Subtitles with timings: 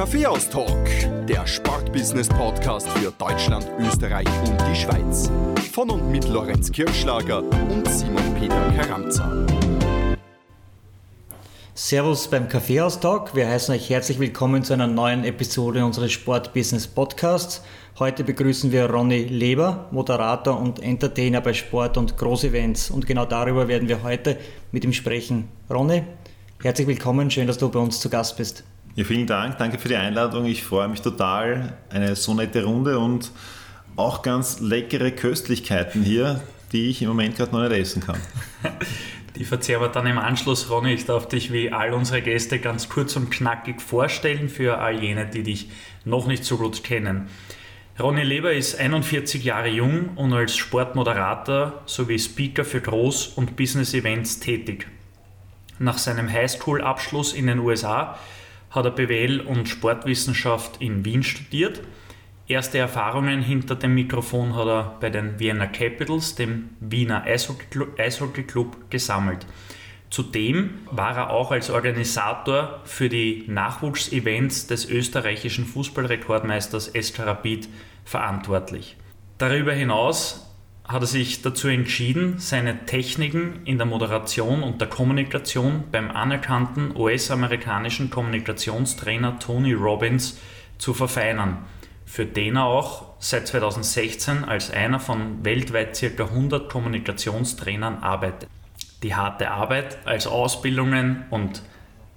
[0.00, 5.30] Kaffeehaus-Talk, der Sportbusiness-Podcast für Deutschland, Österreich und die Schweiz.
[5.74, 9.30] Von und mit Lorenz Kirschlager und Simon Peter Karamza.
[11.74, 13.34] Servus beim Kaffeehaus-Talk.
[13.34, 17.62] Wir heißen euch herzlich willkommen zu einer neuen Episode unseres Sportbusiness-Podcasts.
[17.98, 22.90] Heute begrüßen wir Ronny Leber, Moderator und Entertainer bei Sport- und Großevents.
[22.90, 24.38] Und genau darüber werden wir heute
[24.72, 25.48] mit ihm sprechen.
[25.68, 26.04] Ronny,
[26.62, 27.30] herzlich willkommen.
[27.30, 28.64] Schön, dass du bei uns zu Gast bist.
[28.96, 29.58] Ja, vielen Dank.
[29.58, 30.46] Danke für die Einladung.
[30.46, 31.74] Ich freue mich total.
[31.90, 33.30] Eine so nette Runde und
[33.96, 36.40] auch ganz leckere Köstlichkeiten hier,
[36.72, 38.20] die ich im Moment gerade noch nicht essen kann.
[39.36, 40.92] Die verzehren wir dann im Anschluss, Ronny.
[40.92, 45.24] Ich darf dich wie all unsere Gäste ganz kurz und knackig vorstellen für all jene,
[45.24, 45.70] die dich
[46.04, 47.28] noch nicht so gut kennen.
[47.98, 54.40] Ronny Leber ist 41 Jahre jung und als Sportmoderator sowie Speaker für Groß- und Business-Events
[54.40, 54.88] tätig.
[55.78, 58.18] Nach seinem Highschool-Abschluss in den USA
[58.70, 61.80] hat er BWL und Sportwissenschaft in Wien studiert.
[62.46, 69.46] Erste Erfahrungen hinter dem Mikrofon hat er bei den Vienna Capitals, dem Wiener Eishockey-Club, gesammelt.
[70.10, 77.68] Zudem war er auch als Organisator für die Nachwuchsevents des österreichischen Fußballrekordmeisters SK Rapid
[78.04, 78.96] verantwortlich.
[79.38, 80.49] Darüber hinaus
[80.90, 86.96] hat er sich dazu entschieden, seine Techniken in der Moderation und der Kommunikation beim anerkannten
[86.96, 90.40] US-amerikanischen Kommunikationstrainer Tony Robbins
[90.78, 91.58] zu verfeinern,
[92.06, 96.24] für den er auch seit 2016 als einer von weltweit ca.
[96.24, 98.48] 100 Kommunikationstrainern arbeitet.
[99.04, 101.62] Die harte Arbeit als Ausbildungen und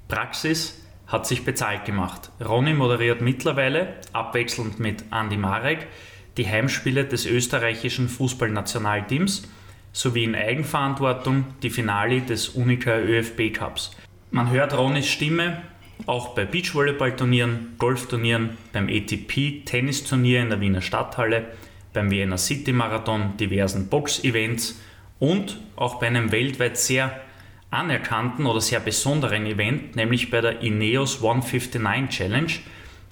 [0.08, 2.32] Praxis hat sich bezahlt gemacht.
[2.44, 5.88] Ronny moderiert mittlerweile, abwechselnd mit Andy Marek,
[6.38, 9.48] die Heimspiele des österreichischen Fußballnationalteams
[9.92, 13.92] sowie in Eigenverantwortung die Finale des Unica ÖFB Cups.
[14.32, 15.62] Man hört Ronnys Stimme
[16.06, 21.46] auch bei Beachvolleyballturnieren, Golfturnieren, beim ATP-Tennisturnier in der Wiener Stadthalle,
[21.94, 24.82] beim Vienna City Marathon, diversen Box-Events
[25.20, 27.22] und auch bei einem weltweit sehr
[27.70, 32.52] anerkannten oder sehr besonderen Event, nämlich bei der Ineos 159 Challenge,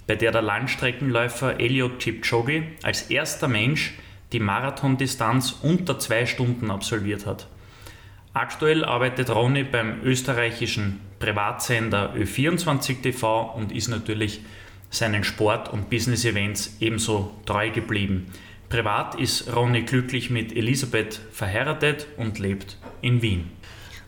[0.06, 3.94] bei der der Landstreckenläufer Eliot Kipchoge als erster Mensch
[4.32, 7.46] die Marathondistanz unter zwei Stunden absolviert hat.
[8.34, 14.40] Aktuell arbeitet Ronny beim österreichischen Privatsender Ö24 TV und ist natürlich
[14.90, 18.32] seinen Sport- und Business-Events ebenso treu geblieben.
[18.70, 23.50] Privat ist Ronny glücklich mit Elisabeth verheiratet und lebt in Wien.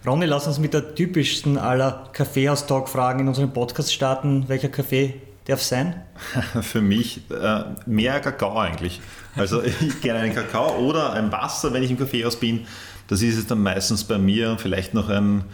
[0.06, 4.48] Ronny, lass uns mit der typischsten aller Kaffeehaus-Talk-Fragen in unserem Podcast starten.
[4.48, 6.02] Welcher Kaffee darf sein?
[6.62, 9.00] Für mich äh, mehr Kakao eigentlich.
[9.36, 12.66] Also ich gerne einen Kakao oder ein Wasser, wenn ich im Kaffeehaus bin.
[13.08, 14.56] Das ist es dann meistens bei mir.
[14.58, 15.44] Vielleicht noch ein,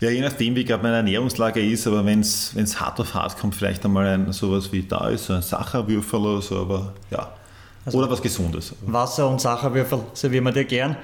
[0.00, 3.54] ja je nachdem wie gerade meine Ernährungslage ist, aber wenn es hart auf hart kommt,
[3.54, 7.32] vielleicht einmal ein sowas wie da ist, so ein Sacherwürfel oder so, aber ja.
[7.84, 8.74] Also oder was Gesundes.
[8.82, 10.96] Wasser und Sacherwürfel servieren wir dir gern.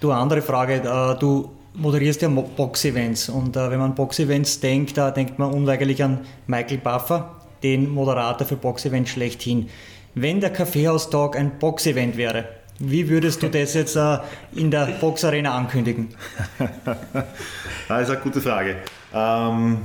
[0.00, 5.10] Du, andere Frage, äh, du moderierst ja Box-Events und äh, wenn man Box-Events denkt, da
[5.10, 9.68] denkt man unweigerlich an Michael Buffer, den Moderator für Box-Events schlechthin.
[10.14, 12.46] Wenn der Kaffeehaus-Talk ein Box-Event wäre,
[12.78, 14.18] wie würdest du das jetzt äh,
[14.54, 16.08] in der Boxarena ankündigen?
[17.88, 18.76] das ist eine gute Frage.
[19.12, 19.78] Ähm,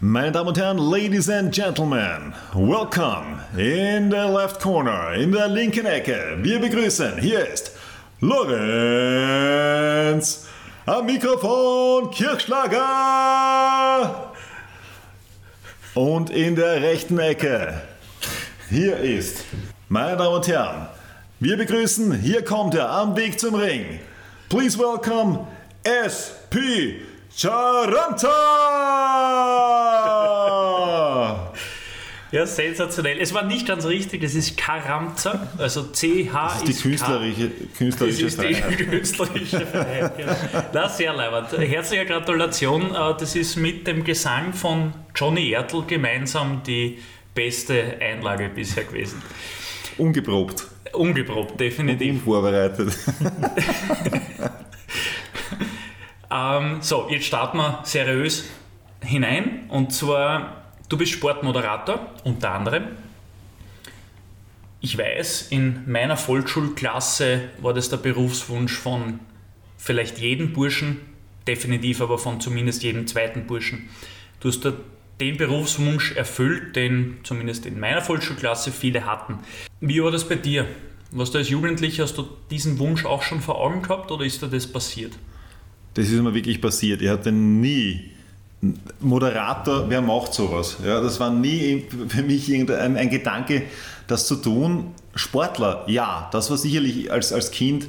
[0.00, 5.86] meine Damen und Herren, Ladies and Gentlemen, welcome in the left corner, in der linken
[5.86, 6.38] Ecke.
[6.40, 7.72] Wir begrüßen, hier ist
[8.20, 9.68] Lorenz
[10.86, 12.82] am Mikrofon Kirchschlager.
[15.94, 17.80] Und in der rechten Ecke,
[18.68, 19.44] hier ist,
[19.88, 20.88] meine Damen und Herren,
[21.38, 24.00] wir begrüßen, hier kommt er am Weg zum Ring.
[24.48, 25.46] Please welcome
[25.86, 26.98] SP
[27.36, 28.28] Charanta!
[32.30, 33.18] Ja, sensationell.
[33.20, 37.50] Es war nicht ganz richtig, es ist Karamza, also CH das ist die ist künstlerische,
[37.76, 40.16] künstlerische das ist die künstlerische Freiheit.
[40.16, 40.32] Genau.
[40.74, 41.58] Na, sehr leibend.
[41.58, 42.94] Herzliche Gratulation.
[42.94, 46.98] Äh, das ist mit dem Gesang von Johnny Ertl gemeinsam die
[47.34, 49.22] beste Einlage bisher gewesen.
[49.96, 50.66] Ungeprobt.
[50.92, 52.10] Ungeprobt, definitiv.
[52.10, 52.96] Und unvorbereitet.
[56.30, 58.44] ähm, so, jetzt starten wir seriös
[59.02, 59.64] hinein.
[59.68, 62.84] Und zwar Du bist Sportmoderator, unter anderem.
[64.80, 69.20] Ich weiß, in meiner Volksschulklasse war das der Berufswunsch von
[69.76, 71.00] vielleicht jedem Burschen,
[71.46, 73.90] definitiv aber von zumindest jedem zweiten Burschen.
[74.40, 74.66] Du hast
[75.20, 79.40] den Berufswunsch erfüllt, den zumindest in meiner Volksschulklasse viele hatten.
[79.80, 80.66] Wie war das bei dir?
[81.10, 84.40] Was du als Jugendlicher, hast du diesen Wunsch auch schon vor Augen gehabt oder ist
[84.40, 85.12] dir das passiert?
[85.94, 87.02] Das ist mir wirklich passiert.
[87.02, 88.12] Ich hatte nie
[89.00, 90.78] Moderator, wer macht sowas?
[90.84, 93.62] Ja, das war nie für mich ein, ein Gedanke,
[94.06, 94.94] das zu tun.
[95.14, 97.88] Sportler, ja, das war sicherlich als, als Kind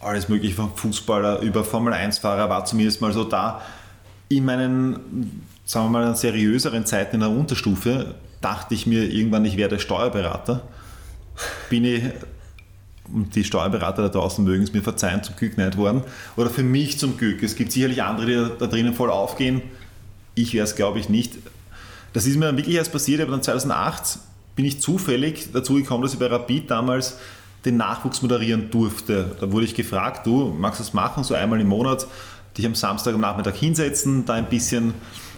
[0.00, 3.62] alles mögliche von Fußballer über Formel 1-Fahrer war zumindest mal so da.
[4.28, 9.56] In meinen, sagen wir mal, seriöseren Zeiten in der Unterstufe dachte ich mir irgendwann, ich
[9.56, 10.62] werde Steuerberater.
[11.70, 12.02] Bin ich,
[13.12, 16.02] und die Steuerberater da draußen mögen es mir verzeihen, zum Glück nicht worden.
[16.36, 17.42] Oder für mich zum Glück.
[17.42, 19.62] Es gibt sicherlich andere, die da drinnen voll aufgehen.
[20.34, 21.34] Ich wäre es, glaube ich, nicht.
[22.12, 24.18] Das ist mir dann wirklich erst passiert, aber dann 2008
[24.56, 27.16] bin ich zufällig dazu gekommen, dass ich bei Rapid damals
[27.64, 29.36] den Nachwuchs moderieren durfte.
[29.40, 32.06] Da wurde ich gefragt, du magst das machen, so einmal im Monat,
[32.56, 34.94] dich am Samstag am Nachmittag hinsetzen, da ein bisschen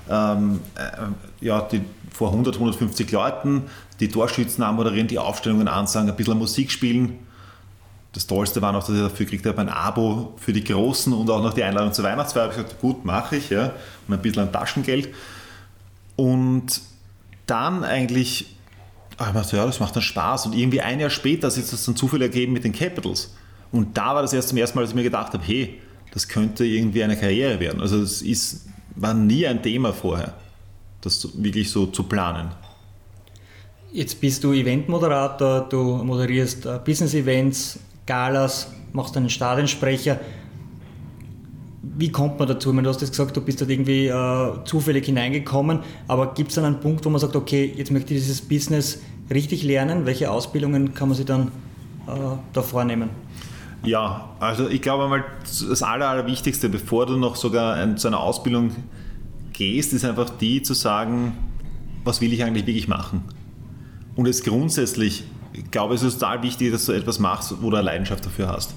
[0.08, 1.82] ähm, äh, ja, die,
[2.12, 3.62] vor 100, 150 Leuten
[4.00, 7.19] die Torschützen anmoderieren, die Aufstellungen ansagen, ein bisschen Musik spielen.
[8.12, 11.30] Das Tollste war noch, dass ich dafür gekriegt habe, ein Abo für die Großen und
[11.30, 12.50] auch noch die Einladung zur Weihnachtsfeier.
[12.50, 13.72] Ich habe gesagt, gut, mache ich, ja,
[14.08, 15.10] und ein bisschen an Taschengeld.
[16.16, 16.80] Und
[17.46, 18.56] dann eigentlich
[19.20, 20.46] aber ich dachte, ja, das macht dann Spaß.
[20.46, 23.34] Und irgendwie ein Jahr später hat sich das dann zufällig ergeben mit den Capitals.
[23.70, 25.78] Und da war das erst zum ersten Mal, dass ich mir gedacht habe, hey,
[26.12, 27.82] das könnte irgendwie eine Karriere werden.
[27.82, 28.66] Also das ist,
[28.96, 30.32] war nie ein Thema vorher,
[31.02, 32.50] das wirklich so zu planen.
[33.92, 37.78] Jetzt bist du Eventmoderator, du moderierst äh, Business-Events,
[38.10, 40.18] Galas, machst einen Stadionsprecher.
[41.80, 42.72] Wie kommt man dazu?
[42.72, 45.78] du hast jetzt gesagt, du bist dort irgendwie äh, zufällig hineingekommen,
[46.08, 49.00] aber gibt es dann einen Punkt, wo man sagt, okay, jetzt möchte ich dieses Business
[49.32, 50.06] richtig lernen?
[50.06, 51.52] Welche Ausbildungen kann man sich dann
[52.08, 52.10] äh,
[52.52, 53.10] da vornehmen?
[53.84, 58.72] Ja, also ich glaube einmal, das Aller, Allerwichtigste, bevor du noch sogar zu einer Ausbildung
[59.52, 61.36] gehst, ist einfach die zu sagen,
[62.02, 63.22] was will ich eigentlich wirklich machen?
[64.16, 65.22] Und es grundsätzlich,
[65.64, 68.48] ich glaube, es ist total wichtig, dass du etwas machst, wo du eine Leidenschaft dafür
[68.48, 68.74] hast.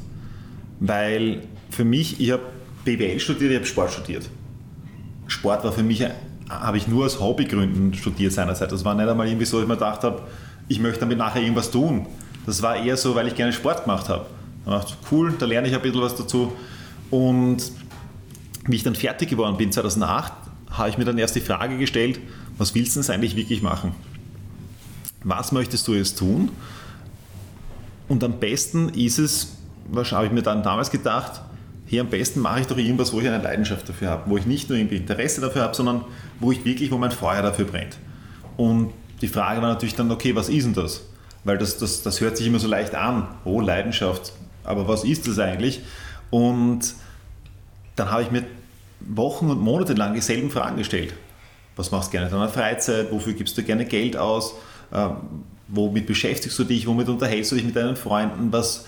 [0.79, 2.43] Weil für mich, ich habe
[2.83, 4.29] BWL studiert, ich habe Sport studiert.
[5.27, 6.05] Sport war für mich,
[6.49, 8.71] habe ich nur aus Hobbygründen studiert seinerzeit.
[8.71, 10.23] Das war nicht einmal irgendwie so, dass ich mir gedacht habe,
[10.67, 12.05] ich möchte damit nachher irgendwas tun.
[12.45, 14.25] Das war eher so, weil ich gerne Sport gemacht habe.
[14.65, 16.51] Da dachte cool, da lerne ich ein bisschen was dazu.
[17.09, 17.71] Und
[18.67, 20.33] wie ich dann fertig geworden bin, 2008,
[20.71, 22.19] habe ich mir dann erst die Frage gestellt,
[22.57, 23.93] was willst du denn eigentlich wirklich machen?
[25.23, 26.49] Was möchtest du jetzt tun?
[28.07, 29.55] Und am besten ist es,
[29.89, 31.41] was habe ich mir dann damals gedacht,
[31.85, 34.45] hey, am besten mache ich doch irgendwas, wo ich eine Leidenschaft dafür habe, wo ich
[34.45, 36.03] nicht nur irgendwie Interesse dafür habe, sondern
[36.39, 37.97] wo ich wirklich, wo mein Feuer dafür brennt.
[38.57, 41.01] Und die Frage war natürlich dann, okay, was ist denn das?
[41.43, 44.33] Weil das, das, das hört sich immer so leicht an, oh, Leidenschaft,
[44.63, 45.81] aber was ist das eigentlich?
[46.29, 46.95] Und
[47.95, 48.43] dann habe ich mir
[48.99, 51.13] Wochen und Monate lang dieselben Fragen gestellt.
[51.75, 53.11] Was machst du gerne in deiner Freizeit?
[53.11, 54.55] Wofür gibst du gerne Geld aus?
[54.93, 55.15] Ähm,
[55.67, 56.87] womit beschäftigst du dich?
[56.87, 58.51] Womit unterhältst du dich mit deinen Freunden?
[58.51, 58.85] Was,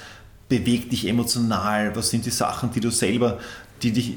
[0.50, 1.96] bewegt dich emotional?
[1.96, 3.40] Was sind die Sachen, die du selber,
[3.82, 4.14] die dich,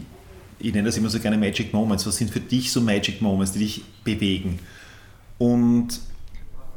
[0.59, 3.53] ich nenne das immer so gerne Magic Moments, was sind für dich so Magic Moments,
[3.53, 4.59] die dich bewegen?
[5.39, 6.01] Und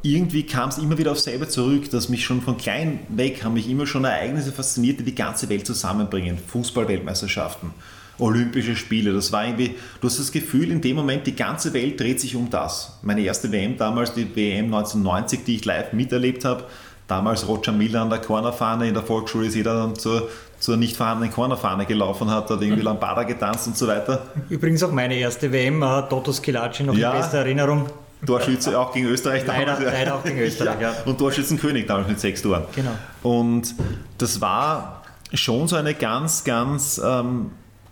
[0.04, 3.54] irgendwie kam es immer wieder auf selber zurück, dass mich schon von klein weg haben
[3.54, 6.38] mich immer schon Ereignisse fasziniert, die die ganze Welt zusammenbringen.
[6.38, 7.72] Fußballweltmeisterschaften,
[8.20, 12.00] Olympische Spiele, das war irgendwie, du hast das Gefühl, in dem Moment, die ganze Welt
[12.00, 13.00] dreht sich um das.
[13.02, 16.66] Meine erste WM damals, die WM 1990, die ich live miterlebt habe,
[17.08, 20.30] damals Roger Miller an der Cornerfahne in der Volksschule ist jeder dann zur,
[20.60, 24.28] zur nicht vorhandenen Cornerfahne gelaufen hat, hat irgendwie Lambada getanzt und so weiter.
[24.50, 27.12] Übrigens auch meine erste WM, uh, Toto Skilacci noch ja.
[27.12, 27.88] in bester Erinnerung.
[28.26, 29.80] Torschütze auch gegen Österreich damals.
[29.80, 30.92] Leider, leider auch gegen Österreich, ja.
[30.92, 30.96] ja.
[31.06, 32.64] Und Torschützenkönig damals mit sechs Toren.
[32.76, 32.92] Genau.
[33.24, 33.76] Und
[34.18, 35.04] das war
[35.34, 37.52] schon so eine ganz, ganz ähm,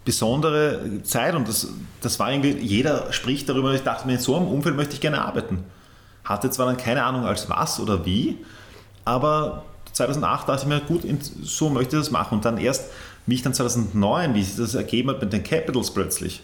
[0.10, 1.68] besondere Zeit und das,
[2.02, 5.02] das war irgendwie, jeder spricht darüber, ich dachte mir, in so einem Umfeld möchte ich
[5.02, 5.64] gerne arbeiten.
[6.24, 8.40] Hatte zwar dann keine Ahnung als was oder wie,
[9.06, 11.04] aber 2008 dachte ich mir, gut,
[11.44, 12.34] so möchte ich das machen.
[12.34, 12.90] Und dann erst,
[13.28, 16.42] wie ich dann 2009, wie sich das ergeben hat mit den Capitals plötzlich,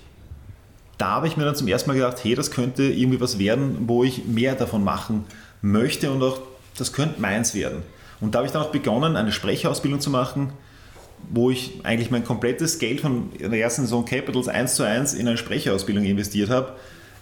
[1.00, 3.88] da habe ich mir dann zum ersten Mal gedacht, hey, das könnte irgendwie was werden,
[3.88, 5.26] wo ich mehr davon machen
[5.64, 6.38] möchte und auch,
[6.78, 7.82] das könnte meins werden.
[8.22, 10.54] Und da habe ich dann auch begonnen, eine Sprechausbildung zu machen,
[11.30, 15.28] wo ich eigentlich mein komplettes Geld von der ersten Saison Capitals 1 zu 1 in
[15.28, 16.74] eine Sprechausbildung investiert habe.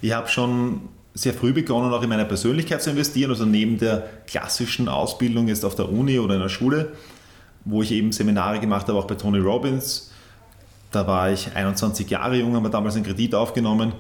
[0.02, 0.82] Ich habe schon
[1.14, 5.64] sehr früh begonnen, auch in meine Persönlichkeit zu investieren, also neben der klassischen Ausbildung jetzt
[5.64, 6.94] auf der Uni oder in der Schule,
[7.66, 10.12] wo ich eben Seminare gemacht habe, auch bei Tony Robbins.
[10.92, 13.94] Da war ich 21 Jahre jung, habe damals einen Kredit aufgenommen.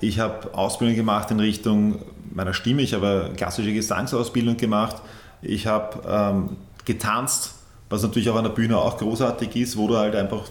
[0.00, 2.02] Ich habe Ausbildung gemacht in Richtung
[2.32, 4.96] meiner Stimme, ich habe eine klassische Gesangsausbildung gemacht.
[5.42, 7.54] Ich habe ähm, getanzt,
[7.90, 10.44] was natürlich auch an der Bühne auch großartig ist, wo du halt einfach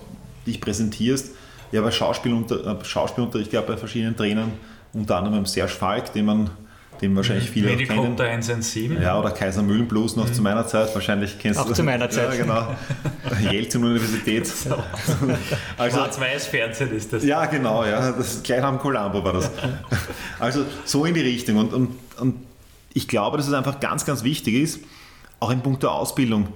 [0.45, 1.31] dich präsentierst.
[1.71, 4.51] Ich habe Schauspielunter, Schauspielunterricht gehabt bei verschiedenen Trainern
[4.93, 6.49] unter anderem Serge Falk, den man
[7.01, 8.19] den wahrscheinlich viele auch kennen.
[8.19, 9.01] 117.
[9.01, 10.33] Ja, oder Kaiser Mühlenblues noch mhm.
[10.33, 11.71] zu meiner Zeit, wahrscheinlich kennst auch du.
[11.71, 12.33] Auch zu meiner Zeit.
[12.33, 12.67] Ja, genau.
[13.51, 14.51] Jelzin-Universität.
[15.77, 17.23] also, Schwarz-Weiß-Fernsehen ist das.
[17.23, 18.11] Ja, genau, ja.
[18.11, 19.49] Das, gleich am Colombo war das.
[20.39, 21.57] Also so in die Richtung.
[21.57, 22.35] Und, und, und
[22.93, 24.79] ich glaube, dass es einfach ganz, ganz wichtig ist,
[25.41, 26.47] auch in puncto Ausbildung,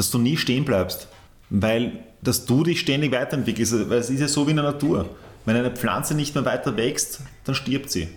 [0.00, 1.08] dass du nie stehen bleibst.
[1.50, 1.92] Weil,
[2.22, 3.90] dass du dich ständig weiterentwickelst.
[3.90, 5.10] Weil es ist ja so wie in der Natur.
[5.44, 8.08] Wenn eine Pflanze nicht mehr weiter wächst, dann stirbt sie.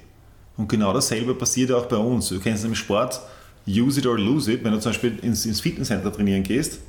[0.55, 2.29] Und genau dasselbe passiert auch bei uns.
[2.29, 3.19] Du kennst im Sport,
[3.67, 6.79] use it or lose it, wenn du zum Beispiel ins, ins Fitnesscenter trainieren gehst.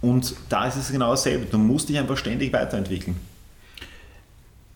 [0.00, 1.46] Und da ist es genau dasselbe.
[1.46, 3.16] Du musst dich einfach ständig weiterentwickeln.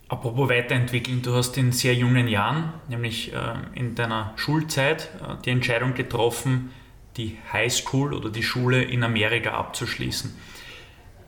[0.08, 3.38] Apropos weiterentwickeln, du hast in sehr jungen Jahren, nämlich äh,
[3.74, 6.70] in deiner Schulzeit, äh, die Entscheidung getroffen,
[7.16, 10.34] die Highschool oder die Schule in Amerika abzuschließen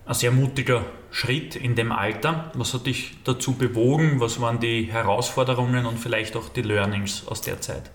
[0.06, 2.50] ein sehr mutiger Schritt in dem Alter.
[2.54, 4.20] Was hat dich dazu bewogen?
[4.20, 7.90] Was waren die Herausforderungen und vielleicht auch die Learnings aus der Zeit?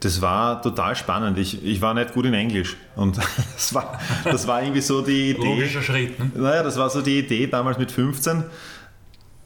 [0.00, 1.38] Das war total spannend.
[1.38, 2.76] Ich, ich war nicht gut in Englisch.
[2.94, 3.16] Und
[3.54, 5.42] das war, das war irgendwie so die Idee.
[5.42, 6.30] Logischer Schritt, ne?
[6.34, 8.44] Naja, das war so die Idee damals mit 15.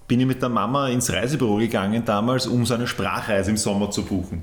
[0.09, 3.93] Bin ich mit der Mama ins Reisebüro gegangen, damals, um so eine Sprachreise im Sommer
[3.93, 4.43] zu buchen.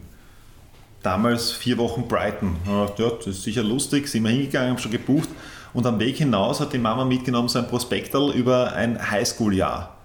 [1.04, 2.56] Damals vier Wochen Brighton.
[2.66, 5.30] Ja, das ist sicher lustig, sind wir hingegangen, haben schon gebucht.
[5.74, 9.96] Und am Weg hinaus hat die Mama mitgenommen so ein Prospektal über ein Highschool-Jahr.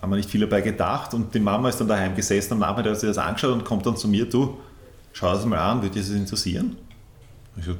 [0.00, 2.92] Haben wir nicht viel dabei gedacht und die Mama ist dann daheim gesessen am Nachmittag
[2.92, 4.56] hat sich das angeschaut und kommt dann zu mir, du,
[5.12, 6.76] schau das mal an, würde dich das interessieren?
[7.56, 7.74] Ich so,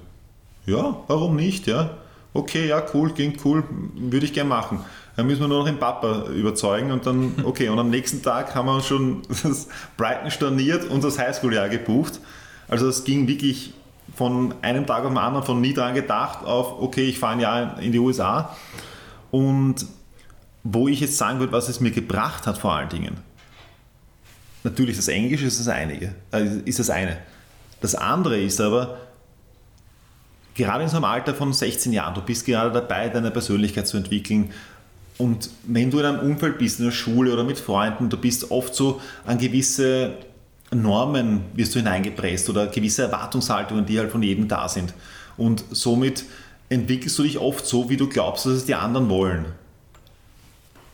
[0.67, 1.91] ja, warum nicht, ja?
[2.35, 3.65] Okay, ja, cool, klingt cool,
[3.97, 4.81] würde ich gerne machen.
[5.17, 8.55] Dann müssen wir nur noch den Papa überzeugen und dann, okay, und am nächsten Tag
[8.55, 12.21] haben wir uns schon das Brighton storniert und das Highschool-Jahr gebucht.
[12.69, 13.73] Also es ging wirklich
[14.15, 17.41] von einem Tag auf den anderen, von nie dran gedacht, auf, okay, ich fahre ein
[17.41, 18.57] Jahr in die USA.
[19.31, 19.87] Und
[20.65, 23.19] wo ich jetzt sagen würde, was es mir gebracht hat vor allen Dingen.
[24.65, 27.17] Natürlich das Englische ist das, einige, äh, ist das eine.
[27.81, 28.99] Das andere ist aber,
[30.59, 33.97] gerade in so einem Alter von 16 Jahren, du bist gerade dabei, deine Persönlichkeit zu
[33.97, 34.51] entwickeln.
[35.17, 38.51] Und wenn du in einem Umfeld bist, in der Schule oder mit Freunden, du bist
[38.51, 40.13] oft so an gewisse
[40.71, 44.93] Normen wirst du hineingepresst oder gewisse Erwartungshaltungen, die halt von jedem da sind.
[45.37, 46.25] Und somit
[46.69, 49.47] entwickelst du dich oft so, wie du glaubst, dass es die anderen wollen.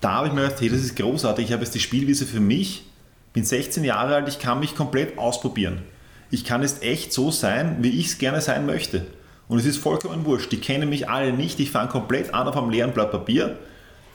[0.01, 2.41] Da habe ich mir gedacht, hey, das ist großartig, ich habe jetzt die Spielwiese für
[2.41, 2.85] mich,
[3.33, 5.83] bin 16 Jahre alt, ich kann mich komplett ausprobieren.
[6.31, 9.07] Ich kann jetzt echt so sein, wie ich es gerne sein möchte.
[9.49, 10.53] Und es ist vollkommen wurscht.
[10.53, 11.61] Die kennen mich alle nicht.
[11.61, 13.59] Ich fange komplett an auf einem leeren Blatt Papier.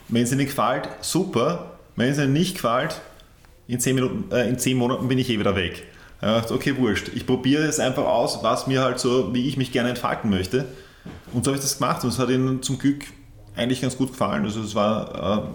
[0.08, 1.78] Wenn es ihnen gefällt, super.
[1.96, 3.00] Wenn es ihnen nicht gefällt,
[3.68, 5.84] in zehn, Minuten, äh, in zehn Monaten bin ich eh wieder weg.
[6.22, 7.12] Okay, wurscht.
[7.16, 10.66] Ich probiere es einfach aus, was mir halt so, wie ich mich gerne entfalten möchte.
[11.32, 13.06] Und so habe ich das gemacht und es hat ihnen zum Glück
[13.56, 14.44] eigentlich ganz gut gefallen.
[14.44, 15.48] Also es war, äh,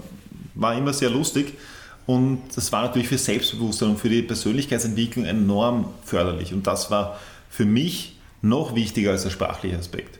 [0.54, 1.52] war immer sehr lustig
[2.07, 6.54] und das war natürlich für Selbstbewusstsein und für die Persönlichkeitsentwicklung enorm förderlich.
[6.54, 7.19] Und das war
[7.50, 8.13] für mich
[8.44, 10.18] noch wichtiger als der sprachliche Aspekt.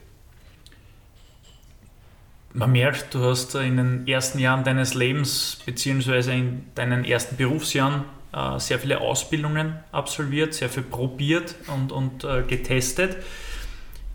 [2.53, 8.05] Man merkt, du hast in den ersten Jahren deines Lebens beziehungsweise in deinen ersten Berufsjahren
[8.33, 13.17] äh, sehr viele Ausbildungen absolviert, sehr viel probiert und, und äh, getestet.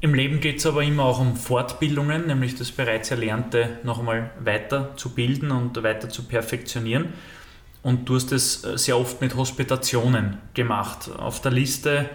[0.00, 4.31] Im Leben geht es aber immer auch um Fortbildungen, nämlich das bereits Erlernte noch einmal
[4.43, 7.12] weiter zu bilden und weiter zu perfektionieren.
[7.83, 11.11] Und du hast es äh, sehr oft mit Hospitationen gemacht.
[11.19, 12.09] Auf der Liste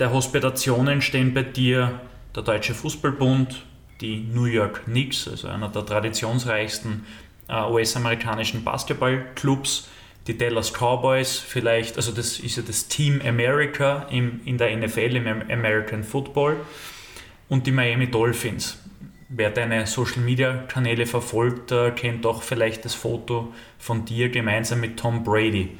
[0.00, 2.00] der Hospitationen stehen bei dir
[2.34, 3.66] der Deutsche Fußballbund,
[4.00, 7.04] die New York Knicks, also einer der traditionsreichsten
[7.48, 9.88] äh, US-amerikanischen Basketballclubs,
[10.26, 15.16] die Dallas Cowboys vielleicht, also das ist ja das Team America im, in der NFL,
[15.16, 16.56] im American Football
[17.48, 18.78] und die Miami Dolphins.
[19.28, 24.80] Wer deine Social Media Kanäle verfolgt, äh, kennt auch vielleicht das Foto von dir gemeinsam
[24.80, 25.76] mit Tom Brady.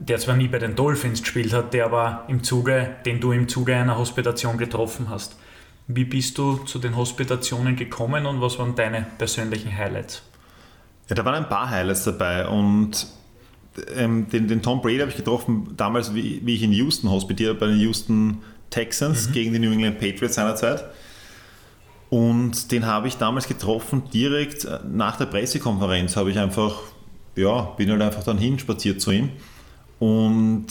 [0.00, 3.48] Der zwar nie bei den Dolphins gespielt hat, der aber im Zuge, den du im
[3.48, 5.36] Zuge einer Hospitation getroffen hast.
[5.86, 10.22] Wie bist du zu den Hospitationen gekommen und was waren deine persönlichen Highlights?
[11.08, 13.06] Ja, da waren ein paar Highlights dabei und
[13.94, 17.58] ähm, den, den, Tom Brady habe ich getroffen damals, wie, wie ich in Houston hospitiert
[17.58, 18.38] bei den Houston
[18.70, 19.32] Texans mhm.
[19.32, 20.84] gegen die New England Patriots seinerzeit.
[22.08, 26.80] Und den habe ich damals getroffen, direkt äh, nach der Pressekonferenz habe ich einfach,
[27.36, 29.30] ja, bin halt einfach dann hinspaziert zu ihm.
[30.00, 30.66] Und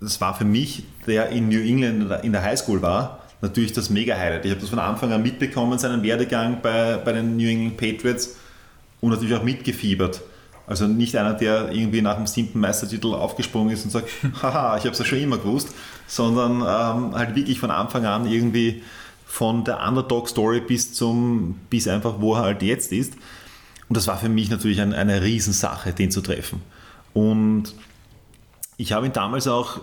[0.00, 4.44] das war für mich, der in New England in der Highschool war, natürlich das Mega-Highlight.
[4.44, 8.36] Ich habe das von Anfang an mitbekommen, seinen Werdegang bei, bei den New England Patriots
[9.00, 10.20] und natürlich auch mitgefiebert.
[10.66, 14.08] Also nicht einer, der irgendwie nach dem siebten Meistertitel aufgesprungen ist und sagt,
[14.42, 15.70] haha, ich habe es ja schon immer gewusst,
[16.06, 18.82] sondern ähm, halt wirklich von Anfang an irgendwie
[19.24, 23.14] von der Underdog-Story bis zum, bis einfach, wo er halt jetzt ist.
[23.88, 26.62] Und das war für mich natürlich ein, eine Riesensache, den zu treffen.
[27.12, 27.74] Und
[28.76, 29.80] ich habe ihn damals auch,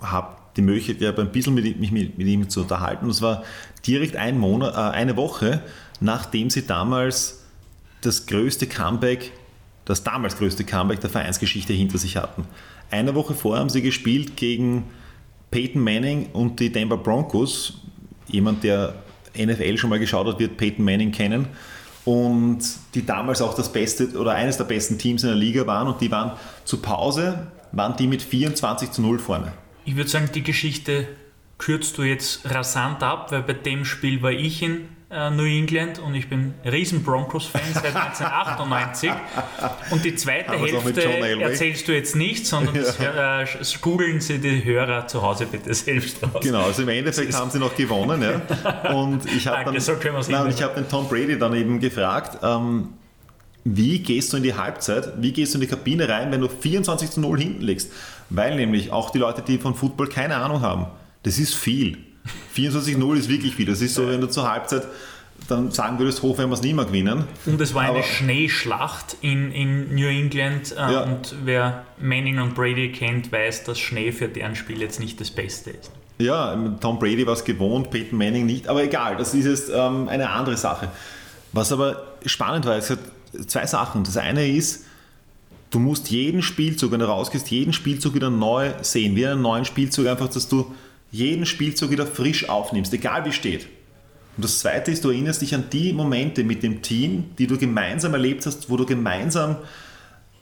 [0.00, 3.08] habe die Möglichkeit gehabt, ein bisschen mit, mich mit, mit ihm zu unterhalten.
[3.08, 3.42] Das war
[3.86, 5.62] direkt ein Monat, äh, eine Woche,
[6.00, 7.44] nachdem sie damals
[8.00, 9.32] das größte Comeback,
[9.84, 12.44] das damals größte Comeback der Vereinsgeschichte hinter sich hatten.
[12.90, 14.84] Eine Woche vorher haben sie gespielt gegen
[15.50, 17.74] Peyton Manning und die Denver Broncos.
[18.28, 18.94] Jemand, der
[19.36, 21.48] NFL schon mal geschaut hat, wird Peyton Manning kennen.
[22.06, 22.60] Und
[22.94, 25.88] die damals auch das beste oder eines der besten Teams in der Liga waren.
[25.88, 26.32] Und die waren
[26.64, 29.52] zur Pause, waren die mit 24 zu 0 vorne.
[29.84, 31.08] Ich würde sagen, die Geschichte
[31.58, 36.00] kürzt du jetzt rasant ab, weil bei dem Spiel war ich in äh, New England
[36.00, 39.10] und ich bin riesen Broncos-Fan seit 1998.
[39.90, 42.82] Und die zweite Hälfte erzählst du jetzt nicht, sondern ja.
[42.82, 46.42] das, äh, googeln sie die Hörer zu Hause bitte selbst raus.
[46.42, 48.22] Genau, also im Endeffekt haben sie noch gewonnen.
[48.22, 48.92] Ja.
[48.92, 52.88] Und ich habe dann, so hab den Tom Brady dann eben gefragt, ähm,
[53.62, 56.48] wie gehst du in die Halbzeit, wie gehst du in die Kabine rein, wenn du
[56.48, 57.92] 24 zu 0 hinten liegst?
[58.30, 60.86] Weil nämlich auch die Leute, die von Football keine Ahnung haben,
[61.22, 61.98] das ist viel.
[62.56, 63.66] 24-0 ist wirklich viel.
[63.66, 64.86] Das ist so, wenn du zur Halbzeit
[65.48, 67.24] dann sagen würdest, hoch werden wir es nie mehr gewinnen.
[67.44, 70.72] Und es war eine Aber, Schneeschlacht in, in New England.
[70.72, 71.02] Äh, ja.
[71.02, 75.30] Und wer Manning und Brady kennt, weiß, dass Schnee für deren Spiel jetzt nicht das
[75.30, 75.90] Beste ist.
[76.18, 78.68] Ja, Tom Brady war es gewohnt, Peyton Manning nicht.
[78.68, 80.88] Aber egal, das ist jetzt ähm, eine andere Sache.
[81.52, 82.98] Was aber spannend war, es hat
[83.46, 84.02] zwei Sachen.
[84.02, 84.84] Das eine ist,
[85.70, 89.14] du musst jeden Spielzug, wenn du rausgehst, jeden Spielzug wieder neu sehen.
[89.14, 90.74] Wie einen neuen Spielzug, einfach, dass du
[91.10, 93.66] jeden Spielzug wieder frisch aufnimmst, egal wie steht.
[94.36, 97.56] Und das Zweite ist, du erinnerst dich an die Momente mit dem Team, die du
[97.56, 99.56] gemeinsam erlebt hast, wo du gemeinsam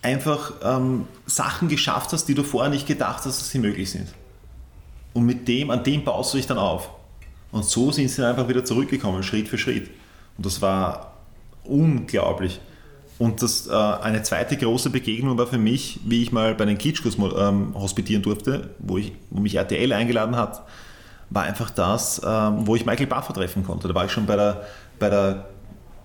[0.03, 4.09] einfach ähm, Sachen geschafft hast, die du vorher nicht gedacht hast, dass sie möglich sind.
[5.13, 6.91] Und mit dem, an dem baust du dich dann auf.
[7.53, 9.89] Und so sind sie einfach wieder zurückgekommen, Schritt für Schritt.
[10.37, 11.15] Und das war
[11.63, 12.61] unglaublich.
[13.19, 16.79] Und das, äh, eine zweite große Begegnung war für mich, wie ich mal bei den
[16.79, 20.63] Kitschkos ähm, hospitieren durfte, wo, ich, wo mich RTL eingeladen hat,
[21.31, 23.89] war einfach das, ähm, wo ich Michael Buffer treffen konnte.
[23.89, 24.63] Da war ich schon bei der,
[24.99, 25.47] bei der,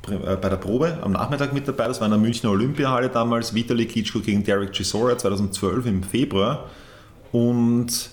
[0.07, 1.87] äh, bei der Probe am Nachmittag mit dabei.
[1.87, 3.55] Das war in der Münchner Olympiahalle damals.
[3.55, 6.65] Vitali Kitschko gegen Derek Chisora 2012 im Februar.
[7.31, 8.11] Und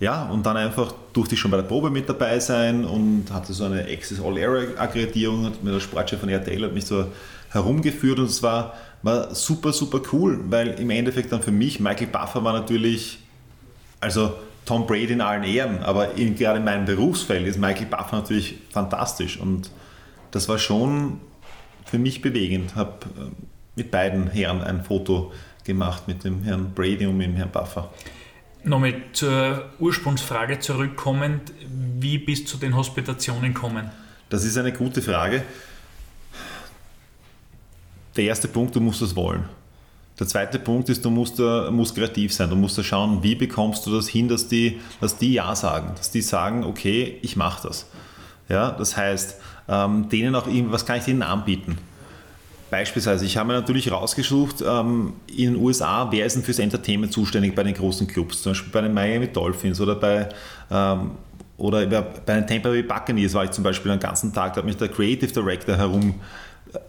[0.00, 3.52] ja, und dann einfach durfte ich schon bei der Probe mit dabei sein und hatte
[3.52, 7.06] so eine Access All Air Akkreditierung mit der Sportchef von RTL hat mich so
[7.52, 12.08] herumgeführt und es war, war super, super cool, weil im Endeffekt dann für mich Michael
[12.08, 13.18] Buffer war natürlich,
[14.00, 14.34] also
[14.64, 18.58] Tom Brady in allen Ehren, aber in, gerade in meinem Berufsfeld ist Michael Buffer natürlich
[18.70, 19.70] fantastisch und
[20.30, 21.20] das war schon
[21.84, 22.74] für mich bewegend.
[22.74, 23.30] Habe äh,
[23.76, 25.32] mit beiden Herren ein Foto
[25.64, 27.90] gemacht, mit dem Herrn Brady und mit dem Herrn Buffer.
[28.64, 31.52] Nochmal zur Ursprungsfrage zurückkommend,
[31.98, 33.90] wie bist du zu den Hospitationen gekommen?
[34.28, 35.42] Das ist eine gute Frage
[38.16, 39.44] der erste Punkt, du musst es wollen.
[40.18, 42.50] Der zweite Punkt ist, du musst, uh, musst kreativ sein.
[42.50, 45.92] Du musst da schauen, wie bekommst du das hin, dass die, dass die Ja sagen.
[45.96, 47.86] Dass die sagen, okay, ich mache das.
[48.48, 51.78] Ja, das heißt, ähm, denen auch, was kann ich denen anbieten?
[52.70, 57.12] Beispielsweise, ich habe mir natürlich rausgesucht, ähm, in den USA, wer ist denn fürs Entertainment
[57.12, 58.42] zuständig bei den großen Clubs?
[58.42, 60.28] Zum Beispiel bei den Miami Dolphins oder bei,
[60.70, 61.12] ähm,
[61.58, 64.64] oder bei den Tampa Bay Buccaneers war ich zum Beispiel den ganzen Tag, da hat
[64.64, 66.14] mich der Creative Director herum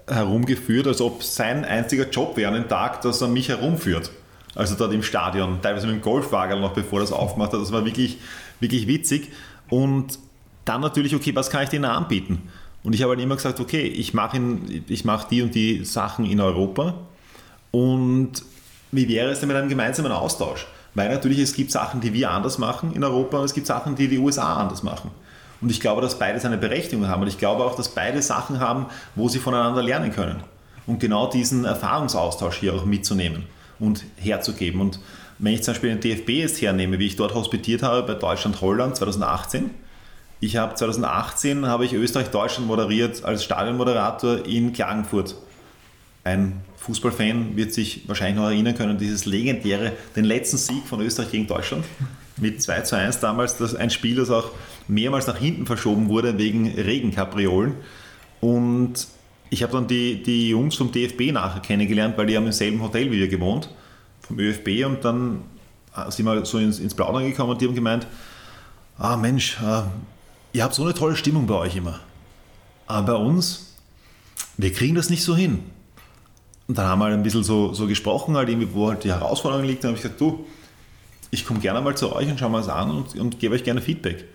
[0.07, 4.11] herumgeführt, als ob sein einziger Job wäre an dem Tag, dass er mich herumführt.
[4.55, 7.61] Also dort im Stadion, teilweise mit dem Golfwagen noch, bevor das aufgemacht hat.
[7.61, 8.17] Das war wirklich,
[8.59, 9.31] wirklich witzig.
[9.69, 10.19] Und
[10.65, 12.49] dann natürlich, okay, was kann ich denen anbieten?
[12.83, 14.39] Und ich habe halt immer gesagt, okay, ich mache
[15.03, 16.95] mach die und die Sachen in Europa.
[17.71, 18.43] Und
[18.91, 20.67] wie wäre es denn mit einem gemeinsamen Austausch?
[20.93, 23.95] Weil natürlich, es gibt Sachen, die wir anders machen in Europa und es gibt Sachen,
[23.95, 25.09] die die USA anders machen.
[25.63, 27.21] Und ich glaube, dass beide seine Berechtigung haben.
[27.21, 30.43] Und ich glaube auch, dass beide Sachen haben, wo sie voneinander lernen können.
[30.85, 33.45] Und genau diesen Erfahrungsaustausch hier auch mitzunehmen
[33.79, 34.81] und herzugeben.
[34.81, 34.99] Und
[35.39, 38.97] wenn ich zum Beispiel den DFB jetzt hernehme, wie ich dort hospitiert habe bei Deutschland-Holland
[38.97, 39.69] 2018,
[40.41, 45.35] ich habe 2018 habe ich Österreich-Deutschland moderiert als Stadionmoderator in Klagenfurt.
[46.25, 51.31] Ein Fußballfan wird sich wahrscheinlich noch erinnern können, dieses legendäre, den letzten Sieg von Österreich
[51.31, 51.85] gegen Deutschland
[52.37, 54.51] mit 2 zu 1 damals, das ein Spiel, das auch
[54.87, 57.75] mehrmals nach hinten verschoben wurde wegen Regenkapriolen.
[58.41, 59.07] Und
[59.49, 62.81] ich habe dann die, die Jungs vom DFB nachher kennengelernt, weil die haben im selben
[62.81, 63.69] Hotel wie wir gewohnt,
[64.21, 64.85] vom ÖFB.
[64.85, 65.41] Und dann
[66.09, 68.07] sind wir so ins, ins Plaudern gekommen und die haben gemeint,
[68.97, 69.83] ah Mensch, äh,
[70.53, 71.99] ihr habt so eine tolle Stimmung bei euch immer.
[72.87, 73.75] Aber bei uns,
[74.57, 75.59] wir kriegen das nicht so hin.
[76.67, 79.11] Und dann haben wir halt ein bisschen so, so gesprochen, halt irgendwie, wo halt die
[79.11, 79.83] Herausforderung liegt.
[79.83, 80.45] Dann habe ich gesagt, du,
[81.31, 83.63] ich komme gerne mal zu euch und schaue mal es an und, und gebe euch
[83.63, 84.25] gerne Feedback.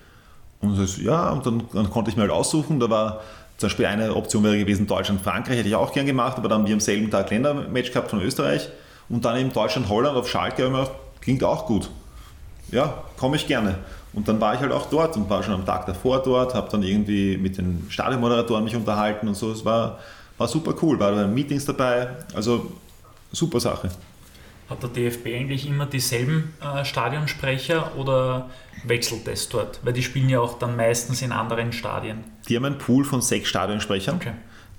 [0.60, 2.80] Und das, ja, und dann, dann, konnte ich mir halt aussuchen.
[2.80, 3.20] Da war
[3.56, 6.66] zum Beispiel eine Option wäre gewesen Deutschland-Frankreich, hätte ich auch gern gemacht, aber dann haben
[6.66, 8.68] wir am selben Tag Ländermatch gehabt von Österreich
[9.08, 10.88] und dann eben Deutschland-Holland auf Schalke haben
[11.20, 11.90] klingt auch gut.
[12.70, 13.76] Ja, komme ich gerne.
[14.12, 16.70] Und dann war ich halt auch dort und war schon am Tag davor dort, habe
[16.70, 19.52] dann irgendwie mit den Stadionmoderatoren mich unterhalten und so.
[19.52, 19.98] Es war,
[20.38, 22.70] war super cool, war da Meetings dabei, also
[23.32, 23.90] super Sache.
[24.68, 28.50] Hat der DFB eigentlich immer dieselben äh, Stadionsprecher oder
[28.84, 29.80] wechselt es dort?
[29.82, 32.24] Weil die spielen ja auch dann meistens in anderen Stadien.
[32.48, 34.16] Die haben einen Pool von sechs Stadionsprechern.
[34.16, 34.32] Okay.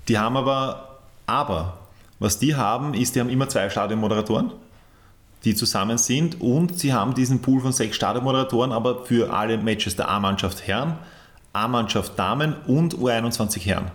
[0.08, 1.78] Die haben aber, aber,
[2.18, 4.52] was die haben, ist, die haben immer zwei Stadionmoderatoren,
[5.44, 9.96] die zusammen sind und sie haben diesen Pool von sechs Stadionmoderatoren, aber für alle Matches
[9.96, 10.98] der A-Mannschaft Herren,
[11.52, 13.90] A-Mannschaft Damen und U21 Herren.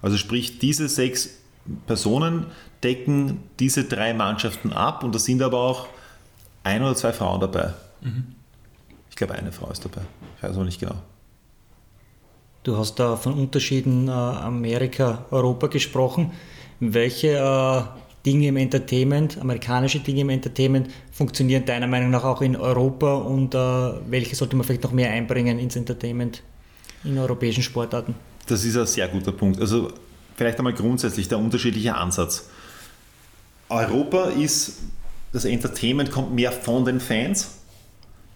[0.00, 1.30] Also sprich, diese sechs
[1.86, 2.46] Personen
[2.84, 5.88] decken diese drei Mannschaften ab und da sind aber auch
[6.62, 7.72] ein oder zwei Frauen dabei.
[8.02, 8.34] Mhm.
[9.10, 10.02] Ich glaube, eine Frau ist dabei.
[10.36, 10.96] Ich weiß aber nicht genau.
[12.62, 16.32] Du hast da von Unterschieden äh, Amerika, Europa gesprochen.
[16.80, 17.82] Welche äh,
[18.24, 23.54] Dinge im Entertainment, amerikanische Dinge im Entertainment, funktionieren deiner Meinung nach auch in Europa und
[23.54, 26.42] äh, welche sollte man vielleicht noch mehr einbringen ins Entertainment
[27.04, 28.14] in europäischen Sportarten?
[28.46, 29.60] Das ist ein sehr guter Punkt.
[29.60, 29.92] Also
[30.36, 32.48] vielleicht einmal grundsätzlich der unterschiedliche Ansatz.
[33.68, 34.78] Europa ist,
[35.32, 37.58] das Entertainment kommt mehr von den Fans,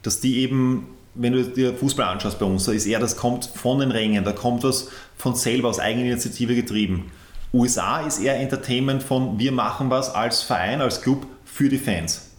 [0.02, 3.46] dass die eben, wenn du dir Fußball anschaust bei uns, da ist eher, das kommt
[3.46, 7.10] von den Rängen, da kommt was von selber aus Eigeninitiative getrieben.
[7.52, 12.30] USA ist eher Entertainment von wir machen was als Verein, als Club für die Fans.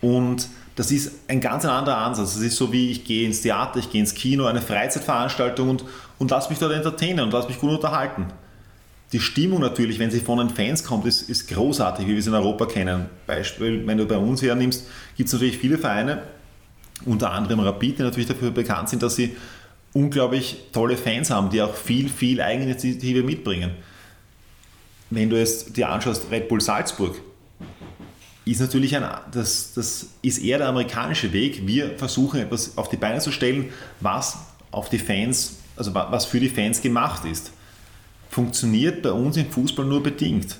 [0.00, 2.34] Und das ist ein ganz anderer Ansatz.
[2.34, 5.84] Das ist so wie ich gehe ins Theater, ich gehe ins Kino, eine Freizeitveranstaltung und,
[6.18, 8.26] und lass mich dort entertainen und lass mich gut unterhalten.
[9.14, 12.26] Die Stimmung natürlich, wenn sie von den Fans kommt, ist, ist großartig, wie wir es
[12.26, 13.06] in Europa kennen.
[13.28, 16.24] Beispiel, wenn du bei uns hernimmst, gibt es natürlich viele Vereine,
[17.04, 19.36] unter anderem Rapid, die natürlich dafür bekannt sind, dass sie
[19.92, 23.70] unglaublich tolle Fans haben, die auch viel, viel Eigeninitiative mitbringen.
[25.10, 27.14] Wenn du es dir anschaust, Red Bull Salzburg,
[28.44, 31.64] ist natürlich ein, das, das ist eher der amerikanische Weg.
[31.68, 33.66] Wir versuchen etwas auf die Beine zu stellen,
[34.00, 34.38] was
[34.72, 37.52] auf die Fans, also was für die Fans gemacht ist.
[38.34, 40.56] Funktioniert bei uns im Fußball nur bedingt.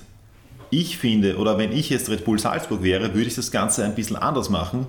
[0.69, 3.95] Ich finde, oder wenn ich jetzt Red Bull Salzburg wäre, würde ich das Ganze ein
[3.95, 4.87] bisschen anders machen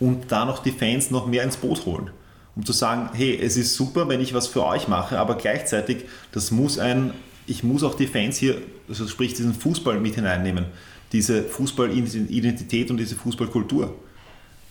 [0.00, 2.10] und da noch die Fans noch mehr ins Boot holen.
[2.56, 6.06] Um zu sagen, hey, es ist super, wenn ich was für euch mache, aber gleichzeitig,
[6.32, 7.12] das muss ein,
[7.46, 8.56] ich muss auch die Fans hier,
[8.88, 10.64] also sprich diesen Fußball mit hineinnehmen,
[11.12, 13.94] diese Fußballidentität und diese Fußballkultur.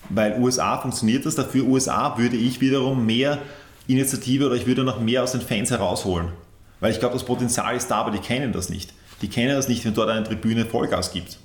[0.10, 3.41] Weil USA funktioniert das, dafür USA würde ich wiederum mehr
[3.88, 6.42] Initiative oder ich würde noch mehr aus den Fans herausholen.
[6.83, 8.91] Weil ich glaube, das Potenzial ist da, aber die kennen das nicht.
[9.21, 11.37] Die kennen das nicht, wenn dort eine Tribüne Vollgas gibt.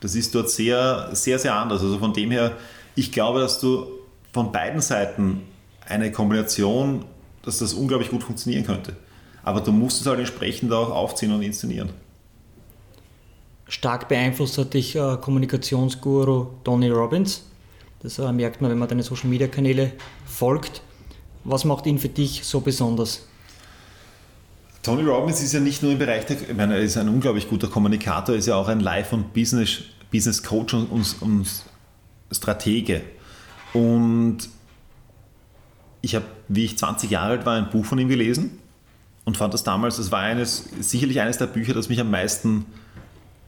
[0.00, 1.80] Das ist dort sehr, sehr, sehr anders.
[1.80, 2.56] Also von dem her,
[2.96, 3.86] ich glaube, dass du
[4.32, 5.42] von beiden Seiten
[5.86, 7.04] eine Kombination,
[7.44, 8.96] dass das unglaublich gut funktionieren könnte.
[9.44, 11.90] Aber du musst es halt entsprechend auch aufziehen und inszenieren.
[13.68, 17.44] Stark beeinflusst hat dich äh, Kommunikationsguru Tony Robbins.
[18.02, 19.92] Das äh, merkt man, wenn man deine Social Media Kanäle
[20.26, 20.82] folgt.
[21.44, 23.28] Was macht ihn für dich so besonders?
[24.82, 27.48] Tony Robbins ist ja nicht nur im Bereich der, ich meine, er ist ein unglaublich
[27.48, 29.78] guter Kommunikator, er ist ja auch ein Life- und Business,
[30.10, 31.46] Business Coach und, und, und
[32.32, 33.02] Stratege.
[33.72, 34.38] Und
[36.00, 38.58] ich habe, wie ich 20 Jahre alt war, ein Buch von ihm gelesen
[39.24, 42.66] und fand das damals, das war eines, sicherlich eines der Bücher, das mich am meisten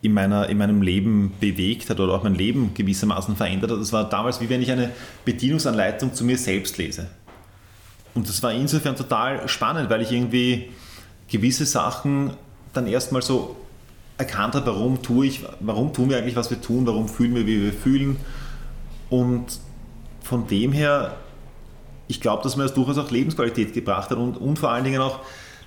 [0.03, 3.81] in, meiner, in meinem Leben bewegt hat oder auch mein Leben gewissermaßen verändert hat.
[3.81, 4.91] Das war damals wie wenn ich eine
[5.25, 7.09] Bedienungsanleitung zu mir selbst lese.
[8.15, 10.69] Und das war insofern total spannend, weil ich irgendwie
[11.29, 12.35] gewisse Sachen
[12.73, 13.57] dann erstmal so
[14.19, 17.47] erkannt habe, warum tue ich, warum tun wir eigentlich, was wir tun, warum fühlen wir,
[17.47, 18.17] wie wir fühlen.
[19.11, 19.59] Und
[20.23, 21.17] von dem her,
[22.09, 25.01] ich glaube, dass mir das durchaus auch Lebensqualität gebracht hat und, und vor allen Dingen
[25.01, 25.21] auch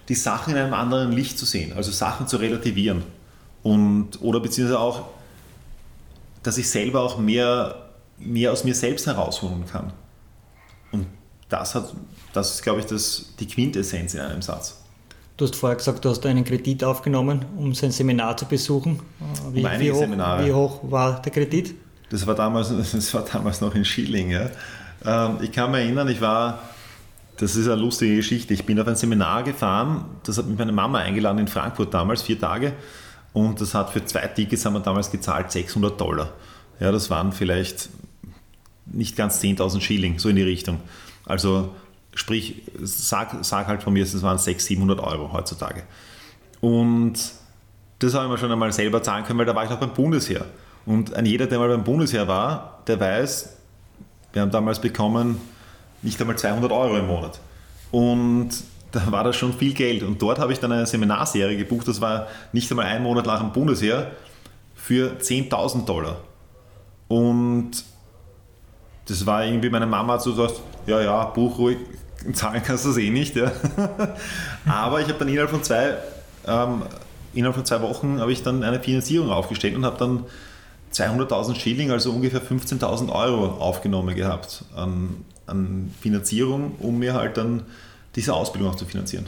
[0.07, 3.03] die Sachen in einem anderen Licht zu sehen, also Sachen zu relativieren.
[3.63, 5.07] Und, oder beziehungsweise auch,
[6.43, 9.91] dass ich selber auch mehr, mehr aus mir selbst herausholen kann.
[10.91, 11.07] Und
[11.49, 11.93] das, hat,
[12.31, 14.81] das ist, glaube ich, das, die Quintessenz in einem Satz.
[15.37, 18.99] Du hast vorher gesagt, du hast einen Kredit aufgenommen, um sein Seminar zu besuchen.
[19.51, 20.45] Wie, um wie, hoch, Seminare.
[20.45, 21.75] wie hoch war der Kredit?
[22.09, 24.31] Das war damals, das war damals noch in Schilling.
[24.31, 24.49] Ja.
[25.05, 26.63] Ähm, ich kann mich erinnern, ich war,
[27.37, 30.71] das ist eine lustige Geschichte, ich bin auf ein Seminar gefahren, das hat mich meine
[30.71, 32.73] Mama eingeladen in Frankfurt damals, vier Tage.
[33.31, 36.33] Und das hat für zwei Tickets, haben wir damals gezahlt, 600 Dollar.
[36.79, 37.89] Ja, das waren vielleicht
[38.87, 40.79] nicht ganz 10.000 Schilling, so in die Richtung.
[41.25, 41.75] Also
[42.17, 45.83] Sprich, sag, sag halt von mir, es waren 600, 700 Euro heutzutage.
[46.61, 47.13] Und
[47.99, 49.93] das habe ich mir schon einmal selber zahlen können, weil da war ich noch beim
[49.93, 50.45] Bundesheer.
[50.85, 53.57] Und ein jeder, der mal beim Bundesheer war, der weiß,
[54.33, 55.39] wir haben damals bekommen
[56.01, 57.39] nicht einmal 200 Euro im Monat.
[57.91, 58.49] Und
[58.91, 60.01] da war das schon viel Geld.
[60.01, 63.39] Und dort habe ich dann eine Seminarserie gebucht, das war nicht einmal ein Monat nach
[63.39, 64.11] dem Bundesheer,
[64.75, 66.17] für 10.000 Dollar.
[67.07, 67.83] Und
[69.05, 71.77] das war irgendwie, meine Mama hat so gesagt, ja, ja, Buch ruhig,
[72.35, 73.35] zahlen kannst du es eh nicht.
[73.35, 73.51] Ja.
[74.65, 75.95] Aber ich habe dann innerhalb von zwei,
[76.45, 76.83] ähm,
[77.33, 80.25] innerhalb von zwei Wochen habe ich dann eine Finanzierung aufgestellt und habe dann
[80.93, 87.63] 200.000 Schilling, also ungefähr 15.000 Euro aufgenommen gehabt an, an Finanzierung, um mir halt dann
[88.15, 89.27] diese Ausbildung auch zu finanzieren.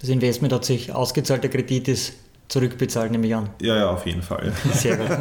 [0.00, 2.14] Das Investment hat sich ausgezahlt, der Kredit ist
[2.48, 3.48] zurückbezahlt, nehme ich an.
[3.60, 4.52] Ja, ja, auf jeden Fall.
[4.74, 5.08] Sehr gut.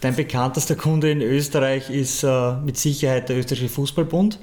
[0.00, 4.38] Dein bekanntester Kunde in Österreich ist äh, mit Sicherheit der Österreichische Fußballbund.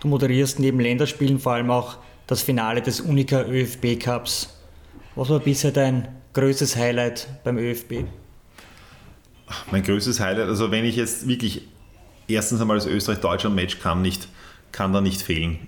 [0.00, 4.54] Du moderierst neben Länderspielen vor allem auch das Finale des Unica ÖFB Cups.
[5.16, 8.04] Was war bisher dein größtes Highlight beim ÖFB?
[9.72, 11.62] Mein größtes Highlight, also wenn ich jetzt wirklich
[12.28, 14.28] erstens einmal das Österreich-Deutschland-Match kann, nicht,
[14.70, 15.58] kann da nicht fehlen.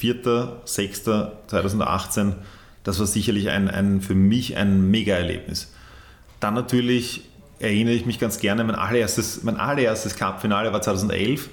[0.00, 2.34] 4.6.2018,
[2.84, 5.74] das war sicherlich ein, ein, für mich ein Mega-Erlebnis.
[6.40, 7.20] Dann natürlich
[7.58, 11.50] erinnere ich mich ganz gerne, mein allererstes, mein allererstes Cup-Finale war 2011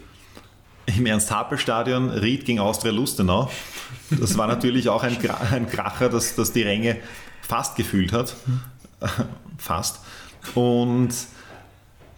[0.97, 3.49] im Ernst-Happel-Stadion, Ried gegen Austria Lustenau.
[4.09, 5.17] Das war natürlich auch ein,
[5.51, 6.97] ein Kracher, das, das die Ränge
[7.41, 8.35] fast gefühlt hat.
[9.57, 9.99] fast.
[10.55, 11.09] Und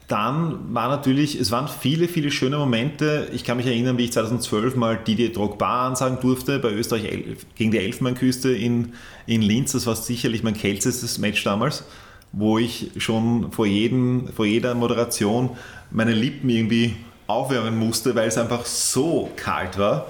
[0.07, 3.29] dann war natürlich, es waren viele, viele schöne Momente.
[3.33, 7.23] Ich kann mich erinnern, wie ich 2012 mal Didier Drogba ansagen durfte bei Österreich
[7.55, 8.93] gegen die Elfenbeinküste in,
[9.25, 9.71] in Linz.
[9.71, 11.86] Das war sicherlich mein kältestes Match damals,
[12.31, 15.51] wo ich schon vor, jedem, vor jeder Moderation
[15.89, 16.95] meine Lippen irgendwie
[17.33, 20.07] aufwärmen musste, weil es einfach so kalt war.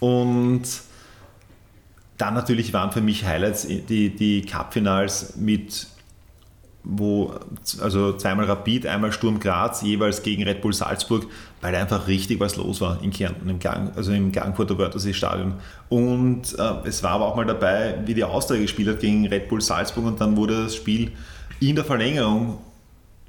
[0.00, 0.62] Und
[2.18, 5.86] dann natürlich waren für mich Highlights die, die Cup-Finals mit
[6.84, 7.32] wo
[7.80, 11.26] also zweimal Rapid, einmal Sturm Graz, jeweils gegen Red Bull Salzburg,
[11.60, 15.54] weil einfach richtig was los war in Kärnten, im Gang, also im Gangfurter Wörthersee Stadion.
[15.88, 19.48] Und äh, es war aber auch mal dabei, wie die Austria gespielt hat gegen Red
[19.48, 21.12] Bull Salzburg und dann wurde das Spiel
[21.60, 22.58] in der Verlängerung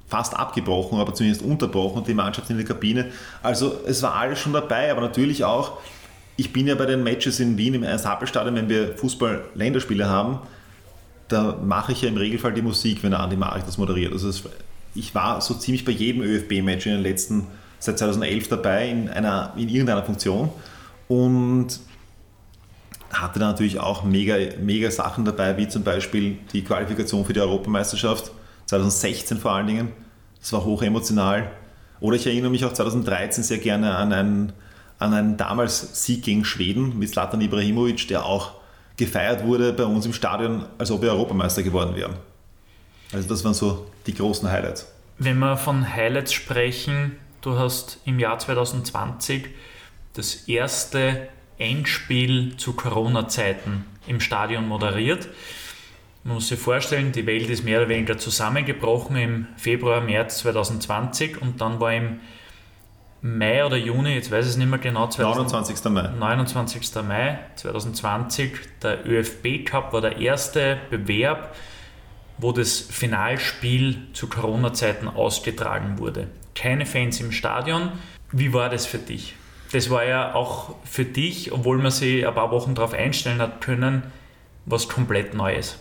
[0.06, 3.06] fast abgebrochen, aber zumindest unterbrochen die Mannschaft in der Kabine.
[3.42, 5.78] Also es war alles schon dabei, aber natürlich auch,
[6.36, 10.38] ich bin ja bei den Matches in Wien im Ernst-Happel-Stadion, wenn wir Fußball-Länderspiele haben,
[11.28, 14.12] da mache ich ja im Regelfall die Musik, wenn Andi Marek das moderiert.
[14.12, 14.42] Also es,
[14.94, 17.46] ich war so ziemlich bei jedem ÖFB-Match in den letzten,
[17.78, 20.50] seit 2011 dabei, in, einer, in irgendeiner Funktion
[21.08, 21.80] und
[23.10, 27.40] hatte da natürlich auch mega, mega Sachen dabei, wie zum Beispiel die Qualifikation für die
[27.40, 28.32] Europameisterschaft
[28.78, 29.92] 2016 vor allen Dingen.
[30.40, 31.50] Das war hoch emotional.
[32.00, 34.52] Oder ich erinnere mich auch 2013 sehr gerne an einen,
[34.98, 38.52] an einen damals Sieg gegen Schweden mit Zlatan Ibrahimovic, der auch
[38.96, 42.14] gefeiert wurde bei uns im Stadion, als ob wir Europameister geworden wären.
[43.12, 44.92] Also das waren so die großen Highlights.
[45.18, 49.46] Wenn wir von Highlights sprechen, du hast im Jahr 2020
[50.14, 55.28] das erste Endspiel zu Corona-Zeiten im Stadion moderiert.
[56.24, 61.42] Man muss sich vorstellen, die Welt ist mehr oder weniger zusammengebrochen im Februar, März 2020
[61.42, 62.20] und dann war im
[63.20, 65.06] Mai oder Juni, jetzt weiß ich es nicht mehr genau.
[65.06, 65.92] 2000, 29.
[65.92, 66.08] Mai.
[66.18, 66.94] 29.
[67.06, 68.52] Mai 2020.
[68.82, 71.54] Der ÖFB Cup war der erste Bewerb,
[72.38, 76.28] wo das Finalspiel zu Corona-Zeiten ausgetragen wurde.
[76.54, 77.92] Keine Fans im Stadion.
[78.32, 79.36] Wie war das für dich?
[79.72, 83.60] Das war ja auch für dich, obwohl man sich ein paar Wochen darauf einstellen hat
[83.60, 84.04] können,
[84.66, 85.78] was komplett Neues.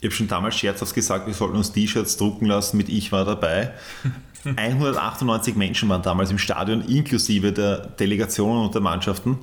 [0.00, 3.24] Ich habe schon damals scherzhaft gesagt, wir sollten uns T-Shirts drucken lassen mit Ich war
[3.24, 3.72] dabei.
[4.44, 9.38] 198 Menschen waren damals im Stadion, inklusive der Delegationen und der Mannschaften.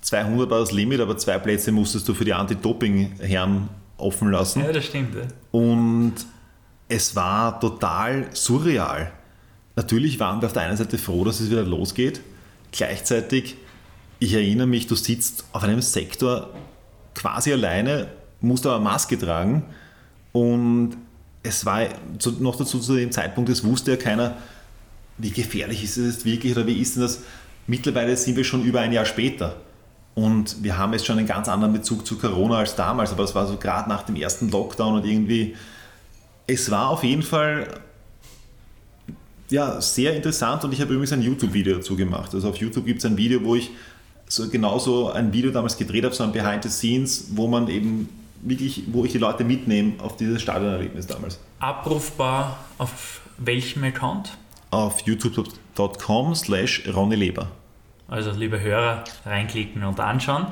[0.00, 4.64] 200 war das Limit, aber zwei Plätze musstest du für die Anti-Doping-Herren offen lassen.
[4.64, 5.14] Ja, das stimmt.
[5.14, 5.22] Ja.
[5.52, 6.14] Und
[6.88, 9.12] es war total surreal.
[9.76, 12.20] Natürlich waren wir auf der einen Seite froh, dass es wieder losgeht.
[12.72, 13.56] Gleichzeitig,
[14.18, 16.50] ich erinnere mich, du sitzt auf einem Sektor
[17.14, 18.08] quasi alleine,
[18.40, 19.64] musst aber Maske tragen
[20.32, 20.96] und
[21.42, 21.86] es war
[22.40, 24.36] noch dazu zu dem Zeitpunkt, es wusste ja keiner,
[25.18, 27.20] wie gefährlich ist es wirklich oder wie ist denn das?
[27.66, 29.56] Mittlerweile sind wir schon über ein Jahr später
[30.14, 33.34] und wir haben jetzt schon einen ganz anderen Bezug zu Corona als damals, aber es
[33.34, 35.54] war so gerade nach dem ersten Lockdown und irgendwie,
[36.46, 37.80] es war auf jeden Fall
[39.50, 42.34] ja, sehr interessant und ich habe übrigens ein YouTube-Video dazu gemacht.
[42.34, 43.70] Also auf YouTube gibt es ein Video, wo ich
[44.26, 48.08] so genauso ein Video damals gedreht habe, so ein Behind the Scenes, wo man eben
[48.42, 51.38] wirklich, wo ich die Leute mitnehme auf dieses Stadionerlebnis damals.
[51.60, 54.36] Abrufbar auf welchem Account?
[54.70, 57.50] Auf youtube.com slash Ronny Leber.
[58.08, 60.46] Also liebe Hörer, reinklicken und anschauen.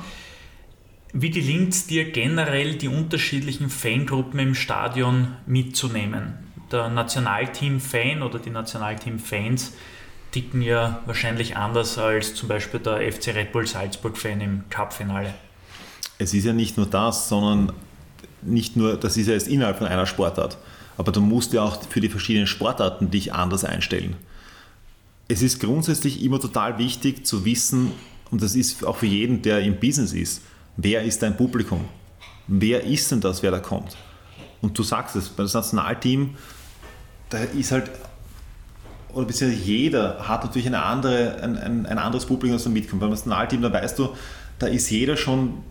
[1.13, 6.35] Wie gelingt es dir generell, die unterschiedlichen Fangruppen im Stadion mitzunehmen?
[6.71, 9.75] Der Nationalteam-Fan oder die Nationalteam-Fans
[10.31, 15.35] ticken ja wahrscheinlich anders als zum Beispiel der FC Red Bull Salzburg-Fan im Cup-Finale
[16.21, 17.73] es ist ja nicht nur das, sondern
[18.43, 20.59] nicht nur, das ist ja jetzt innerhalb von einer Sportart,
[20.99, 24.17] aber du musst ja auch für die verschiedenen Sportarten dich anders einstellen.
[25.29, 27.93] es ist grundsätzlich immer total wichtig zu wissen,
[28.31, 30.43] und das ist auch für jeden, der im Business ist,
[30.77, 31.87] wer ist dein Publikum?
[32.47, 33.97] Wer ist denn das, wer da kommt?
[34.61, 36.37] Und du sagst es, bei das Nationalteam,
[37.31, 37.91] da ist halt,
[39.15, 43.01] oder beziehungsweise jeder hat natürlich eine andere, ein, ein, ein anderes Publikum, das da mitkommt.
[43.01, 44.11] Beim Nationalteam, da weißt du,
[44.59, 45.63] da ist jeder schon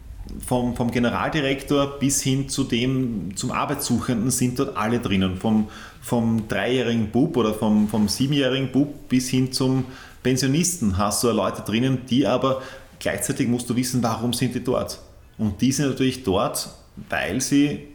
[0.46, 5.38] vom, vom Generaldirektor bis hin zu dem, zum Arbeitssuchenden sind dort alle drinnen.
[5.38, 5.70] Vom,
[6.02, 9.86] vom dreijährigen Bub oder vom, vom siebenjährigen Bub bis hin zum
[10.24, 12.62] Pensionisten hast du Leute drinnen, die aber
[13.00, 15.00] gleichzeitig musst du wissen, warum sind die dort.
[15.38, 16.70] Und die sind natürlich dort,
[17.10, 17.88] weil sie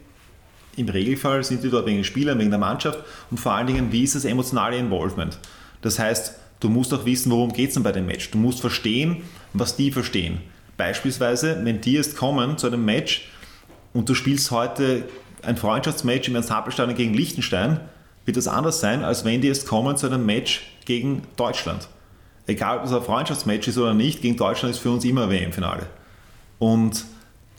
[0.77, 2.99] im Regelfall sind die dort wegen den Spielern, wegen der Mannschaft
[3.31, 5.38] und vor allen Dingen, wie ist das emotionale Involvement.
[5.83, 8.31] Das heißt, du musst auch wissen, worum geht es denn bei dem Match.
[8.31, 9.18] Du musst verstehen,
[9.53, 10.38] was die verstehen.
[10.77, 13.29] Beispielsweise, wenn die jetzt kommen zu einem Match
[13.93, 15.05] und du spielst heute
[15.43, 17.81] ein Freundschaftsmatch im Ernst-Happel-Stadion gegen Liechtenstein,
[18.25, 21.89] wird das anders sein, als wenn die jetzt kommen zu einem Match gegen Deutschland.
[22.47, 25.87] Egal, ob es ein Freundschaftsmatch ist oder nicht, gegen Deutschland ist für uns immer WM-Finale.
[26.59, 27.05] Und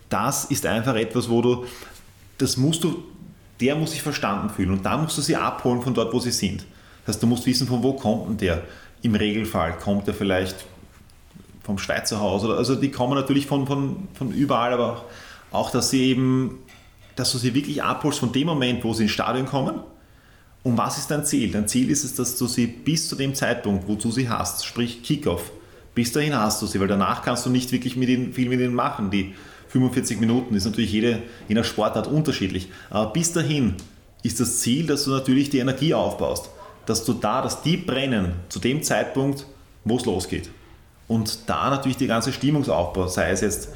[0.10, 1.66] das ist einfach etwas, wo du,
[2.38, 3.04] das musst du,
[3.60, 6.32] der muss sich verstanden fühlen und da musst du sie abholen von dort, wo sie
[6.32, 6.66] sind.
[7.06, 8.64] Das heißt, du musst wissen, von wo kommt denn der?
[9.02, 10.66] Im Regelfall kommt er vielleicht
[11.66, 15.06] vom Schweizer Haus oder also die kommen natürlich von, von, von überall, aber
[15.52, 16.60] auch, dass sie eben,
[17.16, 19.80] dass du sie wirklich abholst von dem Moment, wo sie ins Stadion kommen.
[20.64, 21.52] Und was ist dein Ziel?
[21.52, 25.02] Dein Ziel ist es, dass du sie bis zu dem Zeitpunkt, wozu sie hast, sprich
[25.04, 25.52] Kickoff,
[25.96, 28.60] bis dahin hast du sie, weil danach kannst du nicht wirklich mit ihnen, viel mit
[28.60, 29.10] ihnen machen.
[29.10, 29.34] Die
[29.70, 32.70] 45 Minuten ist natürlich jede, je nach Sportart unterschiedlich.
[32.90, 33.76] Aber bis dahin
[34.24, 36.50] ist das Ziel, dass du natürlich die Energie aufbaust,
[36.86, 39.46] dass du da, dass die brennen zu dem Zeitpunkt,
[39.84, 40.50] wo es losgeht.
[41.08, 43.70] Und da natürlich die ganze Stimmungsaufbau, sei es jetzt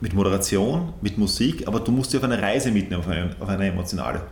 [0.00, 3.48] mit Moderation, mit Musik, aber du musst dich auf eine Reise mitnehmen, auf eine, auf
[3.48, 4.22] eine emotionale.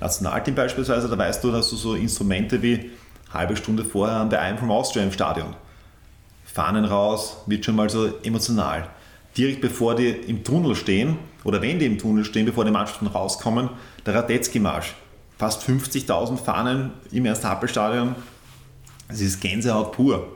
[0.00, 2.90] Nationalteam beispielsweise, da weißt du, dass du so Instrumente wie
[3.32, 5.54] halbe Stunde vorher an der I'm from Austria im Stadion.
[6.44, 8.88] Fahnen raus, wird schon mal so emotional.
[9.36, 13.06] Direkt bevor die im Tunnel stehen, oder wenn die im Tunnel stehen, bevor die Mannschaften
[13.06, 13.70] rauskommen,
[14.04, 14.94] der Radetzky-Marsch.
[15.38, 18.14] Fast 50.000 Fahnen im Ernst-Happel-Stadion.
[19.08, 20.35] Es ist Gänsehaut pur.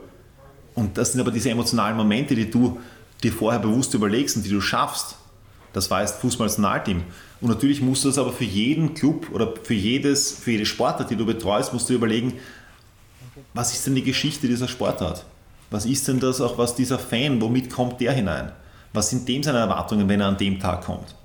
[0.75, 2.79] Und das sind aber diese emotionalen Momente, die du
[3.23, 5.15] dir vorher bewusst überlegst und die du schaffst.
[5.73, 7.03] Das war jetzt Fußballnationalteam.
[7.39, 11.09] Und natürlich musst du das aber für jeden Club oder für, jedes, für jede Sportart,
[11.09, 12.33] die du betreust, musst du überlegen,
[13.53, 15.25] was ist denn die Geschichte dieser Sportart?
[15.69, 18.51] Was ist denn das auch, was dieser Fan, womit kommt der hinein?
[18.93, 21.15] Was sind dem seine Erwartungen, wenn er an dem Tag kommt?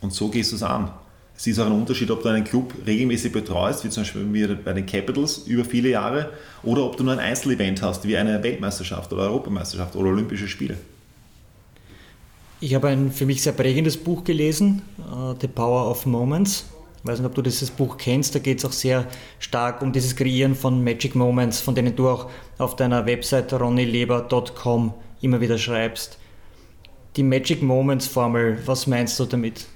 [0.00, 0.90] Und so gehst du es an.
[1.36, 4.72] Es ist auch ein Unterschied, ob du einen Club regelmäßig betreust, wie zum Beispiel bei
[4.72, 6.30] den Capitals über viele Jahre,
[6.62, 10.78] oder ob du nur ein Einzelevent hast, wie eine Weltmeisterschaft oder Europameisterschaft oder Olympische Spiele.
[12.58, 16.64] Ich habe ein für mich sehr prägendes Buch gelesen, uh, The Power of Moments.
[17.02, 19.06] Ich weiß nicht, ob du dieses Buch kennst, da geht es auch sehr
[19.38, 24.94] stark um dieses Kreieren von Magic Moments, von denen du auch auf deiner Website ronnyleber.com
[25.20, 26.18] immer wieder schreibst.
[27.16, 29.66] Die Magic Moments Formel, was meinst du damit?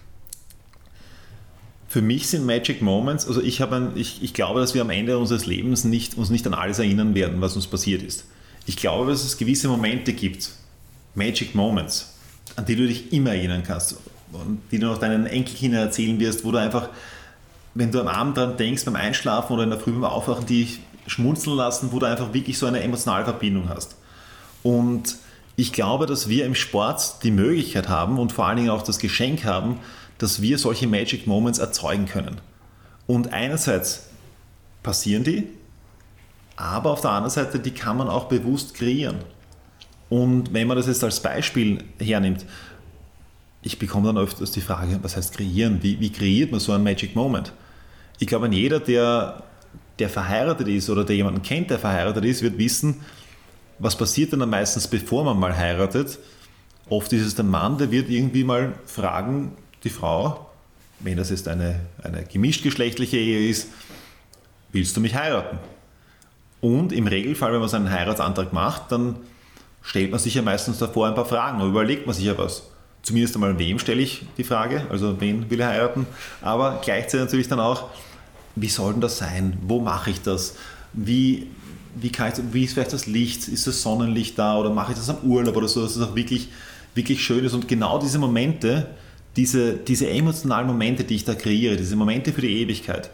[1.90, 5.18] Für mich sind Magic Moments, also ich, ein, ich, ich glaube, dass wir am Ende
[5.18, 8.26] unseres Lebens nicht, uns nicht an alles erinnern werden, was uns passiert ist.
[8.64, 10.50] Ich glaube, dass es gewisse Momente gibt,
[11.16, 12.14] Magic Moments,
[12.54, 13.96] an die du dich immer erinnern kannst
[14.32, 16.90] und die du noch deinen Enkelkindern erzählen wirst, wo du einfach,
[17.74, 20.68] wenn du am Abend dran denkst, beim Einschlafen oder in der Früh beim Aufwachen, die
[21.08, 23.96] schmunzeln lassen, wo du einfach wirklich so eine emotionale Verbindung hast.
[24.62, 25.16] Und
[25.56, 29.00] ich glaube, dass wir im Sport die Möglichkeit haben und vor allen Dingen auch das
[29.00, 29.80] Geschenk haben,
[30.20, 32.40] dass wir solche Magic Moments erzeugen können.
[33.06, 34.10] Und einerseits
[34.82, 35.48] passieren die,
[36.56, 39.16] aber auf der anderen Seite, die kann man auch bewusst kreieren.
[40.10, 42.44] Und wenn man das jetzt als Beispiel hernimmt,
[43.62, 45.82] ich bekomme dann öfters die Frage, was heißt kreieren?
[45.82, 47.52] Wie, wie kreiert man so einen Magic Moment?
[48.18, 49.42] Ich glaube, jeder, der,
[49.98, 53.00] der verheiratet ist oder der jemanden kennt, der verheiratet ist, wird wissen,
[53.78, 56.18] was passiert dann meistens, bevor man mal heiratet.
[56.90, 60.50] Oft ist es der Mann, der wird irgendwie mal fragen, die Frau,
[61.00, 63.68] wenn das jetzt eine, eine gemischtgeschlechtliche Ehe ist,
[64.72, 65.58] willst du mich heiraten?
[66.60, 69.16] Und im Regelfall, wenn man seinen Heiratsantrag macht, dann
[69.82, 72.64] stellt man sich ja meistens davor ein paar Fragen und überlegt man sich ja was.
[73.02, 76.06] Zumindest einmal, wem stelle ich die Frage, also wen will ich heiraten,
[76.42, 77.88] aber gleichzeitig natürlich dann auch,
[78.56, 79.56] wie soll denn das sein?
[79.62, 80.56] Wo mache ich das?
[80.92, 81.46] Wie,
[81.94, 83.48] wie, kann ich, wie ist vielleicht das Licht?
[83.48, 86.14] Ist das Sonnenlicht da oder mache ich das am Urlaub oder so, dass es auch
[86.14, 86.48] wirklich,
[86.94, 87.54] wirklich schön ist?
[87.54, 88.88] Und genau diese Momente,
[89.36, 93.10] diese, diese emotionalen Momente, die ich da kreiere, diese Momente für die Ewigkeit,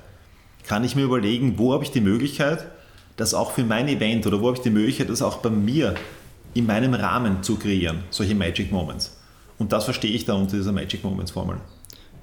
[0.66, 2.66] kann ich mir überlegen, wo habe ich die Möglichkeit,
[3.16, 5.94] das auch für mein Event oder wo habe ich die Möglichkeit, das auch bei mir
[6.54, 9.16] in meinem Rahmen zu kreieren, solche Magic Moments.
[9.58, 11.58] Und das verstehe ich da unter dieser Magic Moments Formel.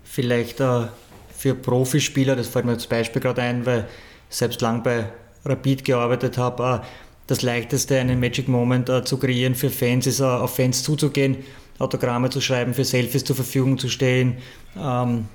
[0.03, 0.87] Vielleicht äh,
[1.35, 3.87] für Profispieler, das fällt mir als Beispiel gerade ein, weil
[4.29, 5.05] ich selbst lang bei
[5.45, 6.85] Rapid gearbeitet habe, äh,
[7.27, 11.37] das Leichteste, einen Magic Moment äh, zu kreieren für Fans, ist äh, auf Fans zuzugehen,
[11.83, 14.37] Autogramme zu schreiben, für Selfies zur Verfügung zu stehen.
[14.77, 15.25] Ähm,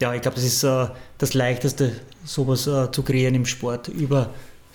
[0.00, 1.92] ja, ich glaube, das ist äh, das Leichteste,
[2.24, 4.30] sowas äh, zu kreieren im Sport über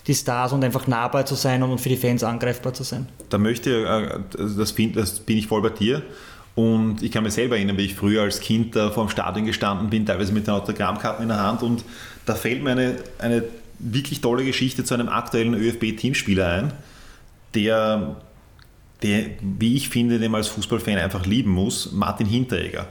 [0.08, 3.08] die Stars und einfach nahbar zu sein und für die Fans angreifbar zu sein.
[3.30, 6.02] Da möchte ich, äh, das, bin, das bin ich voll bei dir.
[6.54, 9.46] Und ich kann mich selber erinnern, wie ich früher als Kind da vor dem Stadion
[9.46, 11.64] gestanden bin, teilweise mit den Autogrammkarten in der Hand.
[11.64, 11.86] Und
[12.26, 13.44] da fällt mir eine, eine
[13.80, 16.74] wirklich tolle Geschichte zu einem aktuellen ÖFB-Teamspieler ein,
[17.54, 18.18] der,
[19.04, 22.88] der, wie ich finde, den man als Fußballfan einfach lieben muss, Martin Hinteregger.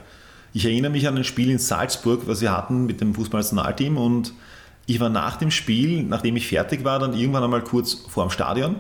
[0.52, 4.32] Ich erinnere mich an ein Spiel in Salzburg, was wir hatten mit dem Fußballnationalteam und
[4.86, 8.30] ich war nach dem Spiel, nachdem ich fertig war, dann irgendwann einmal kurz vor dem
[8.30, 8.76] Stadion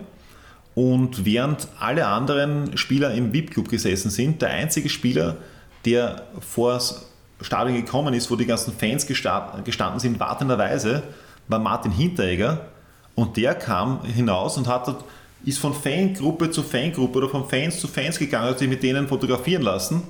[0.74, 5.36] und während alle anderen Spieler im VIP-Club gesessen sind, der einzige Spieler,
[5.84, 7.06] der vor das
[7.40, 11.02] Stadion gekommen ist, wo die ganzen Fans gestanden sind, wartenderweise,
[11.48, 12.66] war Martin Hinteregger
[13.14, 15.04] und der kam hinaus und hat,
[15.44, 19.08] ist von Fangruppe zu Fangruppe oder von Fans zu Fans gegangen, hat sich mit denen
[19.08, 20.02] fotografieren lassen.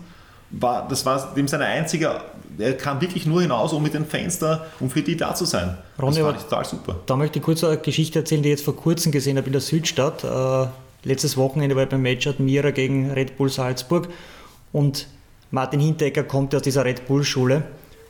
[0.50, 2.20] War, das war dem seine einzige,
[2.58, 5.44] er kam wirklich nur hinaus, um mit den Fans da, um für die da zu
[5.44, 5.78] sein.
[6.00, 6.96] Ronny, das fand ich total super.
[7.06, 9.52] Da möchte ich kurz eine Geschichte erzählen, die ich jetzt vor kurzem gesehen habe in
[9.52, 10.24] der Südstadt.
[10.24, 10.66] Äh,
[11.04, 14.08] letztes Wochenende war ich beim Match Admira gegen Red Bull Salzburg
[14.72, 15.06] und
[15.52, 17.62] Martin Hinteregger kommt aus dieser Red Bull Schule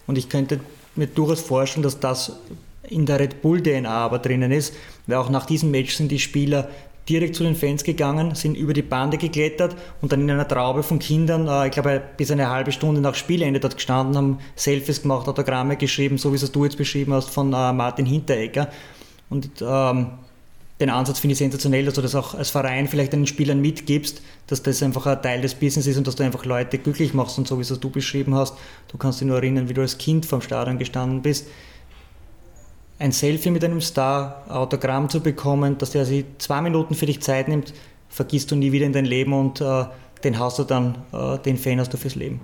[0.06, 0.60] und ich könnte
[0.96, 2.38] mir durchaus vorstellen, dass das
[2.82, 4.74] in der Red Bull DNA aber drinnen ist,
[5.06, 6.68] weil auch nach diesem Match sind die Spieler
[7.08, 10.82] direkt zu den Fans gegangen, sind über die Bande geklettert und dann in einer Traube
[10.82, 15.02] von Kindern, äh, ich glaube bis eine halbe Stunde nach Spielende dort gestanden, haben Selfies
[15.02, 18.68] gemacht, Autogramme geschrieben, so wie es du jetzt beschrieben hast von äh, Martin Hinteregger.
[19.28, 20.12] Und ähm,
[20.80, 24.22] den Ansatz finde ich sensationell, dass du das auch als Verein vielleicht den Spielern mitgibst,
[24.46, 27.38] dass das einfach ein Teil des Business ist und dass du einfach Leute glücklich machst
[27.38, 28.54] und so wie es du beschrieben hast.
[28.88, 31.46] Du kannst dich nur erinnern, wie du als Kind vom Stadion gestanden bist
[33.00, 37.20] ein Selfie mit einem Star, Autogramm zu bekommen, dass der sich zwei Minuten für dich
[37.20, 37.72] Zeit nimmt,
[38.10, 39.86] vergisst du nie wieder in dein Leben und äh,
[40.22, 42.40] den hast du dann, äh, den Fan hast du fürs Leben.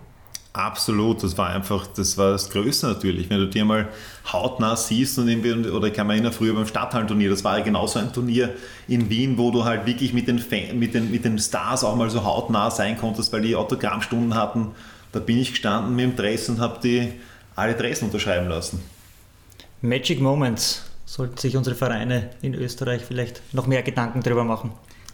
[0.54, 3.28] Absolut, das war einfach, das war das Größte natürlich.
[3.28, 3.88] Wenn du dir mal
[4.32, 7.64] hautnah siehst und irgendwie, oder ich kann mich erinnern, früher beim Stadthallenturnier, das war ja
[7.64, 8.54] genauso ein Turnier
[8.88, 11.94] in Wien, wo du halt wirklich mit den, Fan, mit den, mit den Stars auch
[11.94, 14.68] mal so hautnah sein konntest, weil die Autogrammstunden hatten.
[15.12, 17.12] Da bin ich gestanden mit dem Dress und habe die
[17.54, 18.80] alle Dressen unterschreiben lassen.
[19.82, 24.72] Magic Moments sollten sich unsere Vereine in Österreich vielleicht noch mehr Gedanken darüber machen.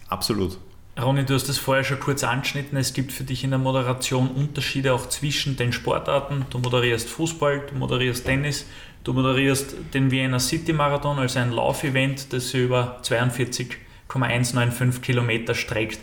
[0.09, 0.57] Absolut.
[0.99, 2.77] Ronny, du hast das vorher schon kurz angeschnitten.
[2.77, 6.45] Es gibt für dich in der Moderation Unterschiede auch zwischen den Sportarten.
[6.51, 8.65] Du moderierst Fußball, du moderierst Tennis,
[9.03, 15.99] du moderierst den Vienna City Marathon, also ein Laufevent, das sich über 42,195 Kilometer streckt.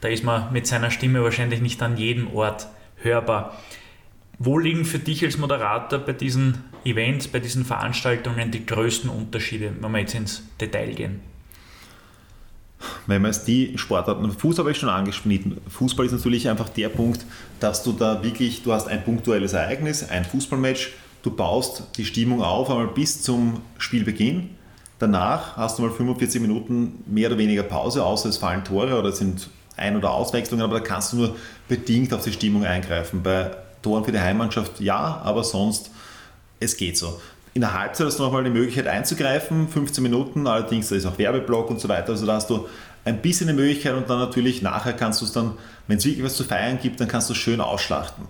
[0.00, 3.56] Da ist man mit seiner Stimme wahrscheinlich nicht an jedem Ort hörbar.
[4.38, 9.72] Wo liegen für dich als Moderator bei diesen Events, bei diesen Veranstaltungen die größten Unterschiede,
[9.80, 11.20] wenn wir jetzt ins Detail gehen?
[13.06, 15.58] Wenn man es die Sportarten, Fußball habe ich schon angeschnitten.
[15.68, 17.24] Fußball ist natürlich einfach der Punkt,
[17.60, 22.42] dass du da wirklich, du hast ein punktuelles Ereignis, ein Fußballmatch, du baust die Stimmung
[22.42, 24.50] auf einmal bis zum Spielbeginn.
[24.98, 29.08] Danach hast du mal 45 Minuten mehr oder weniger Pause, außer es fallen Tore oder
[29.08, 31.36] es sind Ein- oder Auswechslungen, aber da kannst du nur
[31.68, 33.22] bedingt auf die Stimmung eingreifen.
[33.22, 33.50] Bei
[33.82, 35.90] Toren für die Heimmannschaft ja, aber sonst,
[36.62, 37.20] es geht so.
[37.54, 41.18] In der Halbzeit hast du nochmal die Möglichkeit einzugreifen, 15 Minuten, allerdings da ist auch
[41.18, 42.66] Werbeblock und so weiter, also da hast du
[43.04, 45.52] ein bisschen eine Möglichkeit und dann natürlich nachher kannst du es dann,
[45.86, 48.24] wenn es wirklich was zu feiern gibt, dann kannst du es schön ausschlachten.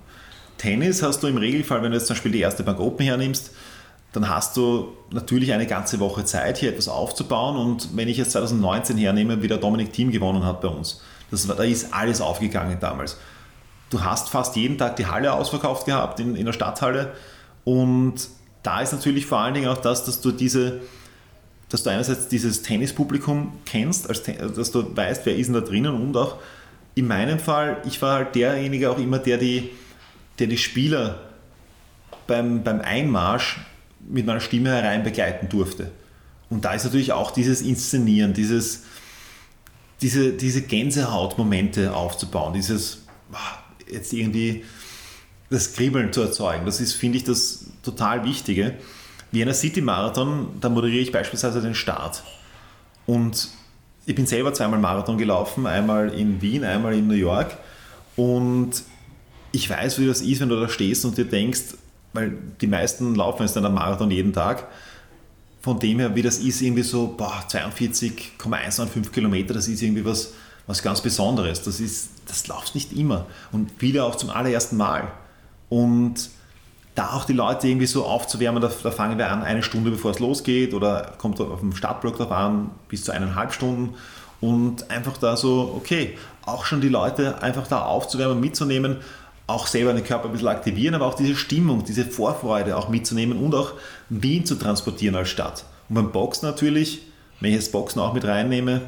[0.58, 3.52] Tennis hast du im Regelfall, wenn du jetzt zum Beispiel die erste Bank Open hernimmst,
[4.12, 7.56] dann hast du natürlich eine ganze Woche Zeit, hier etwas aufzubauen.
[7.56, 11.46] Und wenn ich jetzt 2019 hernehme, wie der Dominik Team gewonnen hat bei uns, das,
[11.46, 13.16] da ist alles aufgegangen damals
[13.92, 17.12] du hast fast jeden Tag die Halle ausverkauft gehabt in, in der Stadthalle.
[17.64, 18.28] Und
[18.62, 20.80] da ist natürlich vor allen Dingen auch das, dass du diese,
[21.68, 25.94] dass du einerseits dieses Tennispublikum kennst, als, dass du weißt, wer ist denn da drinnen
[25.94, 26.36] und auch
[26.94, 29.70] in meinem Fall, ich war halt derjenige auch immer, der die,
[30.38, 31.20] der die Spieler
[32.26, 33.58] beim, beim Einmarsch
[34.00, 35.90] mit meiner Stimme herein begleiten durfte.
[36.50, 38.84] Und da ist natürlich auch dieses Inszenieren, dieses,
[40.02, 43.06] diese, diese Gänsehautmomente aufzubauen, dieses,
[43.90, 44.64] jetzt irgendwie
[45.52, 46.64] das Kribbeln zu erzeugen.
[46.66, 48.74] Das ist, finde ich, das total Wichtige.
[49.30, 52.22] Vienna City Marathon, da moderiere ich beispielsweise den Start.
[53.06, 53.48] Und
[54.06, 57.56] ich bin selber zweimal Marathon gelaufen, einmal in Wien, einmal in New York.
[58.16, 58.82] Und
[59.52, 61.62] ich weiß, wie das ist, wenn du da stehst und dir denkst,
[62.12, 64.68] weil die meisten laufen jetzt dann am Marathon jeden Tag.
[65.60, 70.32] Von dem her, wie das ist, irgendwie so 42,195 Kilometer, das ist irgendwie was,
[70.66, 71.62] was ganz Besonderes.
[71.62, 75.12] Das, ist, das läuft nicht immer und viele auch zum allerersten Mal.
[75.72, 76.28] Und
[76.94, 80.10] da auch die Leute irgendwie so aufzuwärmen, da, da fangen wir an eine Stunde bevor
[80.10, 83.94] es losgeht oder kommt auf dem Startblock drauf an, bis zu eineinhalb Stunden
[84.42, 88.98] und einfach da so, okay, auch schon die Leute einfach da aufzuwärmen, mitzunehmen,
[89.46, 93.38] auch selber den Körper ein bisschen aktivieren, aber auch diese Stimmung, diese Vorfreude auch mitzunehmen
[93.38, 93.72] und auch
[94.10, 95.64] Wien zu transportieren als Stadt.
[95.88, 97.00] Und beim Boxen natürlich,
[97.40, 98.82] wenn ich das Boxen auch mit reinnehme,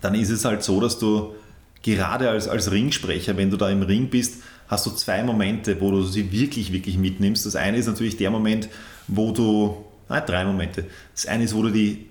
[0.00, 1.34] dann ist es halt so, dass du
[1.82, 4.36] gerade als, als Ringsprecher, wenn du da im Ring bist,
[4.68, 7.46] hast du zwei Momente, wo du sie wirklich, wirklich mitnimmst.
[7.46, 8.68] Das eine ist natürlich der Moment,
[9.08, 10.86] wo du, nein, drei Momente.
[11.14, 12.06] Das eine ist, wo du die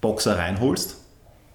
[0.00, 0.96] Boxer reinholst,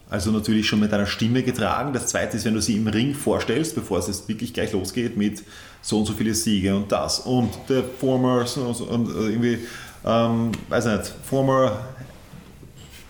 [0.09, 1.93] also natürlich schon mit deiner Stimme getragen.
[1.93, 5.15] Das zweite ist, wenn du sie im Ring vorstellst, bevor es jetzt wirklich gleich losgeht
[5.15, 5.41] mit
[5.81, 9.59] so und so viele Siege und das und der former und irgendwie,
[10.05, 11.79] ähm, weiß nicht, former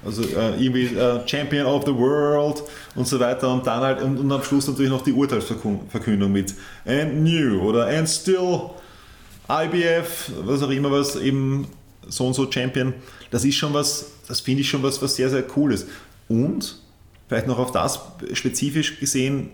[0.06, 2.64] also äh, irgendwie äh, Champion of the World
[2.95, 6.56] und so weiter und dann halt und, und am Schluss natürlich noch die Urteilsverkündung mit
[6.86, 8.72] and new oder and still
[9.49, 11.68] IBF, was auch immer was eben
[12.08, 12.93] so und so Champion.
[13.30, 15.88] Das ist schon was, das finde ich schon was, was sehr, sehr cool ist.
[16.28, 16.78] Und
[17.28, 17.99] vielleicht noch auf das
[18.34, 19.49] spezifisch gesehen,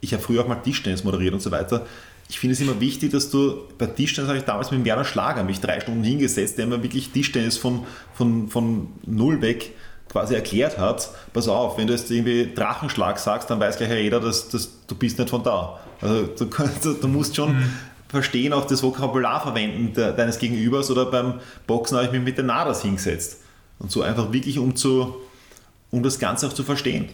[0.00, 1.86] ich habe früher auch mal Tischtennis moderiert und so weiter.
[2.28, 5.44] Ich finde es immer wichtig, dass du bei Tischtennis habe ich damals mit Werner Schlager
[5.44, 7.84] mich drei Stunden hingesetzt, der mir wirklich Tischtennis von,
[8.14, 9.72] von, von null weg
[10.12, 14.20] quasi erklärt hat, pass auf, wenn du jetzt irgendwie Drachenschlag sagst, dann weiß gleich jeder,
[14.20, 15.80] dass, dass du bist nicht von da.
[16.02, 16.44] Also du,
[16.82, 17.70] du, du musst schon mhm.
[18.08, 22.36] verstehen, auch das Vokabular verwenden de, deines Gegenübers oder beim Boxen habe ich mich mit
[22.36, 23.38] den Nadas hingesetzt.
[23.78, 25.16] Und so einfach wirklich, um, zu,
[25.90, 27.08] um das Ganze auch zu verstehen.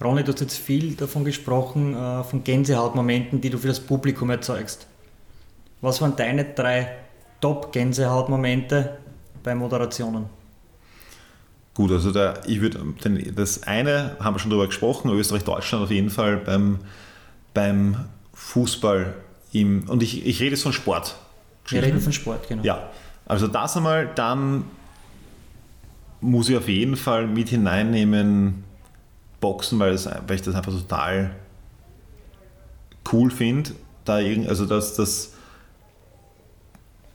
[0.00, 4.30] Ronny, du hast jetzt viel davon gesprochen, äh, von Gänsehautmomenten, die du für das Publikum
[4.30, 4.86] erzeugst.
[5.80, 6.96] Was waren deine drei
[7.40, 8.96] Top-Gänsehautmomente
[9.42, 10.43] bei Moderationen?
[11.74, 12.80] Gut, also da, ich würde,
[13.34, 16.78] das eine haben wir schon darüber gesprochen, Österreich-Deutschland auf jeden Fall beim,
[17.52, 17.96] beim
[18.32, 19.14] Fußball
[19.52, 21.16] im, und ich, ich rede jetzt von Sport.
[21.66, 22.62] Wir reden von Sport, genau.
[22.62, 22.90] Ja,
[23.26, 24.64] also das einmal, dann
[26.20, 28.64] muss ich auf jeden Fall mit hineinnehmen
[29.40, 31.34] Boxen, weil, es, weil ich das einfach total
[33.12, 33.70] cool finde,
[34.04, 35.32] da also dass das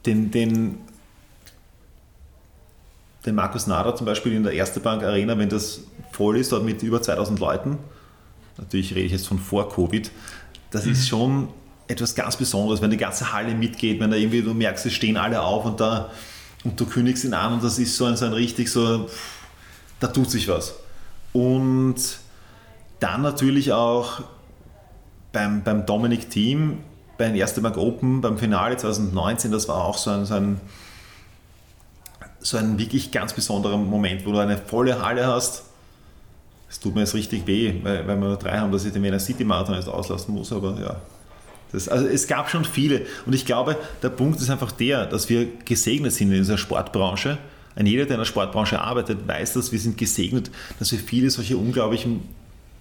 [0.06, 0.78] den, den
[3.30, 6.64] den Markus Nader zum Beispiel in der Erste Bank Arena, wenn das voll ist, dort
[6.64, 7.78] mit über 2000 Leuten,
[8.58, 10.12] natürlich rede ich jetzt von vor Covid,
[10.72, 10.92] das mhm.
[10.92, 11.48] ist schon
[11.88, 15.18] etwas ganz Besonderes, wenn die ganze Halle mitgeht, wenn da irgendwie du merkst, es stehen
[15.18, 16.12] alle auf und da
[16.64, 19.10] und du kündigst ihn an und das ist so ein, so ein richtig so,
[20.00, 20.76] da tut sich was.
[21.32, 21.96] Und
[23.00, 24.22] dann natürlich auch
[25.32, 26.80] beim, beim Dominic Team,
[27.18, 30.60] bei den Erste Bank Open, beim Finale 2019, das war auch so ein, so ein
[32.42, 35.64] so ein wirklich ganz besonderer Moment, wo du eine volle Halle hast.
[36.70, 39.04] Es tut mir jetzt richtig weh, weil, weil wir nur drei haben, dass ich den
[39.04, 41.02] Wiener City Marathon jetzt auslassen muss, aber ja.
[41.72, 45.30] Das, also es gab schon viele und ich glaube, der Punkt ist einfach der, dass
[45.30, 47.38] wir gesegnet sind in dieser Sportbranche.
[47.76, 51.30] Ein jeder, der in der Sportbranche arbeitet, weiß, dass wir sind gesegnet, dass wir viele
[51.30, 52.22] solche unglaublichen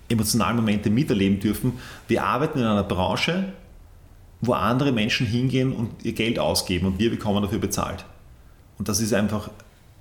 [0.09, 1.74] emotionalen Momente miterleben dürfen.
[2.09, 3.52] Wir arbeiten in einer Branche,
[4.40, 8.04] wo andere Menschen hingehen und ihr Geld ausgeben und wir bekommen dafür bezahlt.
[8.78, 9.50] Und das ist einfach,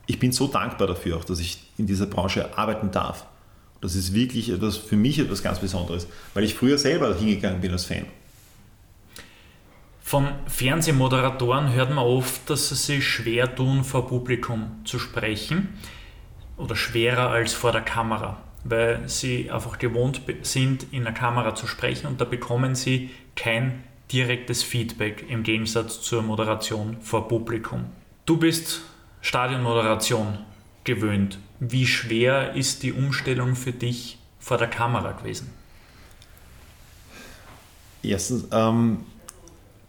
[0.05, 3.25] ich bin so dankbar dafür auch, dass ich in dieser Branche arbeiten darf.
[3.81, 7.71] Das ist wirklich etwas, für mich etwas ganz Besonderes, weil ich früher selber hingegangen bin
[7.71, 8.05] als Fan.
[10.01, 15.67] Von Fernsehmoderatoren hört man oft, dass sie sich schwer tun, vor Publikum zu sprechen
[16.55, 21.67] oder schwerer als vor der Kamera, weil sie einfach gewohnt sind, in der Kamera zu
[21.67, 27.87] sprechen und da bekommen sie kein direktes Feedback im Gegensatz zur Moderation vor Publikum.
[28.27, 28.81] Du bist
[29.21, 30.37] Stadionmoderation
[30.83, 31.39] gewöhnt.
[31.61, 35.49] Wie schwer ist die Umstellung für dich vor der Kamera gewesen?
[38.03, 39.05] Erstens, ähm,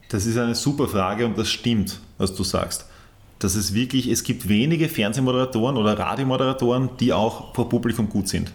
[0.09, 2.87] das ist eine super Frage und das stimmt, was du sagst.
[3.41, 8.53] Dass es wirklich, es gibt wenige Fernsehmoderatoren oder Radiomoderatoren, die auch vor Publikum gut sind.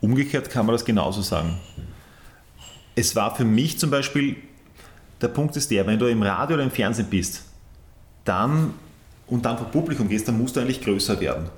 [0.00, 1.60] Umgekehrt kann man das genauso sagen.
[2.96, 4.34] Es war für mich zum Beispiel,
[5.20, 7.44] der Punkt ist der, wenn du im Radio oder im Fernsehen bist,
[8.24, 8.74] dann
[9.26, 11.48] und dann vor Publikum gehst, dann musst du eigentlich größer werden.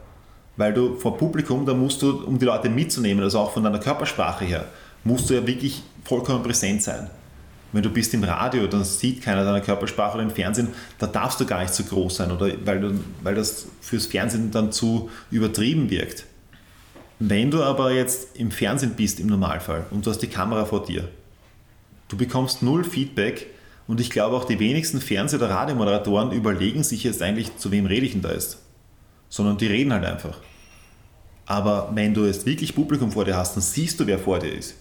[0.57, 3.81] Weil du vor Publikum, da musst du, um die Leute mitzunehmen, also auch von deiner
[3.81, 4.67] Körpersprache her,
[5.03, 7.11] musst du ja wirklich vollkommen präsent sein.
[7.73, 11.41] Wenn du bist im Radio, dann sieht keiner deine Körpersprache oder im Fernsehen, da darfst
[11.41, 15.11] du gar nicht so groß sein, oder weil, du, weil das fürs Fernsehen dann zu
[15.33, 16.25] übertrieben wirkt.
[17.19, 20.85] Wenn du aber jetzt im Fernsehen bist im Normalfall und du hast die Kamera vor
[20.85, 21.09] dir,
[22.09, 23.49] du bekommst null Feedback,
[23.87, 27.87] und ich glaube auch die wenigsten Fernseh- oder Radiomoderatoren überlegen sich jetzt eigentlich, zu wem
[27.87, 28.59] rede ich denn da jetzt.
[29.29, 30.39] Sondern die reden halt einfach.
[31.47, 34.53] Aber wenn du jetzt wirklich Publikum vor dir hast, dann siehst du, wer vor dir
[34.53, 34.77] ist.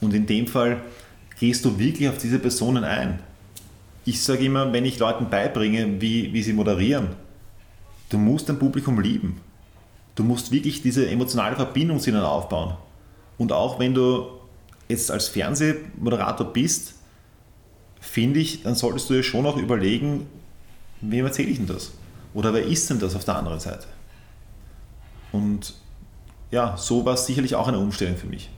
[0.00, 0.80] Und in dem Fall
[1.38, 3.20] gehst du wirklich auf diese Personen ein.
[4.04, 7.08] ich sage immer, wenn ich Leuten beibringe, wie, wie sie moderieren,
[8.08, 9.40] du musst dein Publikum lieben.
[10.14, 12.74] Du musst wirklich diese emotionale Verbindung zu ihnen aufbauen.
[13.36, 14.28] Und auch wenn du
[14.88, 16.94] jetzt als Fernsehmoderator bist,
[18.08, 20.26] finde ich, dann solltest du dir schon auch überlegen,
[21.00, 21.92] wem erzähle ich denn das?
[22.34, 23.86] Oder wer ist denn das auf der anderen Seite?
[25.32, 25.74] Und
[26.50, 28.50] ja, so war es sicherlich auch eine Umstellung für mich.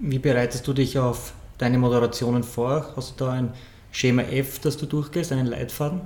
[0.00, 2.92] Wie bereitest du dich auf deine Moderationen vor?
[2.96, 3.52] Hast du da ein
[3.90, 6.00] Schema F, das du durchgehst, einen Leitfaden?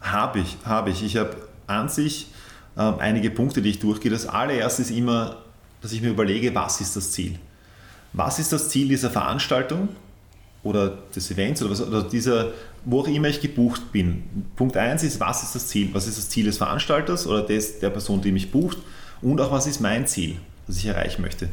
[0.00, 1.04] Habe ich, habe ich.
[1.04, 1.36] Ich habe
[1.66, 2.28] an sich
[2.76, 4.10] äh, einige Punkte, die ich durchgehe.
[4.10, 5.36] Das allererste ist immer,
[5.80, 7.38] dass ich mir überlege, was ist das Ziel?
[8.12, 9.90] Was ist das Ziel dieser Veranstaltung
[10.62, 12.52] oder des Events oder, was, oder dieser,
[12.84, 14.24] wo auch immer ich gebucht bin?
[14.56, 15.90] Punkt 1 ist, was ist das Ziel?
[15.92, 18.78] Was ist das Ziel des Veranstalters oder des, der Person, die mich bucht?
[19.22, 20.36] Und auch, was ist mein Ziel,
[20.66, 21.48] das ich erreichen möchte?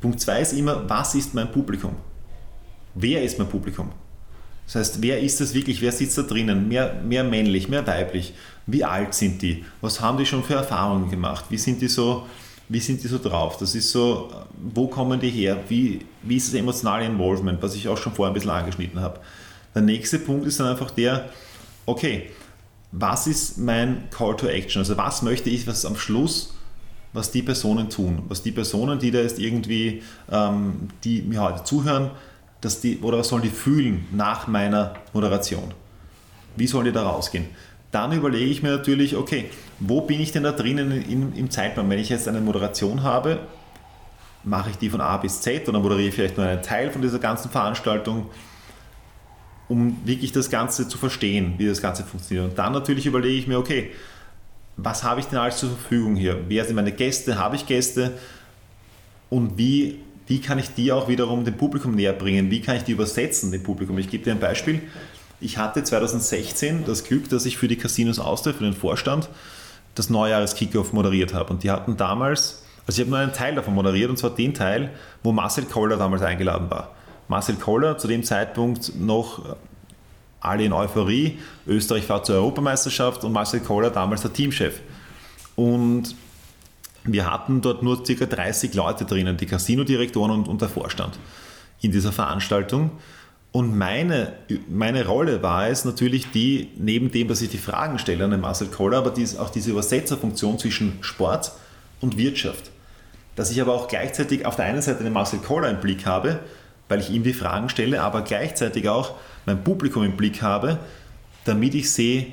[0.00, 1.96] Punkt 2 ist immer, was ist mein Publikum?
[2.94, 3.90] Wer ist mein Publikum?
[4.66, 5.80] Das heißt, wer ist das wirklich?
[5.80, 6.68] Wer sitzt da drinnen?
[6.68, 8.34] Mehr, mehr männlich, mehr weiblich?
[8.66, 9.64] Wie alt sind die?
[9.80, 11.46] Was haben die schon für Erfahrungen gemacht?
[11.48, 12.26] Wie sind die so,
[12.68, 13.56] wie sind die so drauf?
[13.58, 15.58] Das ist so, wo kommen die her?
[15.68, 19.20] Wie, wie ist das emotionale Involvement, was ich auch schon vorher ein bisschen angeschnitten habe?
[19.74, 21.30] Der nächste Punkt ist dann einfach der,
[21.86, 22.30] okay,
[22.92, 24.80] was ist mein Call to Action?
[24.80, 26.54] Also was möchte ich, was am Schluss,
[27.12, 31.64] was die Personen tun, was die Personen, die da jetzt irgendwie, ähm, die mir heute
[31.64, 32.10] zuhören,
[32.60, 35.72] dass die, oder was sollen die fühlen nach meiner Moderation?
[36.56, 37.46] Wie sollen die da rausgehen?
[37.90, 39.46] Dann überlege ich mir natürlich, okay,
[39.80, 41.88] wo bin ich denn da drinnen im, Zeitplan?
[41.88, 43.40] Wenn ich jetzt eine Moderation habe,
[44.44, 47.00] mache ich die von A bis Z oder moderiere ich vielleicht nur einen Teil von
[47.00, 48.26] dieser ganzen Veranstaltung,
[49.68, 52.50] um wirklich das Ganze zu verstehen, wie das Ganze funktioniert.
[52.50, 53.90] Und dann natürlich überlege ich mir, okay,
[54.76, 56.38] was habe ich denn alles zur Verfügung hier?
[56.48, 57.38] Wer sind meine Gäste?
[57.38, 58.12] Habe ich Gäste?
[59.30, 62.50] Und wie wie kann ich die auch wiederum dem Publikum näher bringen?
[62.50, 63.96] Wie kann ich die übersetzen, dem Publikum?
[63.98, 64.82] Ich gebe dir ein Beispiel.
[65.40, 69.28] Ich hatte 2016 das Glück, dass ich für die Casinos Austria, für den Vorstand,
[69.94, 71.52] das Neujahres-Kickoff moderiert habe.
[71.52, 74.54] Und die hatten damals, also ich habe nur einen Teil davon moderiert, und zwar den
[74.54, 74.90] Teil,
[75.22, 76.92] wo Marcel Koller damals eingeladen war.
[77.28, 79.56] Marcel Koller, zu dem Zeitpunkt noch
[80.40, 84.80] alle in Euphorie, Österreich fährt zur Europameisterschaft und Marcel Koller damals der Teamchef.
[85.56, 86.14] Und
[87.04, 88.26] wir hatten dort nur ca.
[88.26, 91.18] 30 Leute drinnen, die Casino-Direktoren und, und der Vorstand
[91.80, 92.92] in dieser Veranstaltung.
[93.50, 94.34] Und meine,
[94.68, 98.40] meine Rolle war es natürlich die, neben dem, dass ich die Fragen stelle an den
[98.40, 101.52] Marcel Koller, aber dies, auch diese Übersetzerfunktion zwischen Sport
[102.00, 102.70] und Wirtschaft.
[103.36, 106.40] Dass ich aber auch gleichzeitig auf der einen Seite den Marcel Koller im Blick habe,
[106.88, 109.14] weil ich ihm die Fragen stelle, aber gleichzeitig auch
[109.46, 110.78] mein Publikum im Blick habe,
[111.44, 112.26] damit ich sehe,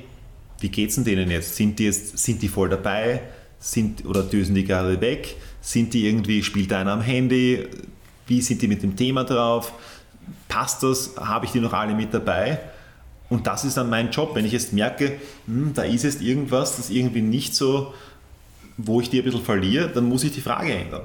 [0.60, 1.56] wie geht es denen jetzt?
[1.56, 3.20] Sind die, jetzt, sind die voll dabei?
[3.58, 5.36] Sind, oder düsen die gerade weg?
[5.60, 7.66] Sind die irgendwie, spielt einer am Handy?
[8.26, 9.72] Wie sind die mit dem Thema drauf?
[10.48, 11.14] Passt das?
[11.18, 12.58] Habe ich die noch alle mit dabei?
[13.28, 14.34] Und das ist dann mein Job.
[14.34, 17.92] Wenn ich jetzt merke, hm, da ist jetzt irgendwas, das irgendwie nicht so,
[18.76, 21.02] wo ich die ein bisschen verliere, dann muss ich die Frage ändern.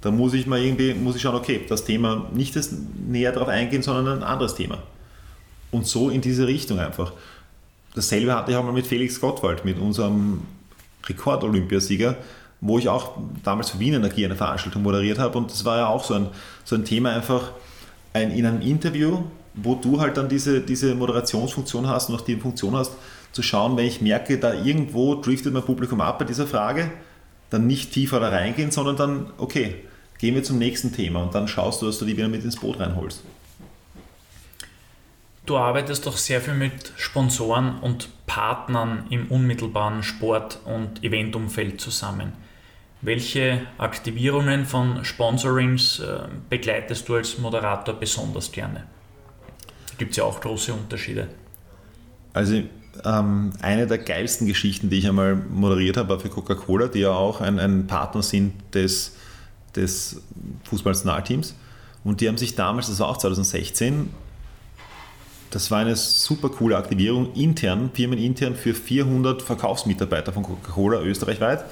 [0.00, 2.70] Dann muss ich mal irgendwie, muss ich schauen, okay, das Thema nicht das
[3.08, 4.78] näher darauf eingehen, sondern ein anderes Thema.
[5.70, 7.12] Und so in diese Richtung einfach.
[7.94, 10.42] Dasselbe hatte ich auch mal mit Felix Gottwald, mit unserem
[11.06, 12.16] Rekord-Olympiasieger,
[12.60, 15.38] wo ich auch damals für Wien Energie eine Veranstaltung moderiert habe.
[15.38, 16.28] Und das war ja auch so ein,
[16.64, 17.52] so ein Thema, einfach
[18.14, 22.36] ein, in einem Interview, wo du halt dann diese, diese Moderationsfunktion hast und auch die
[22.36, 22.92] Funktion hast,
[23.32, 26.90] zu schauen, wenn ich merke, da irgendwo driftet mein Publikum ab bei dieser Frage,
[27.50, 29.74] dann nicht tiefer da reingehen, sondern dann, okay,
[30.18, 32.56] gehen wir zum nächsten Thema und dann schaust du, dass du die wieder mit ins
[32.56, 33.22] Boot reinholst.
[35.46, 42.32] Du arbeitest doch sehr viel mit Sponsoren und Partnern im unmittelbaren Sport- und Eventumfeld zusammen.
[43.04, 48.84] Welche Aktivierungen von Sponsorings äh, begleitest du als Moderator besonders gerne?
[49.88, 51.28] Da gibt es ja auch große Unterschiede.
[52.32, 52.62] Also
[53.04, 57.10] ähm, eine der geilsten Geschichten, die ich einmal moderiert habe, war für Coca-Cola, die ja
[57.10, 59.14] auch ein, ein Partner sind des,
[59.76, 60.22] des
[60.64, 61.54] Fußballnationalteams.
[62.04, 64.08] Und die haben sich damals, das war auch 2016,
[65.50, 71.66] das war eine super coole Aktivierung intern, firmenintern für 400 Verkaufsmitarbeiter von Coca-Cola österreichweit.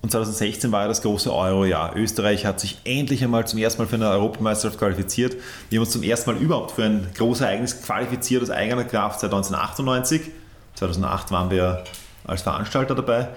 [0.00, 1.96] Und 2016 war ja das große Euro-Jahr.
[1.96, 5.36] Österreich hat sich endlich einmal zum ersten Mal für eine Europameisterschaft qualifiziert.
[5.70, 9.20] Wir haben uns zum ersten Mal überhaupt für ein großes Ereignis qualifiziert aus eigener Kraft
[9.20, 10.30] seit 1998.
[10.74, 11.82] 2008 waren wir
[12.24, 13.28] als Veranstalter dabei.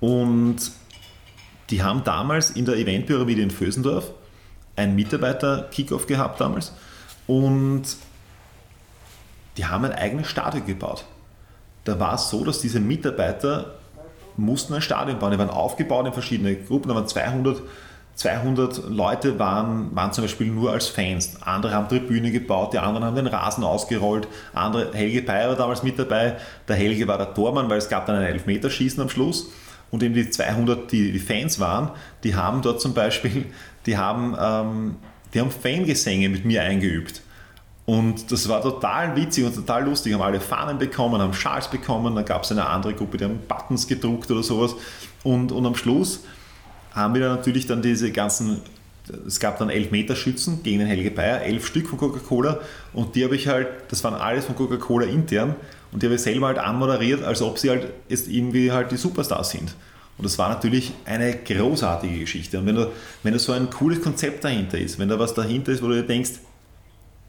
[0.00, 0.70] Und
[1.70, 4.10] die haben damals in der Eventpyramide in Vösendorf
[4.76, 6.72] einen Mitarbeiter-Kickoff gehabt damals.
[7.26, 7.84] Und
[9.56, 11.04] die haben ein eigenes Stadion gebaut.
[11.84, 13.74] Da war es so, dass diese Mitarbeiter
[14.36, 15.32] mussten ein Stadion bauen.
[15.32, 17.62] Die waren aufgebaut in verschiedene Gruppen, da waren 200
[18.16, 21.36] 200 Leute waren, waren zum Beispiel nur als Fans.
[21.42, 24.28] Andere haben Tribüne gebaut, die anderen haben den Rasen ausgerollt.
[24.52, 26.36] Andere, Helge Bayer war damals mit dabei.
[26.68, 29.50] Der Helge war der Tormann, weil es gab dann ein Elfmeterschießen am Schluss.
[29.90, 31.90] Und eben die 200, die, die Fans waren,
[32.22, 33.46] die haben dort zum Beispiel,
[33.86, 34.96] die haben, ähm,
[35.32, 37.20] die haben Fangesänge mit mir eingeübt.
[37.86, 40.14] Und das war total witzig und total lustig.
[40.14, 42.14] Haben alle Fahnen bekommen, haben Schals bekommen.
[42.14, 44.74] Dann gab es eine andere Gruppe, die haben Buttons gedruckt oder sowas.
[45.22, 46.20] Und, und am Schluss
[46.94, 48.62] haben wir dann natürlich dann diese ganzen,
[49.26, 52.60] es gab dann Elfmeterschützen gegen den Helge Bayer, elf Stück von Coca-Cola
[52.92, 55.56] und die habe ich halt, das waren alles von Coca-Cola intern
[55.92, 58.96] und die habe ich selber halt anmoderiert, als ob sie halt jetzt irgendwie halt die
[58.96, 59.74] Superstars sind.
[60.16, 62.60] Und das war natürlich eine großartige Geschichte.
[62.60, 62.88] Und wenn da,
[63.24, 65.94] wenn da so ein cooles Konzept dahinter ist, wenn da was dahinter ist, wo du
[65.94, 66.34] dir denkst,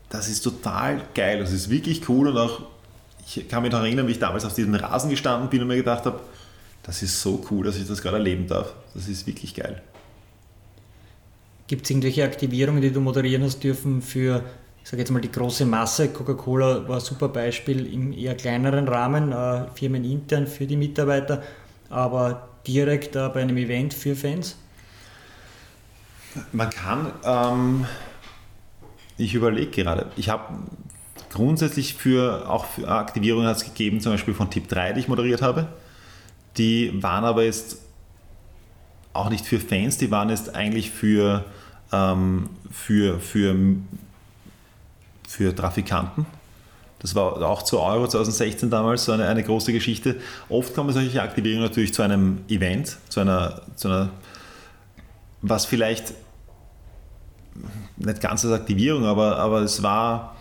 [0.10, 2.62] das ist total geil, das ist wirklich cool und auch,
[3.26, 5.78] ich kann mich noch erinnern, wie ich damals auf diesem Rasen gestanden bin und mir
[5.78, 6.20] gedacht habe,
[6.84, 8.74] das ist so cool, dass ich das gerade erleben darf.
[8.94, 9.82] Das ist wirklich geil.
[11.68, 14.44] Gibt es irgendwelche Aktivierungen, die du moderieren hast dürfen für,
[14.84, 16.10] ich sage jetzt mal, die große Masse?
[16.10, 21.42] Coca-Cola war ein super Beispiel im eher kleineren Rahmen, äh, firmenintern für die Mitarbeiter,
[21.90, 24.56] aber direkt äh, bei einem Event für Fans?
[26.52, 27.86] Man kann, ähm,
[29.18, 30.56] ich überlege gerade, ich habe
[31.32, 35.08] grundsätzlich für auch für Aktivierungen hat es gegeben, zum Beispiel von Tipp 3, die ich
[35.08, 35.68] moderiert habe
[36.58, 37.78] die waren aber jetzt
[39.14, 41.46] auch nicht für Fans, die waren jetzt eigentlich für,
[41.92, 43.56] ähm, für, für,
[45.28, 46.26] für Trafikanten.
[47.00, 50.18] Das war auch zu Euro 2016 damals so eine, eine große Geschichte.
[50.50, 54.10] Oft kommen solche Aktivierungen natürlich zu einem Event, zu einer, zu einer
[55.42, 56.14] was vielleicht
[57.98, 60.36] nicht ganz als Aktivierung, aber, aber es war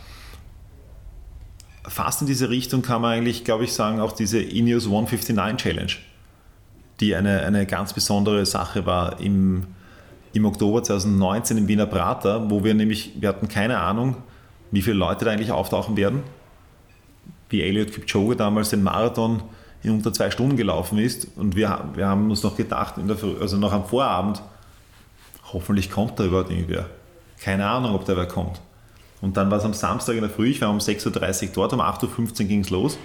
[1.87, 5.93] fast in diese Richtung kann man eigentlich, glaube ich, sagen, auch diese Ineos 159 Challenge,
[7.01, 9.65] die eine, eine ganz besondere Sache war im,
[10.33, 14.17] im Oktober 2019 im Wiener Prater, wo wir nämlich, wir hatten keine Ahnung,
[14.71, 16.23] wie viele Leute da eigentlich auftauchen werden.
[17.51, 19.43] Wie Elliot Kipchoge damals den Marathon
[19.83, 21.29] in unter zwei Stunden gelaufen ist.
[21.37, 24.43] Und wir, wir haben uns noch gedacht, der, also noch am Vorabend,
[25.53, 26.87] hoffentlich kommt da überhaupt irgendwer.
[27.45, 28.59] Keine Ahnung, ob da wer kommt.
[29.21, 31.75] Und dann war es am Samstag in der Früh, ich war um 6.30 Uhr dort,
[31.75, 32.97] um 8.15 Uhr ging es los.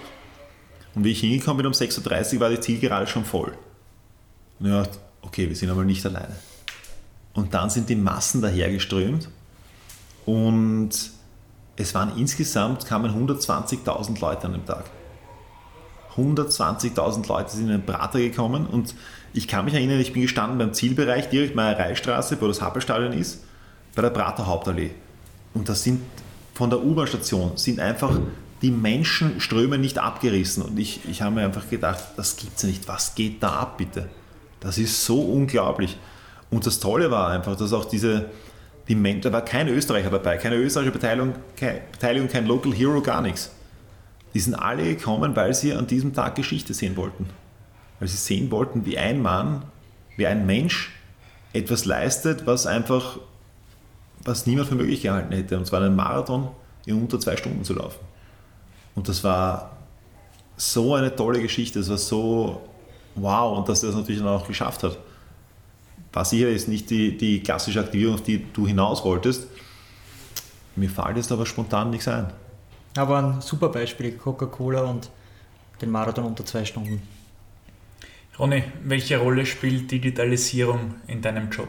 [0.94, 3.52] Und wie ich hingekommen bin, um 6.30 Uhr war die Zielgerade schon voll.
[4.58, 6.34] Und ich dachte, okay, wir sind aber nicht alleine.
[7.34, 9.28] Und dann sind die Massen dahergeströmt
[10.24, 10.90] und
[11.76, 14.86] es waren insgesamt kamen 120.000 Leute an dem Tag.
[16.16, 18.94] 120.000 Leute sind in den Prater gekommen und
[19.34, 23.44] ich kann mich erinnern, ich bin gestanden beim Zielbereich direkt Meiereistraße, wo das Happelstadion ist,
[24.00, 24.92] bei der Prater Hauptallee.
[25.52, 26.00] Und das sind
[26.54, 28.18] von der U-Bahn-Station sind einfach
[28.62, 30.62] die Menschenströme nicht abgerissen.
[30.62, 32.88] Und ich, ich habe mir einfach gedacht, das gibt's nicht.
[32.88, 34.08] Was geht da ab, bitte?
[34.60, 35.98] Das ist so unglaublich.
[36.50, 38.30] Und das Tolle war einfach, dass auch diese,
[38.88, 43.02] die Men da war kein Österreicher dabei, keine österreichische Beteiligung, keine Beteiligung, kein Local Hero,
[43.02, 43.50] gar nichts.
[44.32, 47.26] Die sind alle gekommen, weil sie an diesem Tag Geschichte sehen wollten.
[47.98, 49.62] Weil sie sehen wollten, wie ein Mann,
[50.16, 50.92] wie ein Mensch
[51.52, 53.18] etwas leistet, was einfach
[54.24, 55.56] was niemand für möglich gehalten hätte.
[55.56, 56.48] Und zwar einen Marathon
[56.86, 57.98] in unter zwei Stunden zu laufen.
[58.94, 59.76] Und das war
[60.56, 61.78] so eine tolle Geschichte.
[61.78, 62.60] Das war so
[63.14, 63.58] wow.
[63.58, 64.98] Und dass er das natürlich dann auch geschafft hat.
[66.12, 69.46] War sicher jetzt nicht die, die klassische Aktivierung, auf die du hinaus wolltest.
[70.76, 72.32] Mir fällt jetzt aber spontan nichts ein.
[72.96, 75.10] Aber ein super Beispiel, Coca-Cola und
[75.80, 77.02] den Marathon unter zwei Stunden.
[78.38, 81.68] Ronny, welche Rolle spielt Digitalisierung in deinem Job?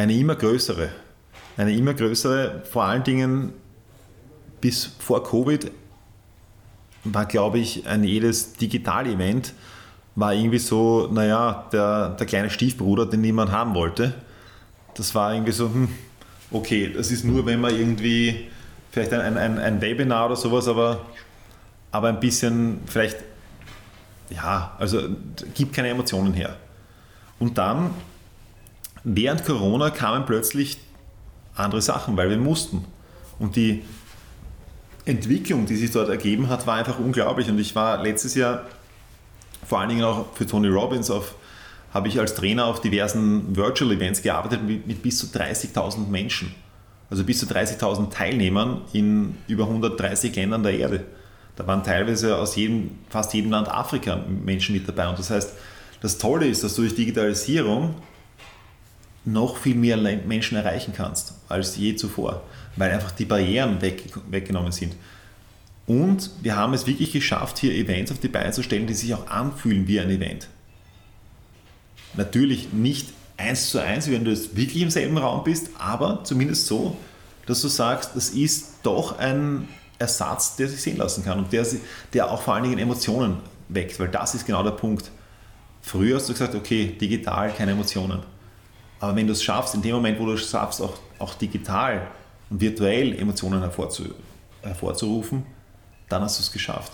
[0.00, 0.88] Eine immer größere.
[1.56, 3.52] Eine immer größere, vor allen Dingen
[4.60, 5.70] bis vor Covid
[7.04, 9.54] war, glaube ich, ein jedes Digital-Event
[10.16, 14.14] war irgendwie so, naja, der, der kleine Stiefbruder, den niemand haben wollte.
[14.94, 15.88] Das war irgendwie so, hm,
[16.50, 18.48] okay, das ist nur, wenn man irgendwie
[18.90, 21.06] vielleicht ein, ein, ein Webinar oder sowas, aber,
[21.90, 23.18] aber ein bisschen vielleicht,
[24.30, 25.00] ja, also
[25.54, 26.56] gibt keine Emotionen her.
[27.38, 27.90] Und dann
[29.04, 30.78] während Corona kamen plötzlich
[31.54, 32.84] andere Sachen, weil wir mussten.
[33.38, 33.82] Und die
[35.04, 37.48] Entwicklung, die sich dort ergeben hat, war einfach unglaublich.
[37.48, 38.64] Und ich war letztes Jahr
[39.66, 41.34] vor allen Dingen auch für Tony Robbins auf,
[41.92, 46.54] habe ich als Trainer auf diversen Virtual Events gearbeitet mit, mit bis zu 30.000 Menschen.
[47.08, 51.04] Also bis zu 30.000 Teilnehmern in über 130 Ländern der Erde.
[51.56, 55.08] Da waren teilweise aus jedem, fast jedem Land Afrika Menschen mit dabei.
[55.08, 55.52] Und das heißt,
[56.00, 57.96] das Tolle ist, dass durch Digitalisierung
[59.24, 62.42] noch viel mehr Menschen erreichen kannst als je zuvor,
[62.76, 64.94] weil einfach die Barrieren weg, weggenommen sind.
[65.86, 69.12] Und wir haben es wirklich geschafft, hier Events auf die Beine zu stellen, die sich
[69.14, 70.48] auch anfühlen wie ein Event.
[72.14, 76.66] Natürlich nicht eins zu eins, wenn du jetzt wirklich im selben Raum bist, aber zumindest
[76.66, 76.96] so,
[77.46, 79.68] dass du sagst, das ist doch ein
[79.98, 81.66] Ersatz, der sich sehen lassen kann und der,
[82.12, 85.10] der auch vor allen Dingen Emotionen weckt, weil das ist genau der Punkt.
[85.82, 88.20] Früher hast du gesagt, okay, digital keine Emotionen.
[89.00, 92.06] Aber wenn du es schaffst, in dem Moment, wo du es schaffst, auch, auch digital
[92.50, 94.04] und virtuell Emotionen hervorzu,
[94.62, 95.44] hervorzurufen,
[96.08, 96.92] dann hast du es geschafft.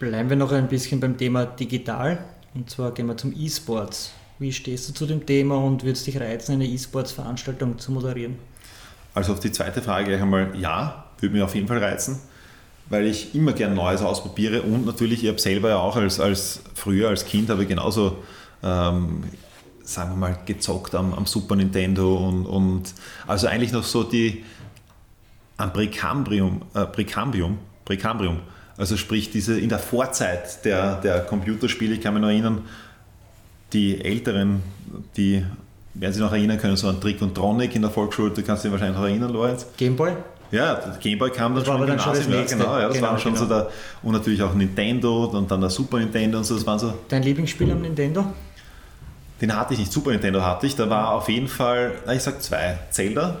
[0.00, 4.12] Bleiben wir noch ein bisschen beim Thema digital und zwar gehen wir zum E-Sports.
[4.40, 8.36] Wie stehst du zu dem Thema und würdest dich reizen, eine E-Sports-Veranstaltung zu moderieren?
[9.14, 12.18] Also auf die zweite Frage gleich einmal ja, würde mich auf jeden Fall reizen,
[12.88, 16.60] weil ich immer gern Neues ausprobiere und natürlich, ich habe selber ja auch als, als
[16.74, 18.18] früher als Kind habe ich genauso
[18.64, 19.22] ähm,
[19.84, 22.94] sagen wir mal, gezockt am, am Super Nintendo und, und,
[23.26, 24.44] also eigentlich noch so die
[25.56, 28.40] am Präcambrium, äh, Präcambrium, Präcambrium,
[28.76, 32.62] also sprich diese in der Vorzeit der, der Computerspiele, ich kann mich noch erinnern,
[33.72, 34.62] die Älteren,
[35.16, 35.44] die
[35.94, 38.64] werden sich noch erinnern können, so an Trick und Tronic in der Volksschule, du kannst
[38.64, 39.66] dich wahrscheinlich noch erinnern, Lorenz.
[39.76, 40.12] Gameboy?
[40.50, 43.34] Ja, Gameboy kam dann das schon im Gymnasium, ja, genau, ja, das genau, war schon
[43.34, 43.44] genau.
[43.44, 43.70] so der,
[44.02, 46.94] und natürlich auch Nintendo und dann der Super Nintendo und so, das waren so.
[47.08, 48.26] Dein Lieblingsspiel am Nintendo?
[49.40, 52.42] Den hatte ich nicht, Super Nintendo hatte ich, da war auf jeden Fall, ich sag
[52.42, 53.36] zwei, Zelda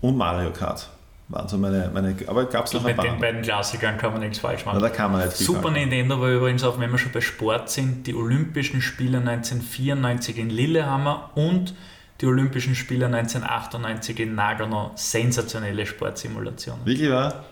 [0.00, 0.88] und Mario Kart
[1.28, 3.04] waren so meine, meine aber gab es noch ein paar.
[3.04, 4.78] Mit den beiden Klassikern kann man nichts falsch machen.
[4.80, 7.70] Na, da kann man nicht Super Nintendo war übrigens auch, wenn wir schon bei Sport
[7.70, 11.74] sind, die Olympischen Spiele 1994 in Lillehammer und
[12.20, 14.92] die Olympischen Spiele 1998 in Nagano.
[14.94, 16.84] Sensationelle Sportsimulationen.
[16.84, 17.44] Wirklich wahr?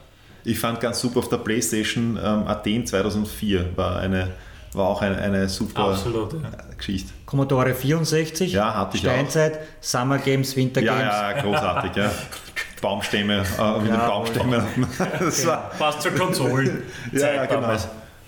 [0.44, 4.32] Ich fand ganz super auf der Playstation ähm, Athen 2004 war eine
[4.72, 6.50] war auch eine, eine super Absolut, ja.
[6.76, 7.12] Geschichte.
[7.26, 9.60] Commodore 64, ja, hatte ich Steinzeit, auch.
[9.80, 11.00] Summer Games, Winter Games.
[11.00, 12.10] Ja, ja, großartig, ja.
[12.80, 14.64] Baumstämme, äh, mit ja, Baumstämme.
[15.18, 16.84] Das war, Passt zur Konsolen.
[17.12, 17.72] ja, ja, genau.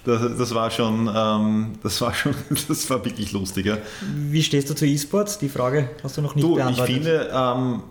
[0.04, 2.34] Das, das, war schon, ähm, das war schon,
[2.68, 3.66] das war wirklich lustig.
[3.66, 3.78] Ja.
[4.00, 5.38] Wie stehst du zu E-Sports?
[5.38, 6.88] Die Frage hast du noch nicht du, beantwortet.
[6.88, 7.82] Ich finde, ähm,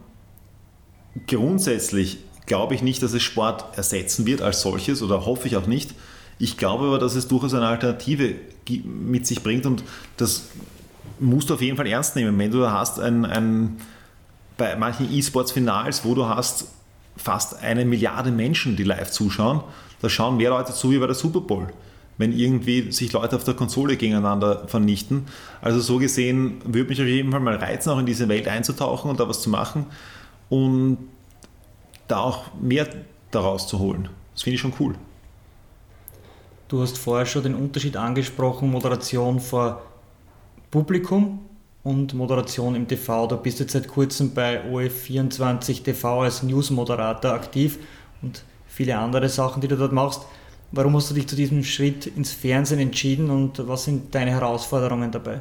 [1.25, 5.67] grundsätzlich glaube ich nicht, dass es Sport ersetzen wird als solches oder hoffe ich auch
[5.67, 5.93] nicht.
[6.39, 8.35] Ich glaube aber, dass es durchaus eine Alternative
[8.83, 9.83] mit sich bringt und
[10.17, 10.49] das
[11.19, 12.37] musst du auf jeden Fall ernst nehmen.
[12.37, 13.77] Wenn du hast ein, ein
[14.57, 16.67] bei manchen E-Sports-Finals, wo du hast
[17.15, 19.63] fast eine Milliarde Menschen, die live zuschauen,
[20.01, 21.67] da schauen mehr Leute zu wie bei der Super Bowl.
[22.17, 25.27] Wenn irgendwie sich Leute auf der Konsole gegeneinander vernichten.
[25.61, 29.11] Also so gesehen würde mich auf jeden Fall mal reizen, auch in diese Welt einzutauchen
[29.11, 29.85] und da was zu machen
[30.49, 30.97] und
[32.07, 32.87] da auch mehr
[33.29, 34.09] daraus zu holen.
[34.33, 34.95] Das finde ich schon cool.
[36.69, 39.81] Du hast vorher schon den Unterschied angesprochen, Moderation vor
[40.71, 41.39] Publikum
[41.83, 43.27] und Moderation im TV.
[43.27, 47.77] Du bist jetzt seit kurzem bei OF24 TV als Newsmoderator aktiv
[48.21, 50.21] und viele andere Sachen, die du dort machst.
[50.71, 55.09] Warum hast du dich zu diesem Schritt ins Fernsehen entschieden und was sind deine Herausforderungen
[55.11, 55.39] dabei?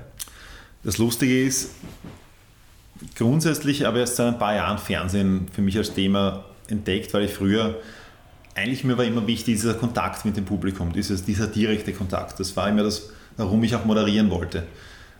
[0.84, 1.72] Das Lustige ist,
[3.16, 7.24] grundsätzlich habe ich erst seit ein paar Jahren Fernsehen für mich als Thema entdeckt, weil
[7.24, 7.74] ich früher
[8.54, 12.38] eigentlich mir war immer wichtig dieser Kontakt mit dem Publikum, dieses, dieser direkte Kontakt.
[12.38, 14.66] Das war immer das, warum ich auch moderieren wollte.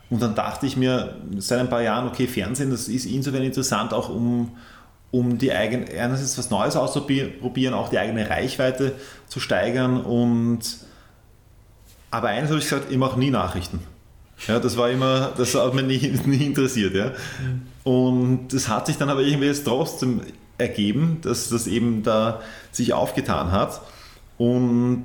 [0.09, 3.93] Und dann dachte ich mir seit ein paar Jahren, okay, Fernsehen, das ist insofern interessant,
[3.93, 4.57] auch um,
[5.11, 8.93] um die eigene, einerseits was Neues auszuprobieren, auch die eigene Reichweite
[9.27, 10.01] zu steigern.
[10.01, 10.61] Und
[12.11, 13.81] aber eines habe ich gesagt, ich mache nie Nachrichten.
[14.47, 16.95] Ja, das war immer, das hat mich nie, nie interessiert.
[16.95, 17.07] Ja.
[17.07, 17.63] Mhm.
[17.85, 20.21] Und das hat sich dann aber irgendwie jetzt trotzdem
[20.59, 22.41] ergeben, dass das eben da
[22.71, 23.81] sich aufgetan hat.
[24.39, 25.05] Und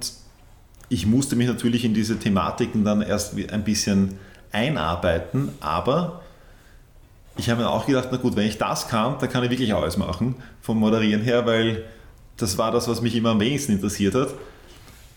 [0.90, 4.18] ich musste mich natürlich in diese Thematiken dann erst ein bisschen
[4.52, 6.22] einarbeiten, aber
[7.38, 9.74] ich habe mir auch gedacht, na gut, wenn ich das kann, dann kann ich wirklich
[9.74, 11.84] alles machen vom Moderieren her, weil
[12.38, 14.30] das war das, was mich immer am wenigsten interessiert hat.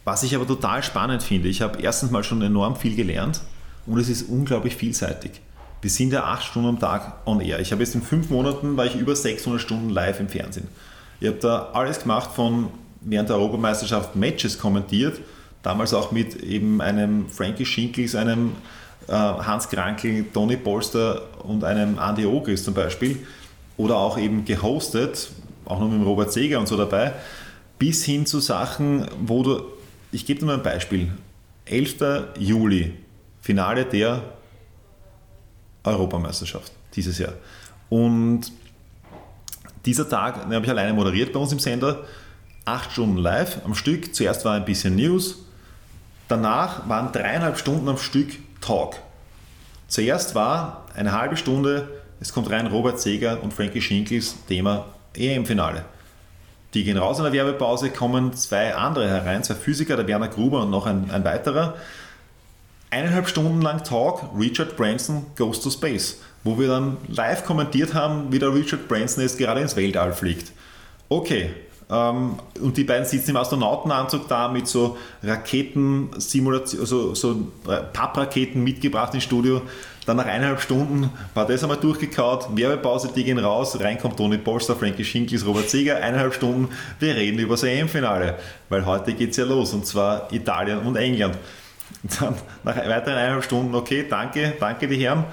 [0.05, 3.41] Was ich aber total spannend finde, ich habe erstens mal schon enorm viel gelernt
[3.87, 5.41] und es ist unglaublich vielseitig.
[5.81, 7.61] Wir sind ja acht Stunden am Tag on air.
[7.61, 10.69] Ich habe jetzt in fünf Monaten war ich über 600 Stunden live im Fernsehen.
[11.21, 12.69] Ich habe da alles gemacht von
[13.01, 15.21] während der Europameisterschaft Matches kommentiert,
[15.63, 18.53] damals auch mit eben einem Frankie Schinkels, einem
[19.09, 23.27] Hans Krankel, Tony Polster und einem Andy Ogris zum Beispiel.
[23.77, 25.31] Oder auch eben gehostet,
[25.65, 27.13] auch noch mit Robert Seger und so dabei,
[27.79, 29.63] bis hin zu Sachen, wo du,
[30.13, 31.11] ich gebe dir mal ein Beispiel,
[31.67, 31.97] 11.
[32.39, 32.95] Juli,
[33.41, 34.23] Finale der
[35.83, 37.35] Europameisterschaft dieses Jahr.
[37.89, 38.53] Und
[39.85, 42.05] dieser Tag, den habe ich alleine moderiert bei uns im Sender,
[42.65, 44.15] acht Stunden live am Stück.
[44.15, 45.45] Zuerst war ein bisschen News,
[46.29, 48.29] danach waren dreieinhalb Stunden am Stück
[48.65, 48.97] Talk.
[49.89, 51.89] Zuerst war eine halbe Stunde,
[52.21, 55.85] es kommt rein Robert Seger und Frankie Schinkels, Thema EM-Finale.
[56.73, 60.63] Die gehen raus in der Werbepause, kommen zwei andere herein, zwei Physiker, der Werner Gruber
[60.63, 61.75] und noch ein, ein weiterer
[62.95, 68.33] eineinhalb Stunden lang Talk, Richard Branson Goes to Space, wo wir dann live kommentiert haben,
[68.33, 70.53] wie der Richard Branson jetzt gerade ins Weltall fliegt.
[71.09, 71.51] Okay,
[71.89, 77.53] und die beiden sitzen im Astronautenanzug da mit so Raketensimulation, also so
[77.93, 79.63] Pappraketen mitgebracht ins Studio.
[80.07, 84.77] Dann nach eineinhalb Stunden war das einmal durchgekaut, Werbepause, die gehen raus, reinkommt Toni Polster,
[84.77, 86.69] Frankie Schinkels, Robert Seger, eineinhalb Stunden,
[86.99, 88.37] wir reden über das EM-Finale,
[88.69, 91.39] weil heute geht es ja los und zwar Italien und England.
[92.21, 95.25] Dann nach weiteren eineinhalb Stunden, okay, danke, danke die Herren.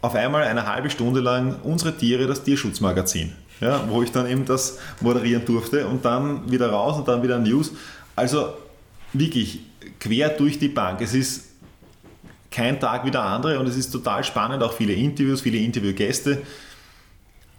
[0.00, 3.32] Auf einmal eine halbe Stunde lang unsere Tiere, das Tierschutzmagazin
[3.62, 7.38] ja, wo ich dann eben das moderieren durfte und dann wieder raus und dann wieder
[7.38, 7.70] News.
[8.16, 8.54] Also
[9.12, 9.60] wirklich
[10.00, 11.00] quer durch die Bank.
[11.00, 11.44] Es ist
[12.50, 16.42] kein Tag wie der andere und es ist total spannend, auch viele Interviews, viele Interviewgäste.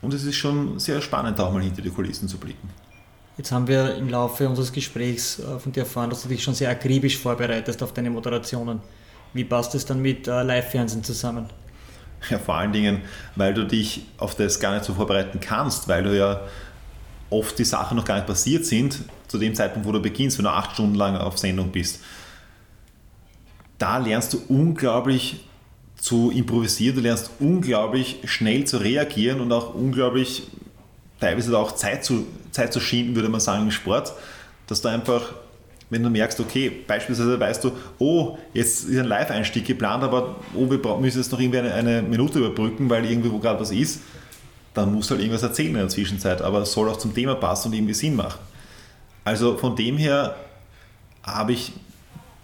[0.02, 2.70] Und es ist schon sehr spannend, auch mal hinter die Kulissen zu blicken.
[3.38, 6.54] Jetzt haben wir im Laufe unseres Gesprächs äh, von dir erfahren, dass du dich schon
[6.54, 8.82] sehr akribisch vorbereitest auf deine Moderationen.
[9.34, 11.48] Wie passt es dann mit äh, Live-Fernsehen zusammen?
[12.30, 13.02] Ja, vor allen Dingen,
[13.36, 16.42] weil du dich auf das gar nicht so vorbereiten kannst, weil du ja
[17.30, 20.46] oft die Sachen noch gar nicht passiert sind, zu dem Zeitpunkt, wo du beginnst, wenn
[20.46, 22.00] du acht Stunden lang auf Sendung bist.
[23.78, 25.44] Da lernst du unglaublich
[25.96, 30.44] zu improvisieren, du lernst unglaublich schnell zu reagieren und auch unglaublich
[31.20, 34.14] teilweise auch Zeit zu, Zeit zu schinden, würde man sagen, im Sport,
[34.68, 35.34] dass du einfach
[35.94, 40.70] wenn du merkst, okay, beispielsweise weißt du, oh, jetzt ist ein Live-Einstieg geplant, aber oh,
[40.70, 44.02] wir müssen jetzt noch irgendwie eine, eine Minute überbrücken, weil irgendwie wo gerade was ist,
[44.74, 47.36] dann musst du halt irgendwas erzählen in der Zwischenzeit, aber es soll auch zum Thema
[47.36, 48.40] passen und irgendwie Sinn machen.
[49.24, 50.36] Also von dem her
[51.24, 51.72] habe ich,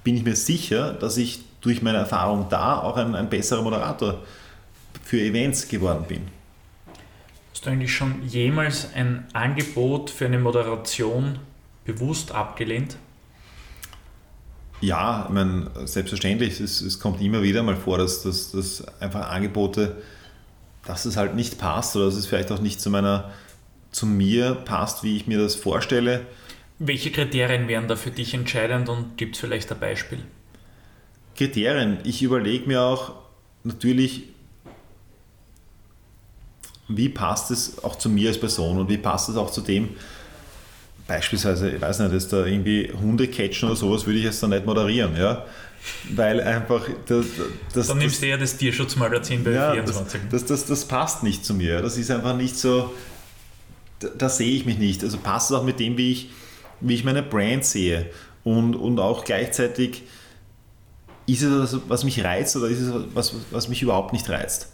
[0.04, 4.20] bin ich mir sicher, dass ich durch meine Erfahrung da auch ein, ein besserer Moderator
[5.04, 6.22] für Events geworden bin.
[7.52, 11.40] Hast du eigentlich schon jemals ein Angebot für eine Moderation
[11.84, 12.96] bewusst abgelehnt?
[14.82, 19.30] Ja, ich meine, selbstverständlich, es, es kommt immer wieder mal vor, dass, dass, dass einfach
[19.30, 19.98] Angebote,
[20.86, 23.32] dass es halt nicht passt oder dass es vielleicht auch nicht zu meiner,
[23.92, 26.26] zu mir passt, wie ich mir das vorstelle.
[26.80, 30.20] Welche Kriterien wären da für dich entscheidend und gibt es vielleicht ein Beispiel?
[31.36, 31.98] Kriterien.
[32.06, 33.16] Ich überlege mir auch
[33.64, 34.24] natürlich,
[36.88, 39.90] wie passt es auch zu mir als Person und wie passt es auch zu dem,
[41.10, 44.52] beispielsweise, ich weiß nicht, dass da irgendwie Hunde catchen oder sowas, würde ich jetzt dann
[44.52, 45.46] nicht moderieren, ja.
[46.14, 47.26] Weil einfach das.
[47.74, 50.22] das dann nimmst du ja das Tierschutzmagazin bei ja, 24.
[50.30, 51.82] Das, das, das, das passt nicht zu mir.
[51.82, 52.94] Das ist einfach nicht so.
[54.00, 55.04] Da, da sehe ich mich nicht.
[55.04, 56.30] Also passt es auch mit dem, wie ich,
[56.82, 58.06] wie ich meine Brand sehe.
[58.44, 60.04] Und, und auch gleichzeitig
[61.26, 64.70] ist es das, was mich reizt oder ist es was, was mich überhaupt nicht reizt?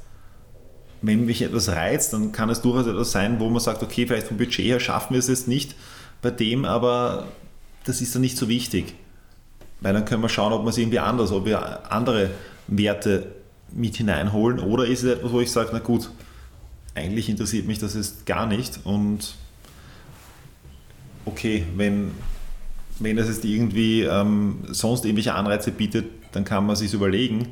[1.01, 4.27] Wenn mich etwas reizt, dann kann es durchaus etwas sein, wo man sagt, okay, vielleicht
[4.27, 5.75] vom Budget her schaffen wir es jetzt nicht,
[6.22, 7.28] bei dem, aber
[7.86, 8.95] das ist dann nicht so wichtig.
[9.82, 12.32] Weil dann können wir schauen, ob wir es irgendwie anders, ob wir andere
[12.68, 13.36] Werte
[13.72, 16.09] mit hineinholen oder ist es etwas, wo ich sage, na gut,
[16.93, 19.36] eigentlich interessiert mich das jetzt gar nicht und
[21.26, 22.11] okay, wenn,
[22.99, 27.49] wenn das jetzt irgendwie ähm, sonst irgendwelche Anreize bietet, dann kann man sich überlegen,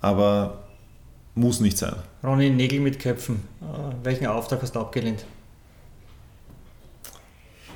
[0.00, 0.64] aber
[1.34, 1.94] muss nicht sein.
[2.22, 3.42] Ronny, Nägel mit Köpfen.
[3.60, 5.24] Äh, welchen Auftrag hast du abgelehnt?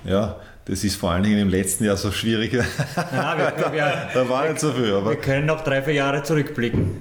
[0.04, 2.52] Ja, das ist vor allen Dingen im letzten Jahr so schwierig.
[2.52, 4.94] Ja, wir, wir, da war nicht so viel.
[4.94, 7.00] Aber wir können noch drei, vier Jahre zurückblicken.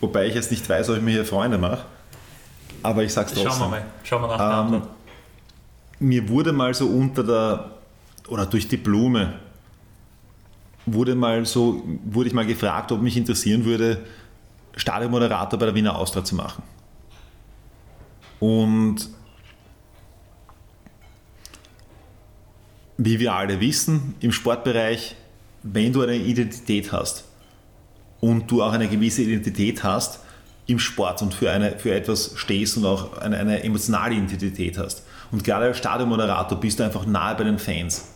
[0.00, 1.84] Wobei ich jetzt nicht weiß, ob ich mir hier Freunde mache.
[2.82, 3.52] Aber ich sag's trotzdem.
[3.52, 3.84] Schauen wir mal.
[4.02, 4.82] Schauen wir nach ähm,
[6.00, 7.70] Mir wurde mal so unter der,
[8.28, 9.34] oder durch die Blume,
[10.86, 14.00] wurde, mal so, wurde ich mal gefragt, ob mich interessieren würde,
[14.76, 16.62] Stadionmoderator bei der Wiener Austria zu machen.
[18.40, 19.08] Und
[23.04, 25.16] wie wir alle wissen, im Sportbereich,
[25.62, 27.24] wenn du eine Identität hast
[28.20, 30.20] und du auch eine gewisse Identität hast
[30.66, 35.04] im Sport und für, eine, für etwas stehst und auch eine, eine emotionale Identität hast
[35.30, 38.08] und gerade als Stadionmoderator bist du einfach nahe bei den Fans,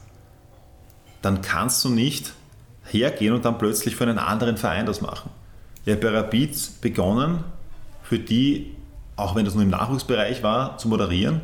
[1.23, 2.33] dann kannst du nicht
[2.85, 5.31] hergehen und dann plötzlich für einen anderen Verein das machen.
[5.85, 7.45] Ich habe bei Rapid begonnen,
[8.03, 8.75] für die,
[9.17, 11.41] auch wenn das nur im Nachwuchsbereich war, zu moderieren,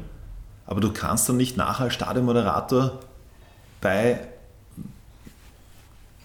[0.67, 3.01] aber du kannst dann nicht nachher als Stadionmoderator
[3.83, 4.21] bei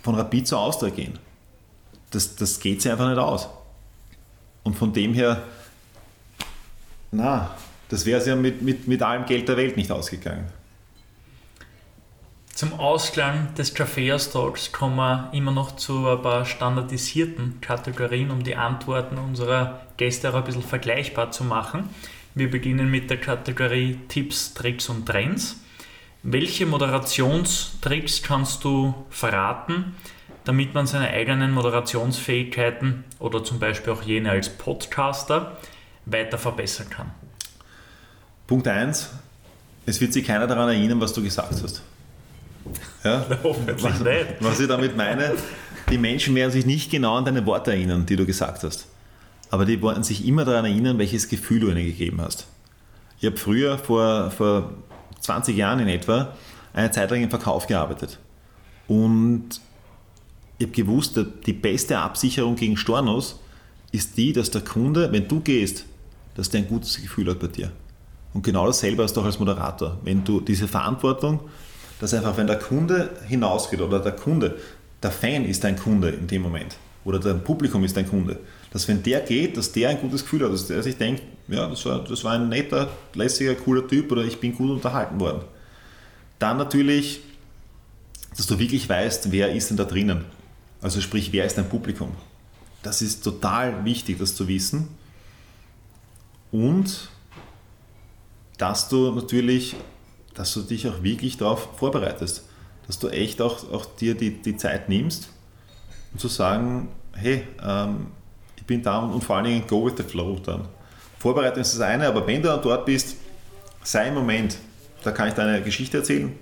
[0.02, 1.20] von Rapid zur Austria gehen.
[2.12, 3.50] Das, das geht sich einfach nicht aus.
[4.64, 5.44] Und von dem her,
[7.12, 7.54] na,
[7.90, 10.46] das wäre es ja mit, mit, mit allem Geld der Welt nicht ausgegangen.
[12.54, 18.44] Zum Ausklang des Trafeas Talks kommen wir immer noch zu ein paar standardisierten Kategorien, um
[18.44, 21.90] die Antworten unserer Gäste auch ein bisschen vergleichbar zu machen.
[22.34, 25.58] Wir beginnen mit der Kategorie Tipps, Tricks und Trends.
[26.30, 29.96] Welche Moderationstricks kannst du verraten,
[30.44, 35.56] damit man seine eigenen Moderationsfähigkeiten oder zum Beispiel auch jene als Podcaster
[36.06, 37.12] weiter verbessern kann?
[38.46, 39.10] Punkt 1.
[39.86, 41.82] Es wird sich keiner daran erinnern, was du gesagt hast.
[43.06, 43.26] Ja?
[43.44, 44.26] Hoffentlich was, nicht.
[44.42, 45.32] was ich damit meine,
[45.90, 48.88] die Menschen werden sich nicht genau an deine Worte erinnern, die du gesagt hast.
[49.50, 52.48] Aber die werden sich immer daran erinnern, welches Gefühl du ihnen gegeben hast.
[53.18, 54.74] Ich habe früher, vor, vor
[55.22, 56.34] 20 Jahren in etwa,
[56.74, 58.20] eine Zeit lang im Verkauf gearbeitet.
[58.88, 59.62] Und
[60.58, 63.40] ich habe gewusst, die beste Absicherung gegen Stornos
[63.92, 65.86] ist die, dass der Kunde, wenn du gehst,
[66.36, 67.72] dass der ein gutes Gefühl hat bei dir.
[68.34, 69.98] Und genau dasselbe hast du auch als Moderator.
[70.04, 71.42] Wenn du diese Verantwortung,
[72.00, 74.58] dass einfach, wenn der Kunde hinausgeht oder der Kunde,
[75.02, 78.40] der Fan ist dein Kunde in dem Moment oder dein Publikum ist dein Kunde,
[78.72, 81.68] dass wenn der geht, dass der ein gutes Gefühl hat, dass der sich denkt, ja,
[81.68, 85.42] das war, das war ein netter, lässiger, cooler Typ oder ich bin gut unterhalten worden.
[86.40, 87.22] Dann natürlich,
[88.36, 90.26] dass du wirklich weißt, wer ist denn da drinnen.
[90.82, 92.12] Also sprich, wer ist dein Publikum.
[92.84, 94.90] Das ist total wichtig, das zu wissen.
[96.52, 97.10] Und
[98.58, 99.76] dass du natürlich,
[100.34, 102.44] dass du dich auch wirklich darauf vorbereitest.
[102.86, 105.30] Dass du echt auch, auch dir die, die Zeit nimmst,
[106.14, 108.08] um zu sagen, hey, ähm,
[108.68, 110.68] bin da und vor allen Dingen go with the flow dann.
[111.18, 113.16] Vorbereitung ist das eine, aber wenn du dann dort bist,
[113.84, 114.58] sei im Moment.
[115.04, 116.34] Da kann ich deine Geschichte erzählen,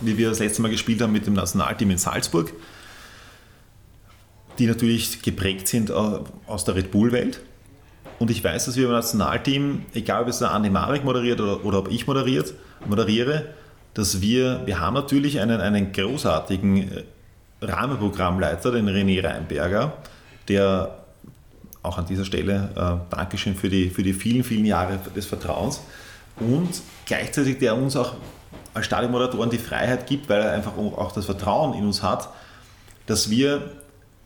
[0.00, 2.52] wie wir das letzte Mal gespielt haben mit dem Nationalteam in Salzburg,
[4.58, 5.92] die natürlich geprägt sind äh,
[6.46, 7.40] aus der Red Bull-Welt.
[8.18, 11.64] Und ich weiß, dass wir im Nationalteam, egal ob es der Andi Marek moderiert oder,
[11.64, 12.54] oder ob ich moderiert,
[12.86, 13.54] moderiere,
[13.94, 17.04] dass wir, wir haben natürlich einen, einen großartigen äh,
[17.60, 19.92] Rahmenprogrammleiter, den René Reinberger,
[20.48, 20.97] der
[21.82, 25.80] auch an dieser Stelle äh, Dankeschön für die, für die vielen, vielen Jahre des Vertrauens.
[26.38, 26.68] Und
[27.06, 28.14] gleichzeitig der uns auch
[28.74, 32.28] als Stadionmoderatoren die Freiheit gibt, weil er einfach auch das Vertrauen in uns hat,
[33.06, 33.72] dass wir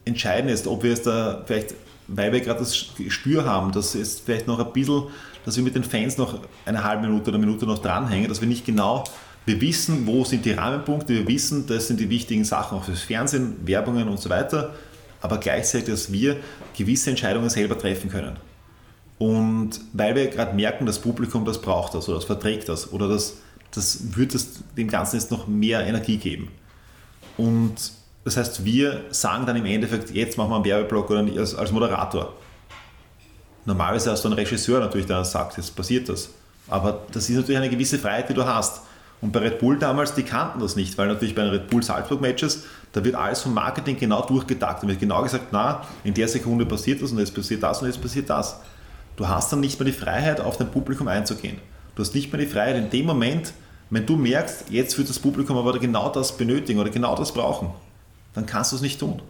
[0.05, 1.75] entscheiden jetzt, ob wir jetzt da vielleicht,
[2.09, 5.05] weil wir gerade das Spür haben, dass es vielleicht noch ein bisschen,
[5.45, 8.41] dass wir mit den Fans noch eine halbe Minute oder eine Minute noch dranhängen, dass
[8.41, 9.05] wir nicht genau,
[9.47, 13.01] wir wissen, wo sind die Rahmenpunkte, wir wissen, das sind die wichtigen Sachen auch fürs
[13.01, 14.75] Fernsehen, Werbungen und so weiter,
[15.23, 16.37] aber gleichzeitig, dass wir
[16.77, 18.37] gewisse Entscheidungen selber treffen können.
[19.19, 23.09] Und weil wir gerade merken, das Publikum, das braucht das oder das verträgt das oder
[23.09, 23.39] das,
[23.71, 26.49] das wird es dem Ganzen jetzt noch mehr Energie geben.
[27.37, 27.75] Und
[28.25, 31.71] das heißt, wir sagen dann im Endeffekt, jetzt machen wir einen Werbeblock oder als, als
[31.71, 32.35] Moderator.
[33.65, 36.31] Normalerweise hast du einen Regisseur natürlich, der sagt, jetzt passiert das.
[36.69, 38.83] Aber das ist natürlich eine gewisse Freiheit, die du hast.
[39.23, 41.83] Und bei Red Bull damals, die kannten das nicht, weil natürlich bei den Red Bull
[41.83, 44.83] Salzburg Matches, da wird alles vom Marketing genau durchgedacht.
[44.83, 47.89] Da wird genau gesagt, na, in der Sekunde passiert das und jetzt passiert das und
[47.89, 48.61] jetzt passiert das.
[49.17, 51.57] Du hast dann nicht mehr die Freiheit, auf dein Publikum einzugehen.
[51.95, 53.55] Du hast nicht mehr die Freiheit in dem Moment,
[53.89, 57.71] wenn du merkst, jetzt wird das Publikum aber genau das benötigen oder genau das brauchen
[58.35, 59.21] dann kannst du es nicht tun.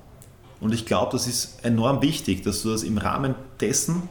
[0.61, 4.09] Und ich glaube, das ist enorm wichtig, dass du das im Rahmen dessen,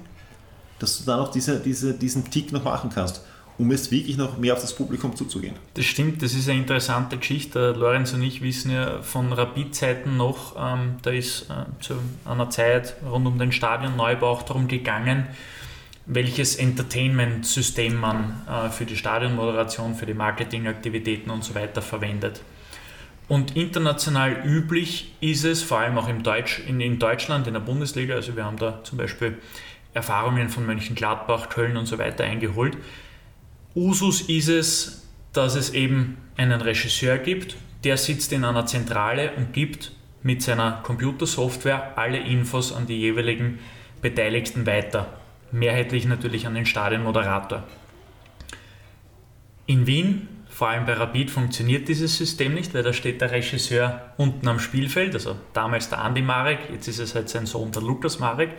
[0.80, 3.22] dass du dann auch diese, diese, diesen Tick noch machen kannst,
[3.58, 5.56] um jetzt wirklich noch mehr auf das Publikum zuzugehen.
[5.76, 7.72] Das stimmt, das ist eine interessante Geschichte.
[7.72, 11.96] Lorenz und ich wissen ja von Rapid-Zeiten noch, ähm, da ist äh, zu
[12.26, 15.28] einer Zeit rund um den Stadionneubau auch darum gegangen,
[16.06, 22.42] welches Entertainment-System man äh, für die Stadionmoderation, für die Marketingaktivitäten und so weiter verwendet.
[23.28, 27.62] Und international üblich ist es, vor allem auch im Deutsch, in, in Deutschland, in der
[27.62, 29.38] Bundesliga, also wir haben da zum Beispiel
[29.94, 32.78] Erfahrungen von Mönchengladbach, Köln und so weiter eingeholt.
[33.76, 39.54] Usus ist es, dass es eben einen Regisseur gibt, der sitzt in einer Zentrale und
[39.54, 39.92] gibt
[40.24, 43.60] mit seiner Computersoftware alle Infos an die jeweiligen
[44.02, 45.18] Beteiligten weiter.
[45.52, 47.64] Mehrheitlich natürlich an den Stadionmoderator.
[49.66, 54.14] In Wien vor allem bei Rapid funktioniert dieses System nicht, weil da steht der Regisseur
[54.18, 57.82] unten am Spielfeld, also damals der Andi Marek, jetzt ist es halt sein Sohn der
[57.82, 58.52] Lukas Marek.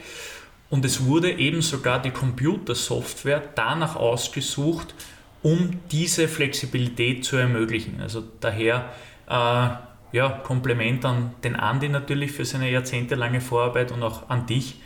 [0.73, 4.95] Und es wurde eben sogar die Computersoftware danach ausgesucht,
[5.43, 8.01] um diese Flexibilität zu ermöglichen.
[8.01, 8.87] Also daher
[9.29, 14.77] äh, ja, Kompliment an den Andi natürlich für seine jahrzehntelange Vorarbeit und auch an dich,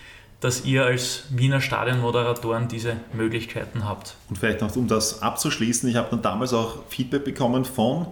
[0.40, 4.16] dass ihr als Wiener Stadionmoderatoren diese Möglichkeiten habt.
[4.28, 8.06] Und vielleicht noch, um das abzuschließen, ich habe dann damals auch Feedback bekommen von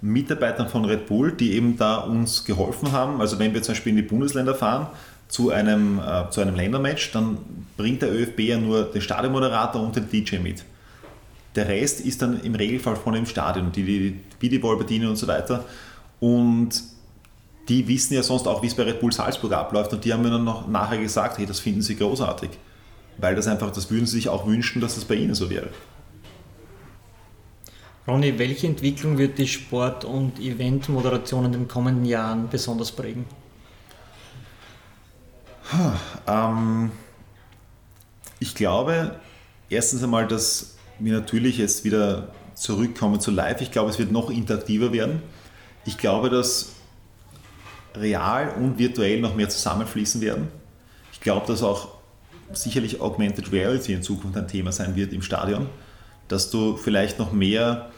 [0.00, 3.20] Mitarbeitern von Red Bull, die eben da uns geholfen haben.
[3.20, 4.88] Also wenn wir zum Beispiel in die Bundesländer fahren,
[5.30, 7.38] zu einem, äh, zu einem Ländermatch, dann
[7.76, 10.64] bringt der ÖFB ja nur den Stadionmoderator und den DJ mit.
[11.54, 15.26] Der Rest ist dann im Regelfall von dem Stadion, die die Videoball bedienen und so
[15.26, 15.64] weiter.
[16.18, 16.82] Und
[17.68, 20.22] die wissen ja sonst auch, wie es bei Red Bull Salzburg abläuft und die haben
[20.22, 22.50] mir dann noch nachher gesagt, hey, das finden sie großartig.
[23.18, 25.68] Weil das einfach, das würden sie sich auch wünschen, dass das bei ihnen so wäre.
[28.08, 33.26] Ronny, welche Entwicklung wird die Sport- und Eventmoderation in den kommenden Jahren besonders prägen?
[36.26, 36.90] Ähm,
[38.38, 39.16] ich glaube,
[39.68, 43.60] erstens einmal, dass wir natürlich jetzt wieder zurückkommen zu live.
[43.60, 45.22] Ich glaube, es wird noch interaktiver werden.
[45.84, 46.72] Ich glaube, dass
[47.94, 50.48] real und virtuell noch mehr zusammenfließen werden.
[51.12, 51.88] Ich glaube, dass auch
[52.52, 55.66] sicherlich Augmented Reality in Zukunft ein Thema sein wird im Stadion,
[56.28, 57.90] dass du vielleicht noch mehr,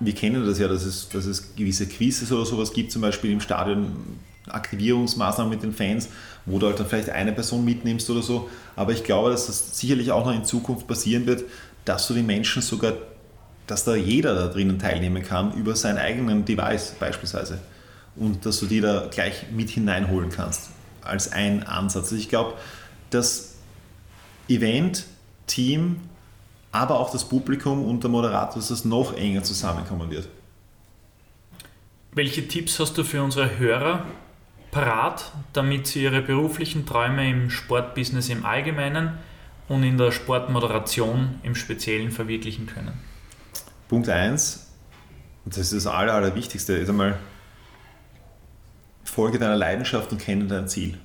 [0.00, 3.32] wir kennen das ja, dass es, dass es gewisse Quizzes oder sowas gibt, zum Beispiel
[3.32, 4.18] im Stadion,
[4.48, 6.08] Aktivierungsmaßnahmen mit den Fans,
[6.44, 8.48] wo du halt dann vielleicht eine Person mitnimmst oder so.
[8.76, 11.44] Aber ich glaube, dass das sicherlich auch noch in Zukunft passieren wird,
[11.84, 12.94] dass du die Menschen sogar,
[13.66, 17.58] dass da jeder da drinnen teilnehmen kann über seinen eigenen Device beispielsweise.
[18.16, 20.70] Und dass du die da gleich mit hineinholen kannst
[21.02, 22.04] als ein Ansatz.
[22.04, 22.54] Also ich glaube,
[23.10, 23.54] das
[24.48, 25.04] Event,
[25.46, 26.00] Team,
[26.72, 30.28] aber auch das Publikum und der Moderator, dass das noch enger zusammenkommen wird.
[32.12, 34.06] Welche Tipps hast du für unsere Hörer
[34.74, 39.18] parat, damit sie ihre beruflichen Träume im Sportbusiness im Allgemeinen
[39.68, 42.92] und in der Sportmoderation im Speziellen verwirklichen können?
[43.88, 44.66] Punkt 1,
[45.44, 47.18] und das ist das Aller, Allerwichtigste, ist einmal,
[49.04, 50.98] folge deiner Leidenschaft und kenne dein Ziel.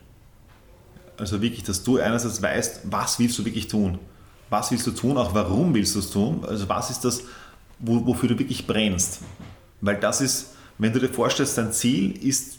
[1.18, 4.00] Also wirklich, dass du einerseits weißt, was willst du wirklich tun?
[4.50, 5.18] Was willst du tun?
[5.18, 6.44] Auch warum willst du es tun?
[6.48, 7.24] Also was ist das,
[7.78, 9.20] wo, wofür du wirklich brennst?
[9.82, 12.59] Weil das ist, wenn du dir vorstellst, dein Ziel ist,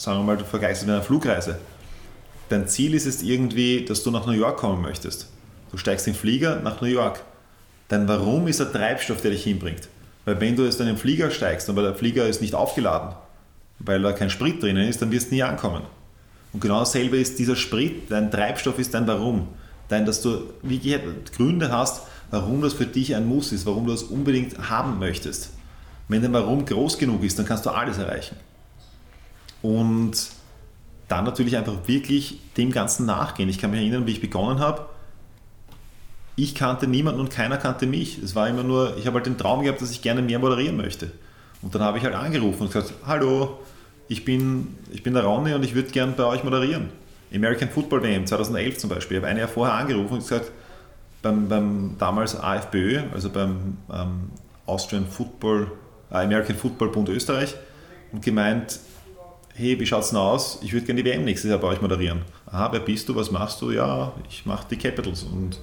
[0.00, 1.58] sagen wir mal, du vergleichst es mit einer Flugreise.
[2.48, 5.28] Dein Ziel ist es irgendwie, dass du nach New York kommen möchtest.
[5.70, 7.22] Du steigst in den Flieger nach New York.
[7.88, 9.88] Dein Warum ist der Treibstoff, der dich hinbringt.
[10.24, 13.14] Weil wenn du jetzt in den Flieger steigst, aber der Flieger ist nicht aufgeladen,
[13.78, 15.82] weil da kein Sprit drinnen ist, dann wirst du nie ankommen.
[16.54, 19.48] Und genau dasselbe ist dieser Sprit, dein Treibstoff ist dein Warum.
[19.88, 20.98] Dein, dass du wirklich
[21.36, 25.50] Gründe hast, warum das für dich ein Muss ist, warum du das unbedingt haben möchtest.
[26.08, 28.36] Wenn dein Warum groß genug ist, dann kannst du alles erreichen.
[29.62, 30.30] Und
[31.08, 33.48] dann natürlich einfach wirklich dem Ganzen nachgehen.
[33.48, 34.86] Ich kann mich erinnern, wie ich begonnen habe.
[36.36, 38.18] Ich kannte niemanden und keiner kannte mich.
[38.18, 40.76] Es war immer nur, ich habe halt den Traum gehabt, dass ich gerne mehr moderieren
[40.76, 41.10] möchte.
[41.62, 43.58] Und dann habe ich halt angerufen und gesagt, hallo,
[44.08, 46.88] ich bin, ich bin der Ronny und ich würde gerne bei euch moderieren.
[47.34, 49.18] American Football WM 2011 zum Beispiel.
[49.18, 50.50] Ich habe ein Jahr vorher angerufen und gesagt,
[51.22, 54.30] beim, beim damals AFBÖ, also beim ähm,
[54.66, 55.70] Austrian Football,
[56.10, 57.54] äh, American Football Bund Österreich,
[58.12, 58.80] und gemeint,
[59.60, 60.58] hey, wie schaut es denn aus?
[60.62, 62.22] Ich würde gerne die WM nächstes Jahr bei euch moderieren.
[62.46, 63.14] Aha, wer bist du?
[63.14, 63.70] Was machst du?
[63.70, 65.22] Ja, ich mache die Capitals.
[65.22, 65.58] Und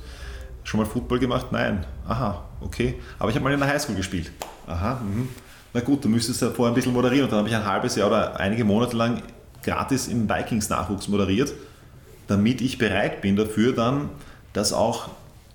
[0.64, 1.48] schon mal Football gemacht?
[1.52, 1.86] Nein.
[2.08, 2.96] Aha, okay.
[3.20, 4.32] Aber ich habe mal in der Highschool gespielt.
[4.68, 5.30] Aha, mhm
[5.78, 7.26] na gut, du müsstest ja vorher ein bisschen moderieren.
[7.26, 9.22] Und dann habe ich ein halbes Jahr oder einige Monate lang
[9.62, 11.54] gratis im Vikings-Nachwuchs moderiert,
[12.28, 14.10] damit ich bereit bin dafür, dann
[14.54, 15.10] das auch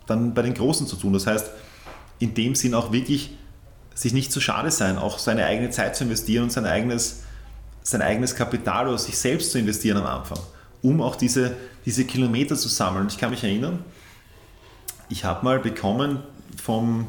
[0.06, 1.12] dann bei den Großen zu tun.
[1.12, 1.50] Das heißt,
[2.20, 3.32] in dem Sinn auch wirklich
[3.94, 7.21] sich nicht zu schade sein, auch seine eigene Zeit zu investieren und sein eigenes,
[7.82, 10.38] sein eigenes Kapital oder sich selbst zu investieren am Anfang,
[10.82, 13.06] um auch diese, diese Kilometer zu sammeln.
[13.08, 13.84] Ich kann mich erinnern,
[15.08, 16.20] ich habe mal bekommen
[16.62, 17.06] vom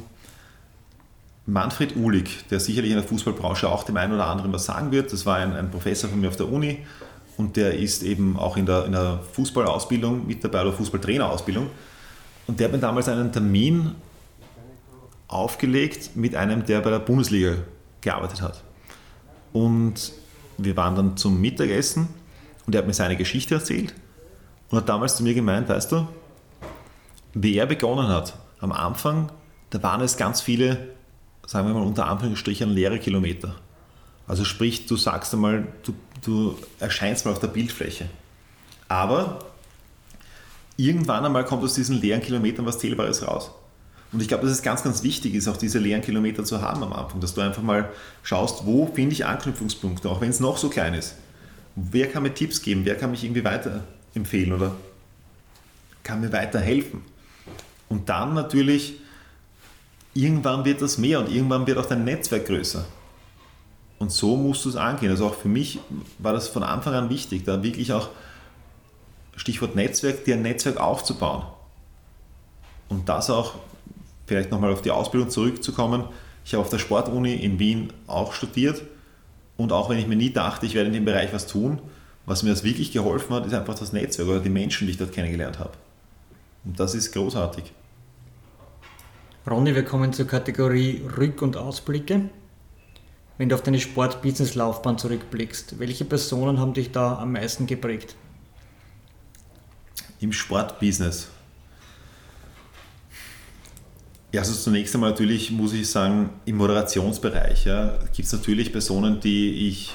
[1.45, 5.11] Manfred Uhlig, der sicherlich in der Fußballbranche auch dem einen oder anderen was sagen wird,
[5.11, 6.79] das war ein, ein Professor von mir auf der Uni
[7.37, 11.69] und der ist eben auch in der, in der Fußballausbildung mit dabei oder Fußballtrainerausbildung.
[12.45, 13.95] Und der hat mir damals einen Termin
[15.27, 17.55] aufgelegt mit einem, der bei der Bundesliga
[18.01, 18.61] gearbeitet hat.
[19.51, 20.13] Und
[20.57, 22.07] wir waren dann zum Mittagessen
[22.65, 23.93] und er hat mir seine Geschichte erzählt
[24.69, 26.07] und hat damals zu mir gemeint, weißt du,
[27.33, 29.31] wie er begonnen hat, am Anfang,
[29.71, 30.93] da waren es ganz viele
[31.45, 33.55] sagen wir mal unter Anführungsstrichen, leere Kilometer.
[34.27, 35.93] Also sprich, du sagst einmal, du,
[36.23, 38.09] du erscheinst mal auf der Bildfläche.
[38.87, 39.39] Aber
[40.77, 43.51] irgendwann einmal kommt aus diesen leeren Kilometern was Zählbares raus.
[44.13, 46.83] Und ich glaube, dass es ganz, ganz wichtig ist, auch diese leeren Kilometer zu haben
[46.83, 47.89] am Anfang, dass du einfach mal
[48.21, 51.15] schaust, wo finde ich Anknüpfungspunkte, auch wenn es noch so klein ist.
[51.75, 52.85] Wer kann mir Tipps geben?
[52.85, 54.75] Wer kann mich irgendwie weiterempfehlen oder
[56.03, 57.01] kann mir weiterhelfen?
[57.89, 58.99] Und dann natürlich
[60.13, 62.85] irgendwann wird das mehr und irgendwann wird auch dein Netzwerk größer.
[63.99, 65.09] Und so musst du es angehen.
[65.09, 65.79] Also auch für mich
[66.19, 68.09] war das von Anfang an wichtig, da wirklich auch,
[69.35, 71.43] Stichwort Netzwerk, dir ein Netzwerk aufzubauen.
[72.89, 73.55] Und das auch,
[74.25, 76.05] vielleicht nochmal auf die Ausbildung zurückzukommen,
[76.45, 78.83] ich habe auf der Sportuni in Wien auch studiert
[79.57, 81.79] und auch wenn ich mir nie dachte, ich werde in dem Bereich was tun,
[82.25, 84.97] was mir das wirklich geholfen hat, ist einfach das Netzwerk oder die Menschen, die ich
[84.97, 85.71] dort kennengelernt habe.
[86.65, 87.71] Und das ist großartig.
[89.45, 92.29] Ronny, wir kommen zur Kategorie Rück- und Ausblicke.
[93.37, 98.15] Wenn du auf deine Sport-Business-Laufbahn zurückblickst, welche Personen haben dich da am meisten geprägt?
[100.19, 101.27] Im Sportbusiness.
[104.33, 109.19] Ja, also zunächst einmal natürlich muss ich sagen, im Moderationsbereich ja, gibt es natürlich Personen,
[109.19, 109.91] die ich,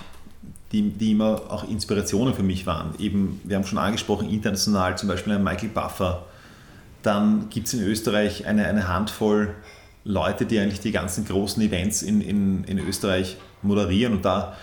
[0.70, 2.94] die, die immer auch Inspirationen für mich waren.
[3.00, 6.24] Eben, wir haben schon angesprochen, international zum Beispiel ein Michael Buffer.
[7.02, 9.56] Dann gibt es in Österreich eine, eine Handvoll
[10.04, 14.12] Leute, die eigentlich die ganzen großen Events in, in, in Österreich moderieren.
[14.12, 14.56] Und da,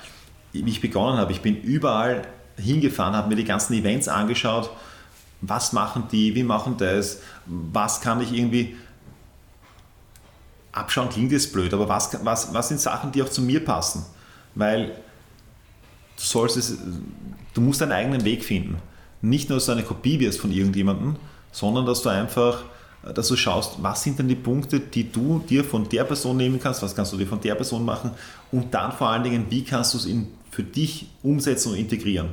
[0.53, 2.22] ich begonnen habe, ich bin überall
[2.56, 4.69] hingefahren, habe mir die ganzen Events angeschaut,
[5.41, 8.77] was machen die, wie machen das, was kann ich irgendwie
[10.76, 14.06] abschauen klingt jetzt blöd, aber was, was, was sind Sachen, die auch zu mir passen?
[14.53, 14.93] Weil du
[16.23, 16.77] sollst es,
[17.53, 18.77] du musst deinen eigenen Weg finden.
[19.22, 21.15] Nicht nur, dass du eine Kopie wirst von irgendjemandem,
[21.52, 22.64] sondern dass du einfach,
[23.14, 26.60] dass du schaust, was sind denn die Punkte, die du dir von der Person nehmen
[26.60, 28.11] kannst, was kannst du dir von der Person machen
[28.52, 32.30] und dann vor allen Dingen, wie kannst du es in, für dich umsetzen und integrieren.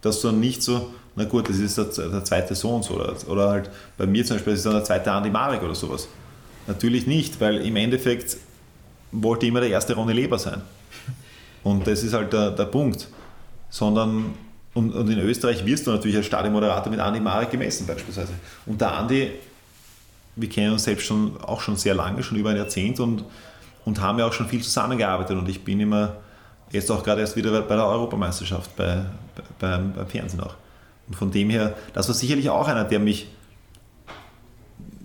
[0.00, 3.50] Dass du dann nicht so, na gut, das ist der, der zweite Sohn oder, oder
[3.50, 6.08] halt bei mir zum Beispiel, das ist dann der zweite Andi Marek oder sowas
[6.66, 8.36] Natürlich nicht, weil im Endeffekt
[9.12, 10.62] wollte immer der erste Ronny Leber sein.
[11.62, 13.08] Und das ist halt der, der Punkt.
[13.68, 14.34] Sondern,
[14.74, 18.32] und, und, in Österreich wirst du natürlich als Stadionmoderator mit Andi Marek gemessen beispielsweise.
[18.66, 19.30] Und der Andi,
[20.36, 23.24] wir kennen uns selbst schon, auch schon sehr lange, schon über ein Jahrzehnt und,
[23.84, 25.36] und haben ja auch schon viel zusammengearbeitet.
[25.36, 26.16] Und ich bin immer,
[26.70, 29.04] jetzt auch gerade erst wieder bei der Europameisterschaft, bei,
[29.36, 30.54] bei, beim, beim Fernsehen auch.
[31.08, 33.28] Und von dem her, das war sicherlich auch einer, der mich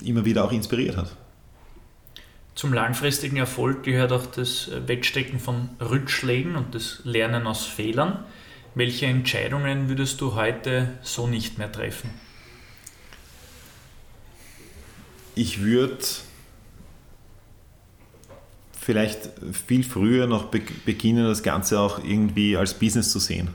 [0.03, 1.15] immer wieder auch inspiriert hat.
[2.55, 8.23] Zum langfristigen Erfolg gehört auch das Wegstecken von Rückschlägen und das Lernen aus Fehlern.
[8.75, 12.09] Welche Entscheidungen würdest du heute so nicht mehr treffen?
[15.35, 15.97] Ich würde
[18.71, 23.49] vielleicht viel früher noch beginnen, das Ganze auch irgendwie als Business zu sehen.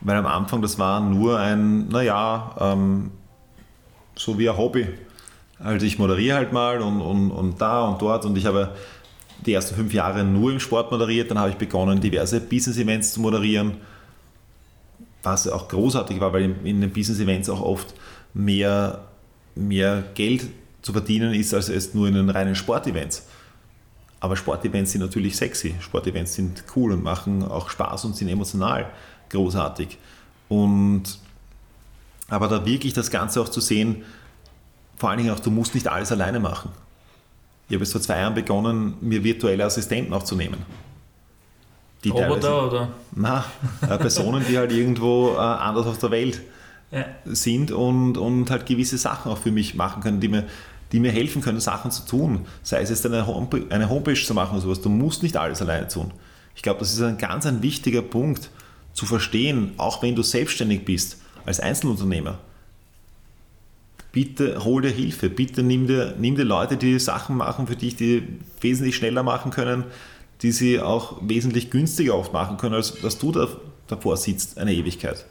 [0.00, 3.10] Weil am Anfang das war nur ein, naja, ähm,
[4.14, 4.86] so wie ein Hobby.
[5.58, 8.74] Also ich moderiere halt mal und, und, und da und dort und ich habe
[9.44, 13.20] die ersten fünf Jahre nur im Sport moderiert, dann habe ich begonnen, diverse Business-Events zu
[13.20, 13.78] moderieren,
[15.22, 17.94] was auch großartig war, weil in den Business-Events auch oft
[18.34, 19.04] mehr,
[19.54, 20.48] mehr Geld
[20.82, 23.26] zu verdienen ist, als es nur in den reinen Sportevents.
[24.20, 28.86] Aber Sportevents sind natürlich sexy, Sportevents sind cool und machen auch Spaß und sind emotional
[29.30, 29.98] großartig.
[30.48, 31.18] Und
[32.28, 34.04] aber da wirklich das Ganze auch zu sehen,
[34.96, 36.70] vor allen Dingen auch, du musst nicht alles alleine machen.
[37.68, 40.58] Ich habe jetzt vor zwei Jahren begonnen, mir virtuelle Assistenten auch zu nehmen.
[42.04, 42.88] Die Roboter oder?
[43.14, 43.44] Na,
[43.82, 46.40] äh, Personen, die halt irgendwo äh, anders auf der Welt
[46.92, 47.04] ja.
[47.24, 50.44] sind und, und halt gewisse Sachen auch für mich machen können, die mir,
[50.92, 52.46] die mir helfen können, Sachen zu tun.
[52.62, 54.80] Sei es jetzt eine, Homepage, eine Homepage zu machen oder sowas.
[54.80, 56.12] Du musst nicht alles alleine tun.
[56.54, 58.50] Ich glaube, das ist ein ganz ein wichtiger Punkt
[58.92, 62.38] zu verstehen, auch wenn du selbstständig bist als Einzelunternehmer
[64.16, 67.96] bitte hol dir Hilfe, bitte nimm dir, nimm dir Leute, die Sachen machen für dich,
[67.96, 68.26] die
[68.62, 69.84] wesentlich schneller machen können,
[70.40, 73.46] die sie auch wesentlich günstiger oft machen können, als dass du da,
[73.88, 75.26] davor sitzt, eine Ewigkeit.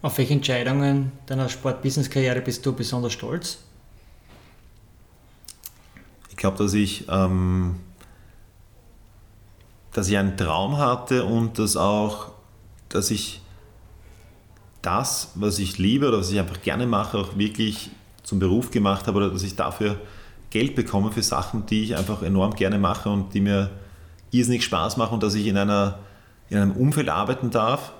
[0.00, 3.58] Auf welche Entscheidungen deiner Sport-Business-Karriere bist du besonders stolz?
[6.30, 7.80] Ich glaube, dass ich, ähm,
[9.92, 12.28] dass ich einen Traum hatte und dass auch,
[12.90, 13.40] dass ich
[14.84, 17.90] das, was ich liebe oder was ich einfach gerne mache, auch wirklich
[18.22, 19.98] zum Beruf gemacht habe oder dass ich dafür
[20.50, 23.70] Geld bekomme für Sachen, die ich einfach enorm gerne mache und die mir
[24.30, 25.98] irrsinnig Spaß machen und dass ich in, einer,
[26.50, 27.92] in einem Umfeld arbeiten darf,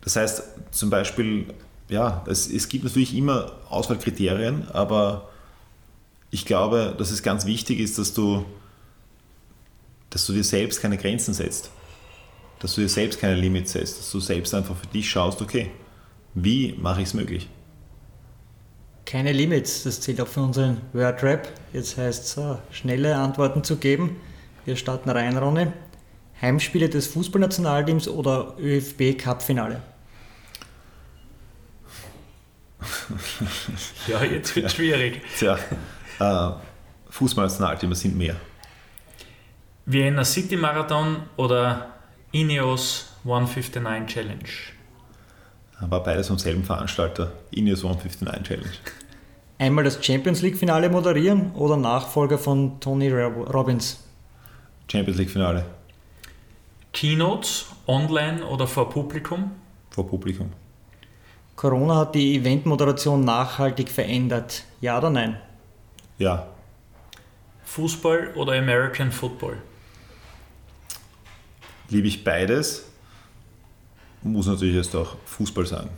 [0.00, 1.46] Das heißt, zum Beispiel,
[1.88, 5.28] ja, es, es gibt natürlich immer Auswahlkriterien, aber
[6.32, 8.44] ich glaube, dass es ganz wichtig ist, dass du,
[10.10, 11.70] dass du dir selbst keine Grenzen setzt.
[12.58, 15.70] dass du dir selbst keine Limits setzt, dass du selbst einfach für dich schaust, okay,
[16.34, 17.48] wie mache ich es möglich?
[19.04, 21.48] Keine Limits, das zählt auch für unseren Wordrap.
[21.72, 24.16] Jetzt heißt es, uh, schnelle Antworten zu geben.
[24.64, 25.66] Wir starten rein, Ronny.
[26.40, 29.82] Heimspiele des Fußballnationalteams oder ÖFB-Cup-Finale?
[34.06, 35.20] ja, jetzt wird es schwierig.
[35.36, 35.58] Tja,
[36.18, 36.50] äh,
[37.10, 38.36] Fußballnationalteams sind mehr.
[39.84, 41.88] Vienna City Marathon oder
[42.30, 44.48] Ineos 159 Challenge?
[45.80, 48.76] War beides vom selben Veranstalter, Ineos 159 Challenge.
[49.58, 54.02] Einmal das Champions League-Finale moderieren oder Nachfolger von Tony Robbins?
[54.88, 55.64] Champions League-Finale.
[56.92, 59.50] Keynotes, online oder vor Publikum?
[59.90, 60.52] Vor Publikum.
[61.56, 64.64] Corona hat die Eventmoderation nachhaltig verändert.
[64.80, 65.38] Ja oder nein?
[66.22, 66.46] Ja.
[67.64, 69.56] Fußball oder American Football?
[71.88, 72.86] Liebe ich beides.
[74.22, 75.90] Muss natürlich jetzt auch Fußball sagen.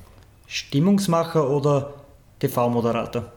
[0.46, 1.92] Stimmungsmacher oder
[2.38, 3.30] TV-Moderator?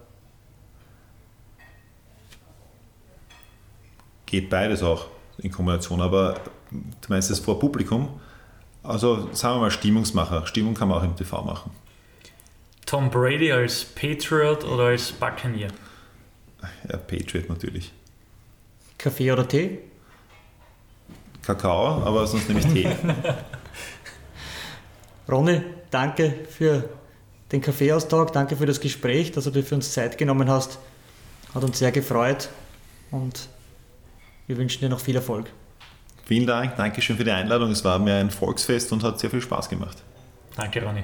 [4.25, 5.07] Geht beides auch
[5.39, 6.35] in Kombination, aber
[6.71, 8.21] du meinst es vor Publikum?
[8.81, 10.47] Also sagen wir mal Stimmungsmacher.
[10.47, 11.71] Stimmung kann man auch im TV machen.
[12.85, 15.67] Tom Brady als Patriot oder als Buccaneer?
[16.89, 17.91] Ja, Patriot natürlich.
[18.97, 19.79] Kaffee oder Tee?
[21.43, 22.87] Kakao, aber sonst nehme ich Tee.
[25.29, 26.89] Ronny, danke für
[27.51, 30.79] den Kaffeeaustausch, danke für das Gespräch, dass du dir für uns Zeit genommen hast.
[31.53, 32.49] Hat uns sehr gefreut
[33.11, 33.47] und
[34.47, 35.47] wir wünschen dir noch viel Erfolg.
[36.25, 37.71] Vielen Dank, danke schön für die Einladung.
[37.71, 39.97] Es war mir ein Volksfest und hat sehr viel Spaß gemacht.
[40.55, 41.03] Danke, Ronny.